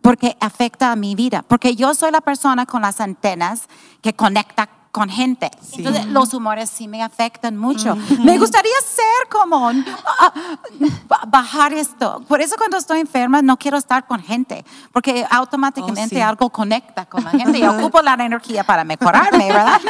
porque 0.00 0.36
afecta 0.40 0.92
a 0.92 0.96
mi 0.96 1.14
vida, 1.14 1.44
porque 1.46 1.76
yo 1.76 1.94
soy 1.94 2.10
la 2.10 2.22
persona 2.22 2.64
con 2.64 2.82
las 2.82 3.00
antenas 3.00 3.68
que 4.00 4.14
conecta 4.14 4.68
con 4.92 5.08
gente. 5.08 5.50
Entonces, 5.76 6.06
los 6.06 6.34
humores 6.34 6.68
sí 6.68 6.88
me 6.88 7.02
afectan 7.02 7.56
mucho. 7.56 7.96
Me 8.24 8.38
gustaría 8.38 8.72
ser 8.84 9.28
como, 9.30 9.68
ah, 9.68 10.32
ba- 11.06 11.20
bajar 11.28 11.72
esto. 11.72 12.22
Por 12.26 12.40
eso 12.40 12.56
cuando 12.58 12.76
estoy 12.76 12.98
enferma 13.00 13.40
no 13.40 13.56
quiero 13.56 13.76
estar 13.76 14.06
con 14.06 14.20
gente, 14.20 14.64
porque 14.92 15.24
automáticamente 15.30 16.16
Oh, 16.16 16.18
sí. 16.18 16.20
algo 16.20 16.50
conecta 16.50 17.06
con 17.06 17.22
la 17.22 17.30
gente 17.30 17.58
y 17.58 17.62
ocupo 17.66 18.02
la 18.02 18.14
energía 18.14 18.64
para 18.64 18.82
mejorarme, 18.84 19.46
¿verdad? 19.52 19.80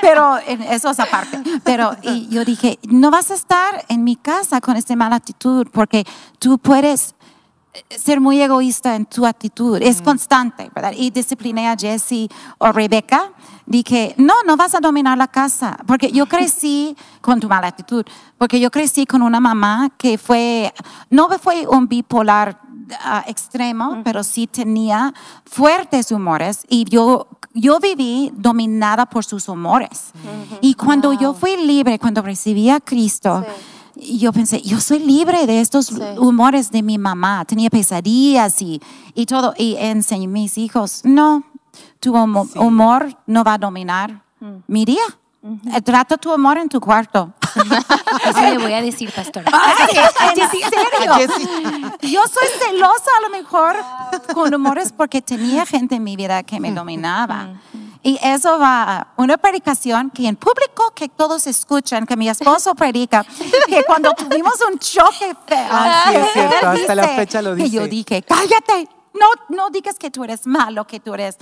Pero 0.00 0.36
eso 0.38 0.90
es 0.90 1.00
aparte. 1.00 1.42
Pero 1.64 1.96
y 2.02 2.28
yo 2.28 2.44
dije, 2.44 2.78
no 2.84 3.10
vas 3.10 3.30
a 3.30 3.34
estar 3.34 3.84
en 3.88 4.04
mi 4.04 4.14
casa 4.16 4.60
con 4.60 4.76
esta 4.76 4.94
mala 4.94 5.16
actitud, 5.16 5.66
porque 5.72 6.06
tú 6.38 6.58
puedes 6.58 7.14
ser 7.90 8.20
muy 8.20 8.40
egoísta 8.40 8.94
en 8.94 9.06
tu 9.06 9.26
actitud, 9.26 9.80
es 9.82 10.00
constante, 10.00 10.70
¿verdad? 10.74 10.92
Y 10.96 11.10
discipliné 11.10 11.68
a 11.68 11.76
Jessie 11.76 12.28
o 12.58 12.70
Rebecca, 12.72 13.32
dije, 13.66 14.14
no, 14.16 14.34
no 14.46 14.56
vas 14.56 14.74
a 14.74 14.80
dominar 14.80 15.18
la 15.18 15.28
casa, 15.28 15.76
porque 15.86 16.10
yo 16.12 16.26
crecí 16.26 16.96
con 17.20 17.40
tu 17.40 17.48
mala 17.48 17.68
actitud, 17.68 18.04
porque 18.38 18.60
yo 18.60 18.70
crecí 18.70 19.06
con 19.06 19.22
una 19.22 19.40
mamá 19.40 19.90
que 19.96 20.18
fue, 20.18 20.72
no 21.10 21.28
fue 21.38 21.66
un 21.66 21.88
bipolar 21.88 22.60
ah, 23.00 23.24
extremo, 23.26 24.02
pero 24.04 24.22
sí 24.22 24.46
tenía 24.46 25.12
fuertes 25.44 26.12
humores 26.12 26.64
y 26.68 26.84
yo, 26.84 27.26
yo 27.54 27.80
viví 27.80 28.32
dominada 28.36 29.06
por 29.06 29.24
sus 29.24 29.48
humores. 29.48 30.12
Y 30.60 30.74
cuando 30.74 31.12
yo 31.12 31.34
fui 31.34 31.56
libre, 31.56 31.98
cuando 31.98 32.22
recibí 32.22 32.70
a 32.70 32.80
Cristo, 32.80 33.44
y 33.44 33.83
yo 33.96 34.32
pensé, 34.32 34.60
yo 34.62 34.80
soy 34.80 34.98
libre 35.00 35.46
de 35.46 35.60
estos 35.60 35.90
humores 36.18 36.70
de 36.70 36.82
mi 36.82 36.98
mamá. 36.98 37.44
Tenía 37.44 37.70
pesadillas 37.70 38.60
y, 38.62 38.80
y 39.14 39.26
todo. 39.26 39.54
Y 39.56 39.76
enseñé 39.78 40.26
a 40.26 40.28
mis 40.28 40.58
hijos, 40.58 41.00
no, 41.04 41.42
tu 42.00 42.12
humo- 42.14 42.48
humor 42.56 43.16
no 43.26 43.44
va 43.44 43.54
a 43.54 43.58
dominar 43.58 44.22
mi 44.66 44.84
día. 44.84 45.02
Trata 45.84 46.16
tu 46.16 46.32
humor 46.34 46.56
en 46.58 46.68
tu 46.70 46.80
cuarto. 46.80 47.32
Eso 48.26 48.40
le 48.40 48.58
voy 48.58 48.72
a 48.72 48.80
decir, 48.80 49.12
pastora. 49.12 49.44
¿En 50.34 50.48
serio? 50.50 51.28
Yo 52.02 52.22
soy 52.26 52.46
celosa 52.58 53.10
a 53.18 53.22
lo 53.22 53.30
mejor 53.30 53.76
con 54.32 54.52
humores 54.54 54.92
porque 54.92 55.20
tenía 55.22 55.66
gente 55.66 55.96
en 55.96 56.02
mi 56.04 56.16
vida 56.16 56.42
que 56.42 56.58
me 56.60 56.72
dominaba. 56.72 57.60
Y 58.04 58.18
eso 58.22 58.58
va 58.58 58.82
a 58.82 59.06
una 59.16 59.38
predicación 59.38 60.10
que 60.10 60.28
en 60.28 60.36
público 60.36 60.92
que 60.94 61.08
todos 61.08 61.46
escuchan, 61.46 62.04
que 62.06 62.16
mi 62.16 62.28
esposo 62.28 62.74
predica, 62.76 63.24
que 63.66 63.82
cuando 63.84 64.12
tuvimos 64.12 64.54
un 64.70 64.78
choque 64.78 65.34
feo, 65.46 65.66
Ah, 65.70 66.04
sí, 66.10 66.16
es 66.16 66.32
cierto, 66.34 66.68
hasta 66.68 66.94
la 66.94 67.02
dice 67.02 67.16
fecha 67.16 67.42
lo 67.42 67.56
Que 67.56 67.70
yo 67.70 67.80
dice. 67.84 67.88
dije, 67.88 68.22
cállate, 68.22 68.88
no, 69.14 69.26
no 69.56 69.70
digas 69.70 69.98
que 69.98 70.10
tú 70.10 70.22
eres 70.22 70.46
malo, 70.46 70.86
que 70.86 71.00
tú 71.00 71.14
eres, 71.14 71.38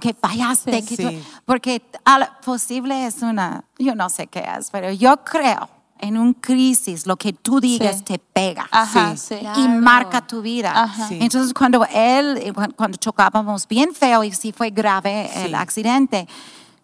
que 0.00 0.14
fallaste, 0.14 0.82
que 0.84 0.96
tú- 0.96 1.08
Sí. 1.10 1.22
porque 1.44 1.82
al 2.04 2.28
posible 2.44 3.06
es 3.06 3.20
una, 3.22 3.64
yo 3.78 3.94
no 3.94 4.08
sé 4.08 4.28
qué 4.28 4.46
es, 4.58 4.70
pero 4.70 4.90
yo 4.92 5.18
creo 5.24 5.68
en 6.00 6.16
un 6.16 6.34
crisis 6.34 7.06
lo 7.06 7.16
que 7.16 7.32
tú 7.32 7.60
digas 7.60 7.98
Sí. 7.98 8.04
te 8.04 8.18
pega 8.18 8.68
Ajá, 8.70 9.16
Sí. 9.16 9.34
sí. 9.34 9.40
Claro. 9.40 9.60
y 9.60 9.68
marca 9.68 10.26
tu 10.26 10.42
vida. 10.42 10.72
Ajá. 10.84 11.08
Sí. 11.08 11.18
Entonces 11.20 11.52
cuando 11.54 11.84
él, 11.92 12.38
eh, 12.42 12.52
cu- 12.52 12.72
cuando 12.76 12.96
chocábamos 12.96 13.66
bien 13.68 13.94
feo 13.94 14.24
y 14.24 14.32
sí 14.32 14.52
fue 14.52 14.70
grave 14.70 15.30
el 15.44 15.48
Sí. 15.50 15.54
accidente, 15.54 16.28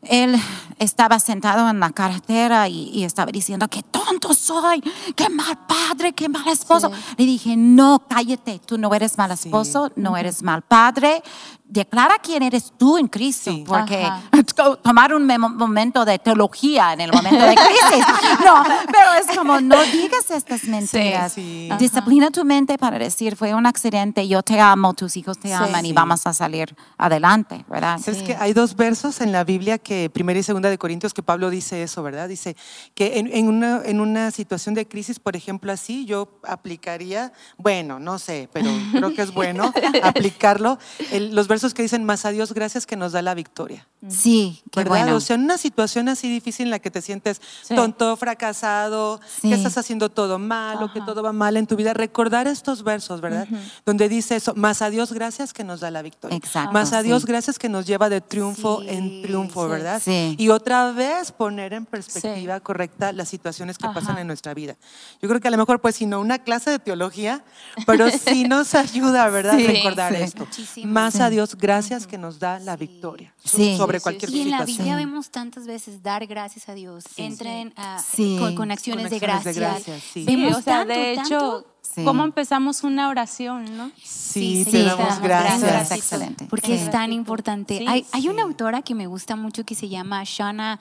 él 0.02 0.36
estaba 0.78 1.18
sentado 1.18 1.66
en 1.70 1.80
la 1.80 1.90
carretera 1.90 2.68
y, 2.68 2.90
y 2.90 3.04
estaba 3.04 3.32
diciendo, 3.32 3.68
qué 3.68 3.82
tonto 3.82 4.34
soy, 4.34 4.82
qué 5.16 5.30
mal 5.30 5.58
padre, 5.66 6.12
qué 6.12 6.28
mal 6.28 6.46
esposo. 6.48 6.90
Le 7.16 7.24
dije, 7.24 7.56
no, 7.56 8.02
cállate, 8.06 8.58
tú 8.66 8.76
no 8.76 8.92
eres 8.94 9.16
mal 9.16 9.30
esposo, 9.30 9.90
no 9.96 10.14
eres 10.18 10.42
mal 10.42 10.60
padre, 10.60 11.22
declara 11.66 12.16
quién 12.22 12.42
eres 12.42 12.72
tú 12.76 12.98
en 12.98 13.08
Cristo, 13.08 13.50
Sí. 13.50 13.64
porque 13.66 14.04
Ajá. 14.04 14.20
tomar 14.82 15.14
un 15.14 15.26
momento 15.56 16.04
de 16.04 16.18
teología 16.18 16.92
en 16.92 17.00
el 17.00 17.10
momento 17.12 17.44
de 17.44 17.54
crisis. 17.54 18.04
No, 18.44 18.62
pero 18.86 19.12
es 19.18 19.36
como 19.36 19.60
no 19.60 19.80
digas 19.84 20.30
estas 20.30 20.64
mentiras. 20.64 21.32
Sí. 21.32 21.68
Disciplina 21.78 22.30
tu 22.30 22.44
mente 22.44 22.76
para 22.76 22.98
decir 22.98 23.36
fue 23.36 23.54
un 23.54 23.64
accidente, 23.66 24.28
yo 24.28 24.42
te 24.42 24.60
amo, 24.60 24.92
tus 24.94 25.16
hijos 25.16 25.38
te 25.38 25.48
Sí. 25.48 25.54
aman 25.54 25.84
y 25.86 25.88
Sí. 25.88 25.94
vamos 25.94 26.26
a 26.26 26.32
salir 26.34 26.76
adelante, 26.98 27.64
¿verdad? 27.68 27.98
Es 28.06 28.22
que 28.22 28.36
hay 28.36 28.52
dos 28.52 28.76
versos 28.76 29.20
en 29.22 29.32
la 29.32 29.44
Biblia 29.44 29.78
que, 29.78 30.10
primera 30.10 30.38
y 30.38 30.42
segunda 30.42 30.68
de 30.68 30.76
Corintios, 30.78 31.14
que 31.14 31.22
Pablo 31.22 31.48
dice 31.48 31.82
eso, 31.82 32.02
¿verdad? 32.02 32.28
Dice 32.28 32.56
que 32.94 33.18
en, 33.18 33.28
en 33.32 33.48
una, 33.48 33.80
en 33.84 34.00
una 34.00 34.30
situación 34.30 34.74
de 34.74 34.86
crisis, 34.86 35.18
por 35.18 35.34
ejemplo, 35.36 35.72
así, 35.72 36.04
yo 36.04 36.38
aplicaría, 36.46 37.32
bueno, 37.56 37.98
no 37.98 38.18
sé, 38.18 38.48
pero 38.52 38.70
creo 38.92 39.14
que 39.14 39.22
es 39.22 39.32
bueno 39.34 39.72
aplicarlo, 40.02 40.78
el- 41.10 41.34
los 41.34 41.48
versos 41.54 41.72
que 41.74 41.82
dicen, 41.82 42.04
más 42.04 42.24
a 42.24 42.30
Dios 42.30 42.52
gracias 42.52 42.84
que 42.86 42.96
nos 42.96 43.12
da 43.12 43.22
la 43.22 43.34
victoria. 43.34 43.86
Sí, 44.08 44.60
qué 44.70 44.80
¿verdad? 44.80 44.90
bueno. 45.04 45.16
O 45.16 45.20
sea, 45.20 45.36
en 45.36 45.42
una 45.44 45.56
situación 45.56 46.08
así 46.08 46.28
difícil 46.28 46.66
en 46.66 46.70
la 46.70 46.78
que 46.78 46.90
te 46.90 47.00
sientes 47.00 47.40
Sí. 47.62 47.74
tonto, 47.74 48.16
fracasado, 48.16 49.20
Sí. 49.40 49.48
que 49.48 49.54
estás 49.54 49.78
haciendo 49.78 50.10
todo 50.10 50.38
mal 50.38 50.82
o 50.82 50.92
que 50.92 51.00
todo 51.00 51.22
va 51.22 51.32
mal 51.32 51.56
en 51.56 51.66
tu 51.66 51.76
vida, 51.76 51.94
recordar 51.94 52.46
estos 52.46 52.82
versos, 52.82 53.20
¿verdad? 53.20 53.46
Donde 53.86 54.08
dice 54.08 54.36
eso, 54.36 54.52
más 54.56 54.82
a 54.82 54.90
Dios 54.90 55.12
gracias 55.12 55.52
que 55.52 55.64
nos 55.64 55.80
da 55.80 55.90
la 55.90 56.02
victoria. 56.02 56.36
Exacto, 56.36 56.72
Más 56.72 56.92
a 56.92 57.02
Dios 57.02 57.24
gracias 57.24 57.58
que 57.58 57.68
nos 57.68 57.86
lleva 57.86 58.08
de 58.08 58.20
triunfo 58.20 58.80
Sí, 58.82 58.88
en 58.90 59.22
triunfo, 59.22 59.64
sí. 59.64 59.70
¿verdad? 59.70 60.02
Sí. 60.04 60.34
Y 60.38 60.48
otra 60.50 60.90
vez 60.92 61.32
poner 61.32 61.72
en 61.72 61.86
perspectiva 61.86 62.60
correcta 62.60 63.12
las 63.12 63.28
situaciones 63.28 63.78
que 63.78 63.88
pasan 63.88 64.18
en 64.18 64.26
nuestra 64.26 64.52
vida. 64.54 64.76
Yo 65.22 65.28
creo 65.28 65.40
que 65.40 65.48
a 65.48 65.50
lo 65.50 65.56
mejor, 65.58 65.80
pues, 65.80 65.96
si 65.96 66.06
no 66.06 66.20
una 66.20 66.38
clase 66.40 66.70
de 66.70 66.78
teología, 66.78 67.42
pero 67.86 68.06
sí 68.10 68.44
nos 68.44 68.74
ayuda, 68.74 69.28
¿verdad? 69.30 69.56
Sí, 69.56 69.66
Recordar 69.66 70.14
sí. 70.14 70.22
esto. 70.22 70.44
Muchísimo. 70.44 70.92
Más 70.92 71.16
a 71.20 71.30
Dios 71.30 71.43
gracias 71.56 72.06
que 72.06 72.16
nos 72.18 72.38
da 72.38 72.58
la 72.58 72.76
victoria 72.76 73.34
Sí. 73.44 73.76
sobre 73.76 73.98
Sí, 73.98 74.00
sí, 74.00 74.02
cualquier 74.02 74.30
sí. 74.30 74.36
Y 74.38 74.40
en 74.42 74.50
la 74.50 74.58
situación. 74.58 74.78
Biblia 74.86 74.96
vemos 74.96 75.30
tantas 75.30 75.66
veces 75.66 76.02
dar 76.02 76.26
gracias 76.26 76.68
a 76.68 76.74
Dios. 76.74 77.04
Entren 77.16 77.72
a- 77.76 77.98
Sí. 78.02 78.36
con, 78.40 78.54
con 78.54 78.70
acciones, 78.70 79.04
Con 79.08 79.10
de, 79.10 79.16
acciones 79.26 79.44
gracias. 79.44 79.54
de 79.54 79.60
gracias, 79.60 80.02
sí. 80.12 80.24
Sí, 80.24 80.24
Vemos 80.24 80.56
o 80.58 80.62
sea, 80.62 80.78
tanto, 80.78 80.94
de 80.94 81.12
hecho, 81.12 81.22
tanto. 81.22 81.66
Sí. 81.82 82.04
¿cómo 82.04 82.24
empezamos 82.24 82.82
una 82.82 83.08
oración, 83.08 83.76
no? 83.76 83.90
Sí, 84.02 84.64
Sí, 84.64 84.64
te 84.64 84.70
sí, 84.70 84.82
damos 84.84 84.98
damos 85.08 85.20
gracias. 85.22 85.62
gracias. 85.62 85.98
Excelente. 85.98 86.46
porque 86.48 86.78
Sí. 86.78 86.84
es 86.84 86.90
tan 86.90 87.12
importante. 87.12 87.78
Sí, 87.78 87.84
hay, 87.86 88.06
hay 88.12 88.28
una 88.28 88.42
autora 88.42 88.82
que 88.82 88.94
me 88.94 89.06
gusta 89.06 89.36
mucho 89.36 89.64
que 89.64 89.74
se 89.74 89.88
llama 89.88 90.22
Shana 90.24 90.80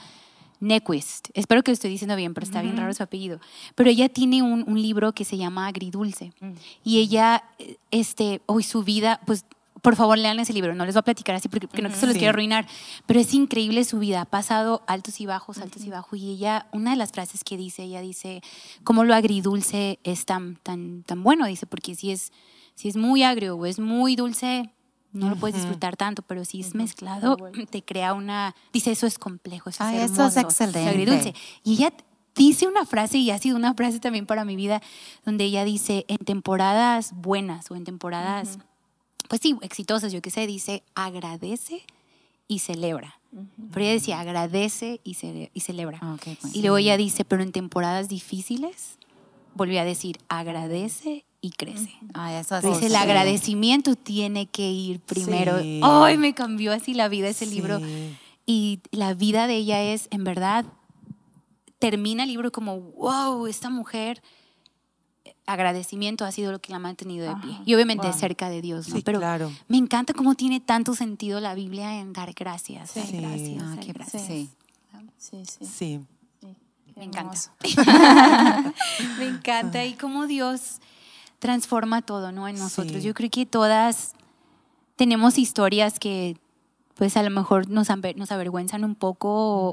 Nequist. 0.59 1.27
Espero 1.33 1.61
que 1.61 1.71
lo 1.71 1.73
estoy 1.73 1.89
diciendo 1.89 2.15
bien, 2.15 2.33
pero 2.33 2.45
está 2.45 2.61
bien 2.61 2.77
raro 2.77 2.93
su 2.93 3.03
apellido. 3.03 3.39
Pero 3.75 3.89
ella 3.89 4.07
tiene 4.07 4.41
un, 4.41 4.63
un 4.65 4.81
libro 4.81 5.11
que 5.13 5.25
se 5.25 5.35
llama 5.37 5.67
Agridulce. 5.67 6.31
Y 6.85 6.99
ella, 6.99 7.43
eh, 7.59 7.75
este, 7.91 8.41
hoy 8.45 8.63
su 8.63 8.81
vida, 8.83 9.19
pues 9.25 9.43
por 9.83 9.95
favor 9.95 10.17
lean 10.17 10.39
ese 10.39 10.53
libro, 10.53 10.73
no 10.73 10.85
les 10.85 10.95
voy 10.95 11.01
a 11.01 11.03
platicar 11.03 11.35
así 11.35 11.49
porque, 11.49 11.67
porque 11.67 11.83
no 11.83 11.89
se 11.91 12.05
los 12.07 12.13
Sí. 12.13 12.19
quiero 12.19 12.29
arruinar, 12.31 12.65
pero 13.05 13.19
es 13.19 13.31
increíble 13.35 13.83
su 13.83 13.99
vida, 13.99 14.21
ha 14.21 14.25
pasado 14.25 14.81
altos 14.87 15.21
y 15.21 15.25
bajos, 15.27 15.59
altos 15.59 15.83
y 15.83 15.89
bajos, 15.91 16.17
y 16.17 16.31
ella, 16.31 16.67
una 16.71 16.91
de 16.91 16.97
las 16.97 17.11
frases 17.11 17.43
que 17.43 17.57
dice, 17.57 17.83
ella 17.83 18.01
dice, 18.01 18.41
cómo 18.83 19.03
lo 19.03 19.13
agridulce 19.13 19.99
es 20.03 20.25
tan, 20.25 20.55
tan, 20.63 21.03
tan 21.03 21.21
bueno, 21.21 21.45
dice, 21.45 21.65
porque 21.67 21.93
si 21.95 22.11
es, 22.11 22.31
si 22.75 22.87
es 22.89 22.95
muy 22.95 23.21
agrio 23.23 23.55
o 23.57 23.65
es 23.65 23.77
muy 23.77 24.15
dulce, 24.15 24.71
no 25.11 25.29
lo 25.29 25.35
puedes 25.35 25.57
disfrutar 25.57 25.95
tanto, 25.95 26.23
pero 26.23 26.43
si 26.43 26.61
es 26.61 26.73
mezclado, 26.73 27.37
te 27.69 27.83
crea 27.83 28.13
una, 28.13 28.55
dice, 28.71 28.89
eso 28.91 29.05
es 29.05 29.19
complejo, 29.19 29.69
eso 29.69 29.83
Ay, 29.83 29.97
es 29.97 30.03
eso 30.11 30.25
es 30.25 30.37
hermoso, 30.37 30.39
excelente. 30.63 30.89
agridulce. 30.89 31.35
Y 31.63 31.73
ella 31.73 31.93
dice 32.35 32.67
una 32.67 32.85
frase, 32.85 33.19
y 33.19 33.29
ha 33.29 33.37
sido 33.37 33.55
una 33.57 33.75
frase 33.75 33.99
también 33.99 34.25
para 34.25 34.43
mi 34.45 34.55
vida, 34.55 34.81
donde 35.25 35.43
ella 35.43 35.65
dice, 35.65 36.05
en 36.07 36.17
temporadas 36.17 37.11
buenas 37.15 37.69
o 37.69 37.75
en 37.75 37.83
temporadas 37.83 38.57
pues 39.29 39.41
sí, 39.41 39.55
exitosas, 39.61 40.11
yo 40.13 40.21
qué 40.21 40.29
sé, 40.29 40.45
dice 40.47 40.83
agradece 40.95 41.83
y 42.47 42.59
celebra. 42.59 43.19
Pero 43.71 43.85
ella 43.85 43.93
decía 43.93 44.19
agradece 44.19 44.99
y, 45.03 45.15
cele- 45.15 45.49
y 45.53 45.61
celebra. 45.61 45.97
Ah, 46.01 46.17
bueno. 46.23 46.37
Y 46.55 46.61
luego 46.61 46.77
ella 46.77 46.97
dice, 46.97 47.25
pero 47.25 47.41
en 47.41 47.51
temporadas 47.51 48.07
difíciles, 48.09 48.97
volvió 49.55 49.81
a 49.81 49.83
decir 49.85 50.19
agradece 50.29 51.25
y 51.41 51.49
crece. 51.51 51.91
Ay, 52.13 52.35
eso 52.35 52.55
es 52.57 52.63
Dice, 52.63 52.85
el 52.85 52.91
sí. 52.91 52.97
agradecimiento 52.97 53.95
tiene 53.95 54.45
que 54.45 54.69
ir 54.69 54.99
primero. 54.99 55.59
Sí. 55.61 55.79
¡Ay, 55.83 56.17
me 56.17 56.33
cambió 56.35 56.71
así 56.73 56.93
la 56.93 57.07
vida 57.09 57.29
ese 57.29 57.45
Sí. 57.47 57.55
libro! 57.55 57.81
Y 58.45 58.81
la 58.91 59.13
vida 59.13 59.47
de 59.47 59.55
ella 59.55 59.81
es, 59.81 60.07
en 60.11 60.23
verdad, 60.25 60.65
termina 61.79 62.23
el 62.23 62.29
libro 62.29 62.51
como, 62.51 62.79
wow, 62.79 63.47
esta 63.47 63.69
mujer, 63.69 64.21
agradecimiento 65.45 66.23
ha 66.25 66.31
sido 66.31 66.51
lo 66.51 66.59
que 66.59 66.71
la 66.71 66.77
ha 66.77 66.79
mantenido 66.79 67.27
de 67.27 67.35
pie. 67.41 67.57
Y 67.65 67.73
obviamente 67.75 68.07
Wow. 68.07 68.17
cerca 68.17 68.49
de 68.49 68.61
Dios, 68.61 68.87
¿no? 68.89 68.95
Sí, 68.95 69.01
Pero 69.03 69.19
claro. 69.19 69.51
me 69.67 69.77
encanta 69.77 70.13
cómo 70.13 70.35
tiene 70.35 70.59
tanto 70.61 70.95
sentido 70.95 71.39
la 71.39 71.53
Biblia 71.53 71.99
en 71.99 72.13
dar 72.13 72.33
gracias, 72.33 72.95
dar 72.95 73.05
Sí. 73.05 73.17
gracias, 73.17 73.63
Ah, 73.63 73.75
qué- 73.81 73.93
gracias. 73.93 74.25
sí. 74.25 74.49
Sí, 75.17 75.43
sí. 75.45 75.65
Sí. 75.65 75.99
Me 76.95 77.05
encanta. 77.05 77.37
Me 79.17 79.25
encanta 79.27 79.83
y 79.85 79.93
cómo 79.93 80.27
Dios 80.27 80.79
transforma 81.39 82.01
todo, 82.01 82.31
¿no? 82.31 82.47
En 82.47 82.57
nosotros. 82.57 82.97
Sí. 83.01 83.07
Yo 83.07 83.13
creo 83.13 83.29
que 83.29 83.45
todas 83.45 84.13
tenemos 84.95 85.37
historias 85.37 85.99
que 85.99 86.37
pues 86.95 87.17
a 87.17 87.23
lo 87.23 87.31
mejor 87.31 87.67
nos, 87.69 87.89
aver- 87.89 88.15
nos 88.15 88.31
avergüenzan 88.31 88.83
un 88.85 88.93
poco 88.93 89.27
o, 89.29 89.71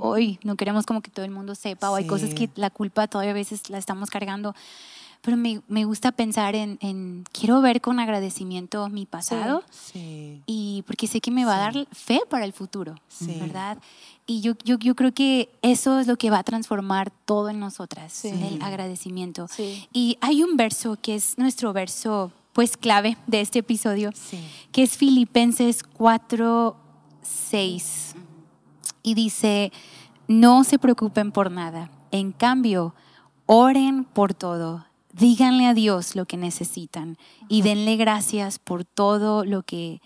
o 0.00 0.08
hoy 0.08 0.38
no 0.42 0.56
queremos 0.56 0.86
como 0.86 1.02
que 1.02 1.10
todo 1.10 1.24
el 1.26 1.30
mundo 1.30 1.54
sepa 1.54 1.90
o 1.90 1.96
hay 1.96 2.04
Sí. 2.04 2.08
cosas 2.08 2.32
que 2.34 2.48
la 2.54 2.70
culpa 2.70 3.06
todavía 3.08 3.32
a 3.32 3.34
veces 3.34 3.68
la 3.68 3.76
estamos 3.76 4.08
cargando. 4.08 4.54
Pero 5.22 5.36
me, 5.36 5.62
me 5.68 5.84
gusta 5.84 6.10
pensar 6.12 6.56
en, 6.56 6.78
en- 6.80 7.24
quiero 7.32 7.60
ver 7.60 7.80
con 7.80 8.00
agradecimiento 8.00 8.88
mi 8.88 9.06
pasado 9.06 9.62
Sí. 9.70 10.42
y 10.46 10.82
porque 10.86 11.06
sé 11.06 11.20
que 11.20 11.30
me 11.30 11.44
va 11.44 11.54
a 11.56 11.70
dar 11.72 11.86
fe 11.92 12.20
para 12.28 12.44
el 12.44 12.52
futuro, 12.52 12.96
Sí. 13.08 13.36
¿verdad? 13.40 13.78
Y 14.26 14.40
yo, 14.40 14.54
yo, 14.64 14.78
yo 14.78 14.94
creo 14.96 15.12
que 15.14 15.48
eso 15.62 16.00
es 16.00 16.06
lo 16.08 16.16
que 16.16 16.30
va 16.30 16.40
a 16.40 16.42
transformar 16.42 17.12
todo 17.24 17.50
en 17.50 17.60
nosotras, 17.60 18.12
Sí. 18.12 18.28
el 18.30 18.60
agradecimiento. 18.62 19.46
Sí. 19.48 19.88
Y 19.92 20.18
hay 20.20 20.42
un 20.42 20.56
verso 20.56 20.96
que 21.00 21.14
es 21.14 21.38
nuestro 21.38 21.72
verso, 21.72 22.32
pues 22.52 22.76
clave 22.76 23.16
de 23.28 23.40
este 23.42 23.60
episodio, 23.60 24.10
Sí. 24.14 24.40
que 24.72 24.82
es 24.82 24.96
Filipenses 24.96 25.84
4, 25.84 26.76
6. 27.22 28.14
Y 29.04 29.14
dice, 29.14 29.72
no 30.26 30.64
se 30.64 30.78
preocupen 30.80 31.30
por 31.30 31.50
nada, 31.52 31.90
en 32.10 32.32
cambio, 32.32 32.94
oren 33.46 34.04
por 34.04 34.34
todo. 34.34 34.84
Díganle 35.12 35.66
a 35.66 35.74
Dios 35.74 36.16
lo 36.16 36.26
que 36.26 36.36
necesitan 36.36 37.18
y 37.48 37.62
denle 37.62 37.96
gracias 37.96 38.58
por 38.58 38.84
todo 38.84 39.44
lo 39.44 39.62
que 39.62 40.00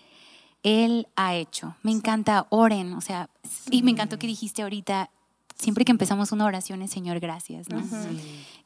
Él 0.63 1.07
ha 1.15 1.35
hecho. 1.35 1.75
Me 1.83 1.91
encanta, 1.91 2.47
oren, 2.49 2.93
o 2.93 3.01
sea, 3.01 3.29
y 3.71 3.83
me 3.83 3.91
encantó 3.91 4.19
que 4.19 4.27
dijiste 4.27 4.63
ahorita, 4.63 5.09
siempre 5.55 5.85
que 5.85 5.91
empezamos 5.91 6.31
una 6.31 6.45
oración 6.45 6.81
es 6.81 6.91
Señor, 6.91 7.19
gracias, 7.19 7.69
¿no? 7.69 7.81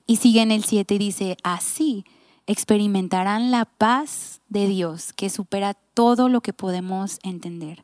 Y 0.08 0.18
sigue 0.18 0.42
en 0.42 0.52
el 0.52 0.64
7 0.64 0.96
y 0.96 0.98
dice, 0.98 1.38
así 1.44 2.06
experimentarán 2.48 3.52
la 3.52 3.66
paz 3.66 4.42
de 4.50 4.68
Dios 4.68 5.14
que 5.14 5.30
supera 5.30 5.76
todo 5.94 6.28
lo 6.28 6.42
que 6.42 6.54
podemos 6.54 7.20
entender. 7.24 7.84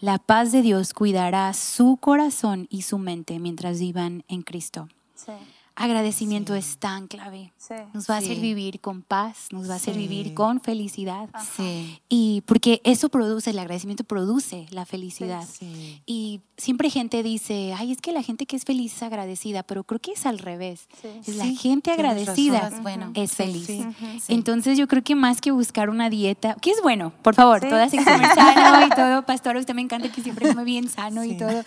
La 0.00 0.18
paz 0.18 0.50
de 0.50 0.62
Dios 0.62 0.94
cuidará 0.94 1.52
su 1.52 1.98
corazón 1.98 2.66
y 2.70 2.82
su 2.82 2.98
mente 2.98 3.38
mientras 3.38 3.78
vivan 3.78 4.24
en 4.28 4.42
Cristo. 4.42 4.88
Sí. 5.14 5.32
Agradecimiento 5.74 6.54
es 6.54 6.76
tan 6.76 7.06
clave. 7.08 7.50
Sí. 7.56 7.74
Nos 7.94 8.08
va 8.08 8.16
a 8.16 8.18
hacer 8.18 8.34
Sí. 8.36 8.42
vivir 8.42 8.80
con 8.80 9.00
paz, 9.02 9.46
nos 9.52 9.68
va 9.70 9.74
a 9.74 9.76
hacer 9.76 9.94
Sí. 9.94 10.00
vivir 10.00 10.34
con 10.34 10.60
felicidad. 10.60 11.30
Sí. 11.56 11.98
Y 12.10 12.42
porque 12.42 12.82
eso 12.84 13.08
produce, 13.08 13.50
el 13.50 13.58
agradecimiento 13.58 14.04
produce 14.04 14.66
la 14.70 14.84
felicidad. 14.84 15.46
Sí. 15.50 16.02
Y 16.04 16.40
siempre 16.58 16.90
gente 16.90 17.22
dice, 17.22 17.72
ay, 17.76 17.90
es 17.90 18.02
que 18.02 18.12
la 18.12 18.22
gente 18.22 18.44
que 18.44 18.54
es 18.56 18.64
feliz 18.64 18.94
es 18.96 19.02
agradecida, 19.02 19.62
pero 19.62 19.82
creo 19.84 19.98
que 19.98 20.12
es 20.12 20.26
al 20.26 20.38
revés. 20.38 20.88
Sí. 21.00 21.08
Es 21.26 21.36
la 21.36 21.44
Sí, 21.44 21.56
gente 21.56 21.90
agradecida 21.90 22.70
bueno. 22.82 23.10
es 23.14 23.30
Sí, 23.30 23.36
feliz. 23.36 23.66
sí. 23.66 23.84
Entonces 24.28 24.76
yo 24.76 24.86
creo 24.88 25.02
que 25.02 25.14
más 25.14 25.40
que 25.40 25.52
buscar 25.52 25.88
una 25.88 26.10
dieta, 26.10 26.54
que 26.60 26.70
es 26.70 26.82
bueno, 26.82 27.12
por 27.22 27.34
favor, 27.34 27.60
Sí. 27.60 27.68
todas 27.70 27.90
comer 27.90 28.34
sano 28.34 28.86
y 28.86 28.90
todo, 28.90 29.24
pastor, 29.24 29.56
usted 29.56 29.74
me 29.74 29.80
encanta 29.82 30.12
que 30.12 30.22
siempre 30.22 30.48
come 30.48 30.64
bien 30.64 30.88
sano 30.90 31.24
y 31.24 31.30
Sí. 31.30 31.36
todo. 31.38 31.62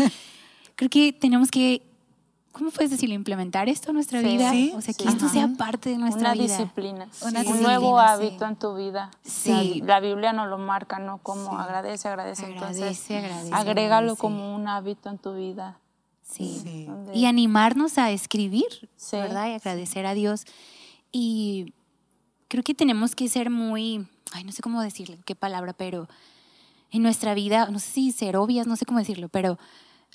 Creo 0.75 0.89
que 0.89 1.11
tenemos 1.13 1.49
que, 1.49 1.81
¿cómo 2.57 2.71
puedes 2.71 2.89
decirlo? 2.89 3.15
Implementar 3.15 3.67
esto 3.67 3.89
en 3.89 3.95
nuestra 3.95 4.21
Sí. 4.21 4.27
vida. 4.27 4.49
Sí, 4.51 4.71
O 4.75 4.81
sea, 4.81 4.93
que 4.93 5.03
sí. 5.03 5.09
esto 5.09 5.25
Ajá. 5.25 5.33
sea 5.33 5.49
parte 5.57 5.89
de 5.89 5.97
nuestra 5.97 6.31
Una 6.31 6.33
vida. 6.33 6.57
disciplina. 6.57 7.09
Una 7.21 7.39
un 7.41 7.45
disciplina, 7.45 7.61
nuevo 7.67 7.99
sí. 7.99 8.05
hábito 8.07 8.45
en 8.45 8.55
tu 8.55 8.75
vida. 8.75 9.11
Sí. 9.23 9.81
La, 9.85 9.99
Biblia 9.99 10.31
nos 10.33 10.47
lo 10.49 10.57
marca, 10.57 10.97
¿no? 10.99 11.17
Como 11.19 11.59
agradece, 11.59 12.07
agradece. 12.07 12.45
Entonces, 12.45 12.77
Agradece, 12.77 13.17
agradece, 13.17 13.53
agrégalo 13.53 13.95
agradece. 13.95 14.21
como 14.21 14.55
un 14.55 14.67
hábito 14.69 15.09
en 15.09 15.17
tu 15.17 15.35
vida. 15.35 15.79
Sí. 16.23 16.87
Y 17.13 17.25
animarnos 17.25 17.97
a 17.97 18.09
escribir. 18.11 18.89
¿verdad? 19.11 19.47
Y 19.49 19.53
agradecer 19.53 20.05
a 20.05 20.13
Dios. 20.13 20.45
Y 21.11 21.73
creo 22.47 22.63
que 22.63 22.73
tenemos 22.73 23.15
que 23.15 23.27
ser 23.29 23.49
muy, 23.49 24.07
ay, 24.31 24.43
no 24.43 24.51
sé 24.51 24.61
cómo 24.61 24.81
decirle, 24.81 25.19
qué 25.25 25.35
palabra, 25.35 25.73
pero 25.73 26.07
en 26.91 27.03
nuestra 27.03 27.33
vida, 27.33 27.67
no 27.69 27.79
sé 27.79 27.91
si 27.91 28.11
ser 28.11 28.37
obvias, 28.37 28.65
no 28.65 28.75
sé 28.75 28.85
cómo 28.85 28.99
decirlo, 28.99 29.27
pero 29.29 29.57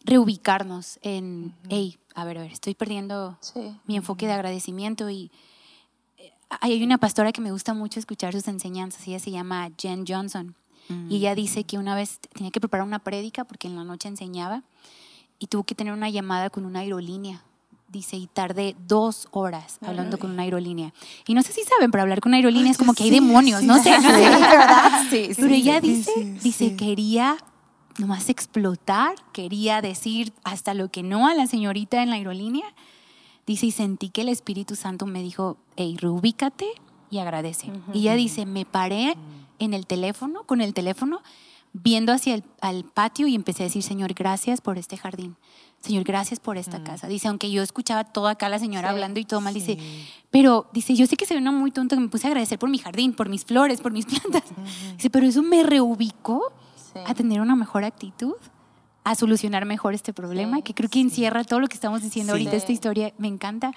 reubicarnos 0.04 0.98
en, 1.02 1.54
hey, 1.68 1.98
a 2.14 2.24
ver, 2.24 2.38
a 2.38 2.42
ver, 2.42 2.52
estoy 2.52 2.74
perdiendo 2.74 3.36
Sí. 3.40 3.76
mi 3.86 3.96
enfoque 3.96 4.26
de 4.26 4.32
agradecimiento 4.32 5.08
y 5.10 5.30
eh, 6.18 6.32
hay 6.60 6.82
una 6.82 6.98
pastora 6.98 7.32
que 7.32 7.40
me 7.40 7.52
gusta 7.52 7.74
mucho 7.74 7.98
escuchar 8.00 8.32
sus 8.32 8.48
enseñanzas, 8.48 9.06
ella 9.08 9.18
se 9.18 9.30
llama 9.30 9.70
Jen 9.80 10.04
Johnson 10.06 10.54
Y 11.08 11.16
ella 11.18 11.36
dice 11.36 11.62
que 11.62 11.78
una 11.78 11.94
vez 11.94 12.18
tenía 12.34 12.50
que 12.50 12.58
preparar 12.60 12.84
una 12.84 12.98
prédica 12.98 13.44
porque 13.44 13.68
en 13.68 13.76
la 13.76 13.84
noche 13.84 14.08
enseñaba 14.08 14.64
y 15.38 15.46
tuvo 15.46 15.62
que 15.62 15.74
tener 15.76 15.92
una 15.92 16.10
llamada 16.10 16.50
con 16.50 16.64
una 16.66 16.80
aerolínea. 16.80 17.44
Dice, 17.88 18.16
y 18.16 18.26
tardé 18.28 18.74
dos 18.86 19.26
horas 19.32 19.78
hablando 19.82 20.18
con 20.18 20.30
una 20.30 20.42
aerolínea. 20.42 20.92
Y 21.26 21.34
no 21.34 21.42
sé 21.42 21.52
si 21.52 21.62
saben, 21.64 21.90
pero 21.90 22.02
hablar 22.02 22.20
con 22.20 22.30
una 22.30 22.36
aerolínea 22.38 22.70
es 22.72 22.78
como 22.78 22.94
que 22.94 23.04
hay 23.04 23.10
demonios, 23.10 23.62
no 23.64 23.80
sé. 23.82 23.90
no 24.00 24.10
sé. 24.10 24.20
¿verdad? 24.30 25.02
Sí, 25.10 25.30
Pero 25.36 25.48
sí, 25.48 25.54
ella 25.54 25.80
sí, 25.80 25.88
dice, 25.88 26.12
sí, 26.14 26.24
dice, 26.42 26.68
sí. 26.70 26.76
quería 26.76 27.36
nomás 28.00 28.28
explotar, 28.28 29.14
quería 29.32 29.80
decir 29.82 30.32
hasta 30.42 30.74
lo 30.74 30.90
que 30.90 31.02
no 31.02 31.28
a 31.28 31.34
la 31.34 31.46
señorita 31.46 32.02
en 32.02 32.10
la 32.10 32.16
aerolínea. 32.16 32.66
Dice, 33.46 33.66
y 33.66 33.70
sentí 33.70 34.10
que 34.10 34.22
el 34.22 34.28
Espíritu 34.28 34.76
Santo 34.76 35.06
me 35.06 35.22
dijo, 35.22 35.56
hey, 35.76 35.96
reubícate 35.98 36.66
y 37.10 37.18
agradece. 37.18 37.70
Y 37.92 38.00
ella 38.00 38.14
dice, 38.14 38.46
me 38.46 38.64
paré 38.64 39.16
en 39.58 39.74
el 39.74 39.86
teléfono, 39.86 40.44
con 40.44 40.60
el 40.60 40.72
teléfono, 40.74 41.20
viendo 41.72 42.12
hacia 42.12 42.34
el 42.34 42.44
al 42.60 42.84
patio 42.84 43.26
y 43.26 43.34
empecé 43.34 43.62
a 43.62 43.66
decir, 43.66 43.82
Señor, 43.82 44.14
gracias 44.14 44.60
por 44.60 44.78
este 44.78 44.96
jardín. 44.96 45.36
Señor, 45.80 46.04
gracias 46.04 46.40
por 46.40 46.58
esta 46.58 46.84
casa. 46.84 47.08
Dice, 47.08 47.28
aunque 47.28 47.50
yo 47.50 47.62
escuchaba 47.62 48.04
todo 48.04 48.28
acá 48.28 48.50
la 48.50 48.58
señora 48.58 48.88
Sí, 48.88 48.92
hablando 48.94 49.18
y 49.18 49.24
todo 49.24 49.40
mal, 49.40 49.54
dice, 49.54 49.78
sí. 49.80 50.06
pero 50.30 50.66
dice, 50.74 50.94
yo 50.94 51.06
sé 51.06 51.16
que 51.16 51.24
se 51.24 51.34
ve 51.34 51.40
muy 51.40 51.70
tonto 51.70 51.96
que 51.96 52.02
me 52.02 52.08
puse 52.08 52.26
a 52.26 52.30
agradecer 52.30 52.58
por 52.58 52.68
mi 52.68 52.76
jardín, 52.76 53.14
por 53.14 53.30
mis 53.30 53.46
flores, 53.46 53.80
por 53.80 53.90
mis 53.92 54.04
plantas. 54.06 54.44
Dice, 54.96 55.08
pero 55.08 55.26
eso 55.26 55.42
me 55.42 55.62
reubicó 55.62 56.52
Sí. 56.92 56.98
a 57.06 57.14
tener 57.14 57.40
una 57.40 57.56
mejor 57.56 57.84
actitud, 57.84 58.34
a 59.04 59.14
solucionar 59.14 59.64
mejor 59.64 59.94
este 59.94 60.12
problema, 60.12 60.56
Sí, 60.58 60.62
que 60.62 60.74
creo 60.74 60.90
que 60.90 61.00
encierra 61.00 61.44
todo 61.44 61.60
lo 61.60 61.68
que 61.68 61.74
estamos 61.74 62.02
diciendo 62.02 62.34
Sí. 62.34 62.40
ahorita. 62.40 62.56
Esta 62.56 62.72
historia 62.72 63.12
me 63.18 63.28
encanta. 63.28 63.72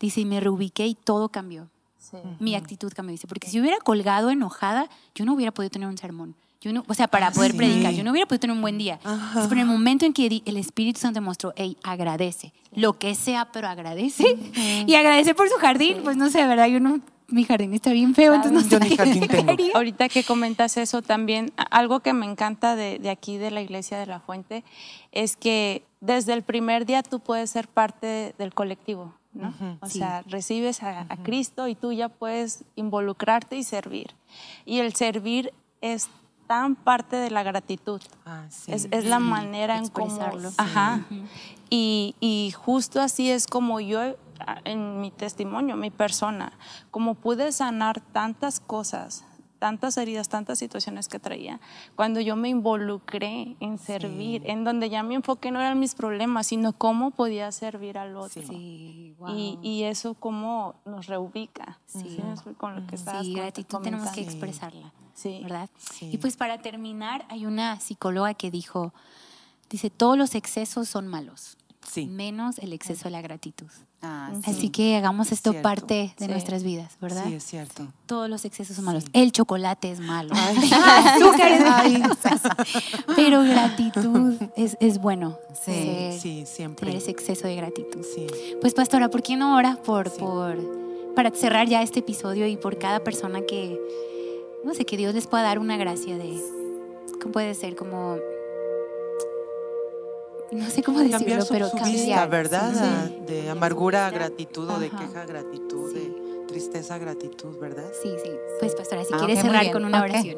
Dice, 0.00 0.20
y 0.22 0.24
me 0.24 0.40
reubiqué 0.40 0.86
y 0.86 0.94
todo 0.94 1.28
cambió. 1.28 1.68
Sí. 1.98 2.16
Mi 2.40 2.54
actitud 2.54 2.92
cambió. 2.94 3.12
Dice, 3.12 3.26
porque 3.26 3.48
si 3.48 3.60
hubiera 3.60 3.78
colgado 3.78 4.30
enojada, 4.30 4.88
yo 5.14 5.24
no 5.24 5.34
hubiera 5.34 5.52
podido 5.52 5.70
tener 5.70 5.88
un 5.88 5.96
sermón. 5.98 6.34
Yo 6.60 6.72
no, 6.72 6.82
o 6.88 6.94
sea, 6.94 7.08
para 7.08 7.26
Ah, 7.28 7.30
poder 7.30 7.52
sí. 7.52 7.58
predicar, 7.58 7.92
yo 7.92 8.02
no 8.04 8.10
hubiera 8.10 8.26
podido 8.26 8.40
tener 8.40 8.56
un 8.56 8.62
buen 8.62 8.78
día. 8.78 8.98
Pero 9.34 9.52
en 9.52 9.58
el 9.60 9.66
momento 9.66 10.06
en 10.06 10.12
que 10.14 10.42
el 10.44 10.56
Espíritu 10.56 10.98
Santo 11.00 11.20
me 11.20 11.26
mostró, 11.26 11.52
hey, 11.56 11.76
agradece, 11.82 12.52
lo 12.72 12.98
que 12.98 13.14
sea, 13.14 13.52
pero 13.52 13.68
agradece. 13.68 14.24
Y 14.86 14.94
agradece 14.94 15.34
por 15.34 15.48
su 15.50 15.56
jardín, 15.56 15.98
pues 16.02 16.16
no 16.16 16.30
sé, 16.30 16.46
¿verdad? 16.46 16.66
Yo 16.68 16.80
no, 16.80 17.00
mi 17.28 17.44
jardín 17.44 17.72
está 17.74 17.90
bien 17.92 18.14
feo, 18.14 18.34
entonces 18.34 18.64
no 18.64 18.68
Yo 18.70 18.80
ni 18.80 18.90
sé 18.90 18.96
jardín 18.96 19.28
tengo. 19.28 19.52
Ahorita 19.74 20.08
que 20.08 20.24
comentas 20.24 20.76
eso 20.76 21.02
también, 21.02 21.52
algo 21.70 22.00
que 22.00 22.12
me 22.12 22.26
encanta 22.26 22.76
de, 22.76 22.98
de 22.98 23.10
aquí 23.10 23.38
de 23.38 23.50
la 23.50 23.60
iglesia 23.62 23.98
de 23.98 24.06
la 24.06 24.20
Fuente 24.20 24.62
es 25.12 25.36
que 25.36 25.82
desde 26.00 26.32
el 26.34 26.42
primer 26.42 26.84
día 26.86 27.02
tú 27.02 27.20
puedes 27.20 27.50
ser 27.50 27.66
parte 27.68 28.34
del 28.38 28.52
colectivo, 28.52 29.14
¿no? 29.32 29.54
O 29.80 29.86
Sí. 29.88 29.98
sea, 30.00 30.22
recibes 30.28 30.82
a, 30.82 31.06
a 31.08 31.16
Cristo 31.22 31.66
y 31.68 31.74
tú 31.74 31.92
ya 31.92 32.08
puedes 32.08 32.64
involucrarte 32.76 33.56
y 33.56 33.64
servir. 33.64 34.14
Y 34.66 34.78
el 34.80 34.94
servir 34.94 35.52
es 35.80 36.08
tan 36.46 36.74
parte 36.76 37.16
de 37.16 37.30
la 37.30 37.42
gratitud. 37.42 38.02
Ah, 38.26 38.44
sí. 38.50 38.70
Es, 38.70 38.86
es 38.90 39.06
la 39.06 39.18
manera 39.18 39.78
en 39.78 39.88
cómo... 39.88 40.18
Ajá. 40.58 41.00
y, 41.70 42.14
y 42.20 42.52
justo 42.54 43.00
así 43.00 43.30
es 43.30 43.46
como 43.46 43.80
yo, 43.80 44.14
en 44.64 45.00
mi 45.00 45.10
testimonio, 45.10 45.76
mi 45.76 45.90
persona, 45.90 46.52
como 46.90 47.14
pude 47.14 47.52
sanar 47.52 48.00
tantas 48.00 48.60
cosas, 48.60 49.24
tantas 49.58 49.96
heridas, 49.96 50.28
tantas 50.28 50.58
situaciones 50.58 51.08
que 51.08 51.18
traía, 51.18 51.58
cuando 51.96 52.20
yo 52.20 52.36
me 52.36 52.50
involucré 52.50 53.56
en 53.60 53.78
servir, 53.78 54.42
en 54.44 54.62
donde 54.62 54.90
ya 54.90 55.02
mi 55.02 55.14
enfoque 55.14 55.50
no 55.50 55.58
eran 55.60 55.80
mis 55.80 55.94
problemas, 55.94 56.48
sino 56.48 56.74
cómo 56.74 57.12
podía 57.12 57.50
servir 57.50 57.96
al 57.96 58.14
otro. 58.16 58.42
Sí, 58.42 59.16
Y, 59.28 59.58
y 59.62 59.84
eso 59.84 60.14
cómo 60.14 60.74
nos 60.84 61.06
reubica. 61.06 61.78
Sí. 61.86 62.18
explico? 62.30 62.58
Con 62.58 62.76
lo 62.76 62.86
que 62.86 62.96
estabas 62.96 63.24
Sí, 63.24 63.32
gratitud 63.34 63.78
tenemos 63.78 64.10
que 64.10 64.20
expresarla, 64.20 64.92
Sí. 65.14 65.40
¿verdad? 65.42 65.70
Sí. 65.78 66.10
Y 66.12 66.18
pues 66.18 66.36
para 66.36 66.58
terminar, 66.58 67.24
hay 67.30 67.46
una 67.46 67.80
psicóloga 67.80 68.34
que 68.34 68.50
dijo, 68.50 68.92
dice, 69.70 69.88
todos 69.88 70.18
los 70.18 70.34
excesos 70.34 70.88
son 70.90 71.06
malos, 71.08 71.56
Sí. 71.88 72.04
menos 72.06 72.58
el 72.58 72.74
exceso 72.74 73.04
de 73.04 73.10
la 73.12 73.22
gratitud. 73.22 73.70
Ah, 74.06 74.30
Así 74.46 74.68
que 74.68 74.96
hagamos 74.96 75.32
esto 75.32 75.52
Cierto. 75.52 75.62
parte 75.68 75.94
de 76.18 76.26
Sí. 76.26 76.30
nuestras 76.30 76.62
vidas, 76.62 76.92
¿verdad? 77.00 77.24
Sí, 77.26 77.34
es 77.34 77.44
cierto. 77.44 77.86
Todos 78.06 78.28
los 78.28 78.44
excesos 78.44 78.76
son 78.76 78.84
malos. 78.84 79.04
El 79.14 79.32
chocolate 79.32 79.90
es 79.90 80.00
malo. 80.00 80.34
Ay. 80.34 80.56
Azúcar 81.06 81.52
es 81.52 81.60
malo. 81.64 82.14
Pero 83.16 83.42
gratitud 83.42 84.34
es, 84.56 84.76
es 84.80 84.98
bueno. 84.98 85.38
Sí, 85.64 86.44
siempre. 86.46 86.86
Tener 86.86 87.00
ese 87.02 87.10
exceso 87.10 87.46
de 87.46 87.56
gratitud. 87.56 88.04
Sí. 88.14 88.26
Pues 88.60 88.74
pastora, 88.74 89.08
¿por 89.08 89.22
qué 89.22 89.36
no 89.36 89.56
ora 89.56 89.76
por, 89.84 90.08
Sí. 90.10 90.16
por 90.18 90.58
para 91.14 91.30
cerrar 91.30 91.68
ya 91.68 91.80
este 91.82 92.00
episodio 92.00 92.46
y 92.46 92.56
por 92.56 92.76
cada 92.78 93.00
persona 93.04 93.40
que 93.42 93.78
no 94.64 94.74
sé 94.74 94.84
que 94.84 94.96
Dios 94.96 95.14
les 95.14 95.26
pueda 95.28 95.44
dar 95.44 95.58
una 95.60 95.76
gracia 95.76 96.16
de 96.18 96.40
cómo 97.20 97.32
puede 97.32 97.54
ser 97.54 97.76
como 97.76 98.16
no 100.54 100.70
sé 100.70 100.82
cómo 100.82 100.98
decirlo, 101.00 101.18
Cambiar 101.18 101.42
su, 101.42 101.52
pero 101.52 101.68
su 101.68 101.76
cambiar. 101.76 101.96
vista, 102.06 102.26
¿verdad? 102.26 103.08
Sí. 103.08 103.22
De 103.26 103.50
amargura 103.50 104.06
a 104.06 104.10
gratitud 104.10 104.68
o 104.70 104.78
de 104.78 104.90
queja 104.90 105.22
a 105.22 105.26
gratitud, 105.26 105.92
Sí. 105.92 105.98
de 105.98 106.46
tristeza 106.46 106.94
a 106.94 106.98
gratitud, 106.98 107.58
¿verdad? 107.58 107.84
Sí, 108.02 108.10
sí. 108.22 108.30
Pues 108.60 108.74
pastora, 108.74 109.04
si 109.04 109.12
Ah, 109.12 109.18
quieres 109.18 109.40
cerrar 109.40 109.70
con 109.72 109.84
una 109.84 110.02
oración. 110.02 110.36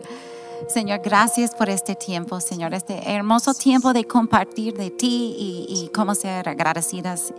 Señor, 0.68 1.00
gracias 1.02 1.54
por 1.54 1.68
este 1.70 1.94
tiempo, 1.94 2.40
Señor, 2.40 2.74
este 2.74 3.12
hermoso 3.12 3.54
tiempo 3.54 3.92
de 3.92 4.04
compartir 4.04 4.76
de 4.76 4.90
ti 4.90 5.34
y, 5.38 5.66
y 5.68 5.88
cómo 5.88 6.14
ser 6.14 6.48
agradecidas. 6.48 7.32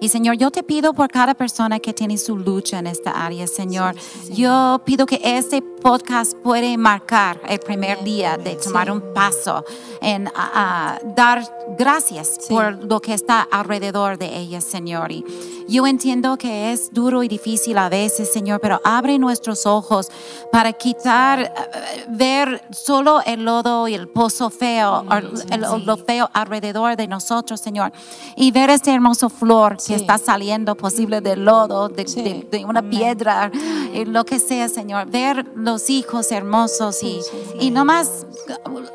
Y 0.00 0.08
Señor, 0.08 0.36
yo 0.36 0.50
te 0.50 0.62
pido 0.62 0.92
por 0.94 1.08
cada 1.08 1.34
persona 1.34 1.78
que 1.78 1.92
tiene 1.92 2.18
su 2.18 2.36
lucha 2.36 2.80
en 2.80 2.88
esta 2.88 3.24
área, 3.24 3.46
Señor. 3.46 3.94
Yo 4.30 4.80
pido 4.84 5.06
que 5.06 5.20
este 5.22 5.62
podcast 5.62 6.34
puede 6.34 6.76
marcar 6.76 7.40
el 7.48 7.60
primer 7.60 8.02
día 8.02 8.36
de 8.36 8.56
tomar 8.56 8.90
un 8.90 9.14
paso 9.14 9.64
en 10.00 10.28
a 10.34 10.98
dar 11.16 11.42
gracias 11.78 12.38
por 12.48 12.84
lo 12.84 13.00
que 13.00 13.14
está 13.14 13.42
alrededor 13.42 14.18
de 14.18 14.36
ellas, 14.36 14.64
Señor. 14.64 15.12
Y 15.12 15.24
yo 15.68 15.86
entiendo 15.86 16.36
que 16.36 16.72
es 16.72 16.92
duro 16.92 17.22
y 17.22 17.28
difícil 17.28 17.78
a 17.78 17.88
veces, 17.88 18.32
Señor, 18.32 18.60
pero 18.60 18.80
abre 18.84 19.18
nuestros 19.18 19.66
ojos 19.66 20.08
para 20.50 20.72
quitar, 20.72 21.40
eh, 21.40 22.04
ver 22.08 22.61
solo 22.70 23.20
el 23.26 23.44
lodo 23.44 23.88
y 23.88 23.94
el 23.94 24.08
pozo 24.08 24.48
feo, 24.50 25.04
el- 25.10 25.84
lo 25.86 25.96
feo 25.96 26.30
alrededor 26.32 26.96
de 26.96 27.06
nosotros, 27.08 27.60
Señor, 27.60 27.92
y 28.36 28.50
ver 28.50 28.70
este 28.70 28.92
hermoso 28.92 29.28
flor 29.28 29.76
que 29.76 29.82
Sí. 29.82 29.94
está 29.94 30.18
saliendo 30.18 30.74
posible 30.76 31.20
del 31.20 31.44
lodo, 31.44 31.88
de, 31.88 32.06
Sí. 32.06 32.22
de- 32.22 32.46
de 32.50 32.64
una 32.64 32.82
piedra, 32.82 33.50
eh, 33.92 34.04
lo 34.06 34.24
que 34.24 34.38
sea, 34.38 34.68
Señor. 34.68 35.06
Ver 35.10 35.46
los 35.54 35.90
hijos 35.90 36.30
hermosos 36.32 37.02
y, 37.02 37.20
y 37.60 37.70
nomás 37.70 38.26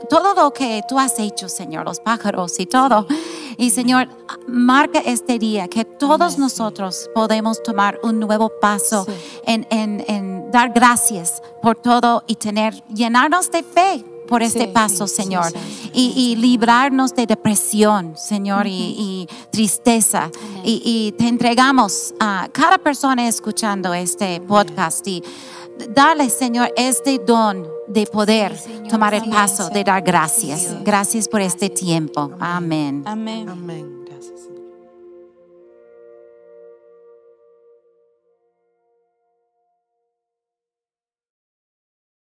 todo 0.10 0.34
lo 0.34 0.52
que 0.54 0.82
tú 0.88 0.98
has 1.00 1.20
hecho, 1.20 1.50
Señor, 1.50 1.86
los 1.86 2.00
pájaros 2.00 2.60
y 2.60 2.66
todo. 2.66 3.06
Y 3.58 3.72
Señor, 3.72 4.08
marca 4.48 5.00
este 5.00 5.40
día 5.40 5.68
que 5.68 5.84
todos 5.84 6.38
nosotros 6.38 7.10
podemos 7.16 7.62
tomar 7.64 8.00
un 8.04 8.20
nuevo 8.20 8.52
paso 8.62 9.06
Sí. 9.06 9.12
en, 9.46 9.68
en- 9.72 10.06
en 10.08 10.52
dar 10.52 10.70
gracias 10.74 11.42
por 11.62 11.76
todo 11.78 12.24
y 12.28 12.36
tener, 12.36 12.76
llenarnos 12.94 13.50
de 13.52 13.57
fe 13.64 14.04
por 14.28 14.44
este 14.44 14.66
Sí, 14.66 14.72
paso, 14.74 15.08
sí, 15.08 15.16
Señor, 15.16 15.46
sí. 15.52 15.90
y, 15.94 16.14
y 16.16 16.36
librarnos 16.36 17.16
de 17.16 17.26
depresión, 17.26 18.16
Señor, 18.18 18.68
y, 18.68 18.96
y 18.98 19.28
tristeza. 19.52 20.30
Y, 20.66 20.82
y 20.84 21.12
te 21.14 21.28
entregamos 21.30 22.14
a 22.20 22.50
cada 22.52 22.78
persona 22.78 23.28
escuchando 23.28 23.94
este 23.94 24.42
podcast 24.42 25.08
y 25.08 25.24
darle, 25.92 26.30
Señor, 26.30 26.74
este 26.76 27.20
don 27.20 27.66
de 27.88 28.06
poder 28.06 28.58
Sí, 28.58 28.64
Señor, 28.66 28.88
tomar 28.90 29.14
el 29.14 29.30
paso 29.30 29.68
sí. 29.70 29.74
de 29.74 29.84
dar 29.86 30.02
gracias. 30.02 30.84
Gracias 30.84 31.30
por 31.30 31.40
este 31.40 31.70
tiempo. 31.70 32.32
Amén. 32.40 33.04
Amén. 33.06 33.48
Amén. 33.48 33.97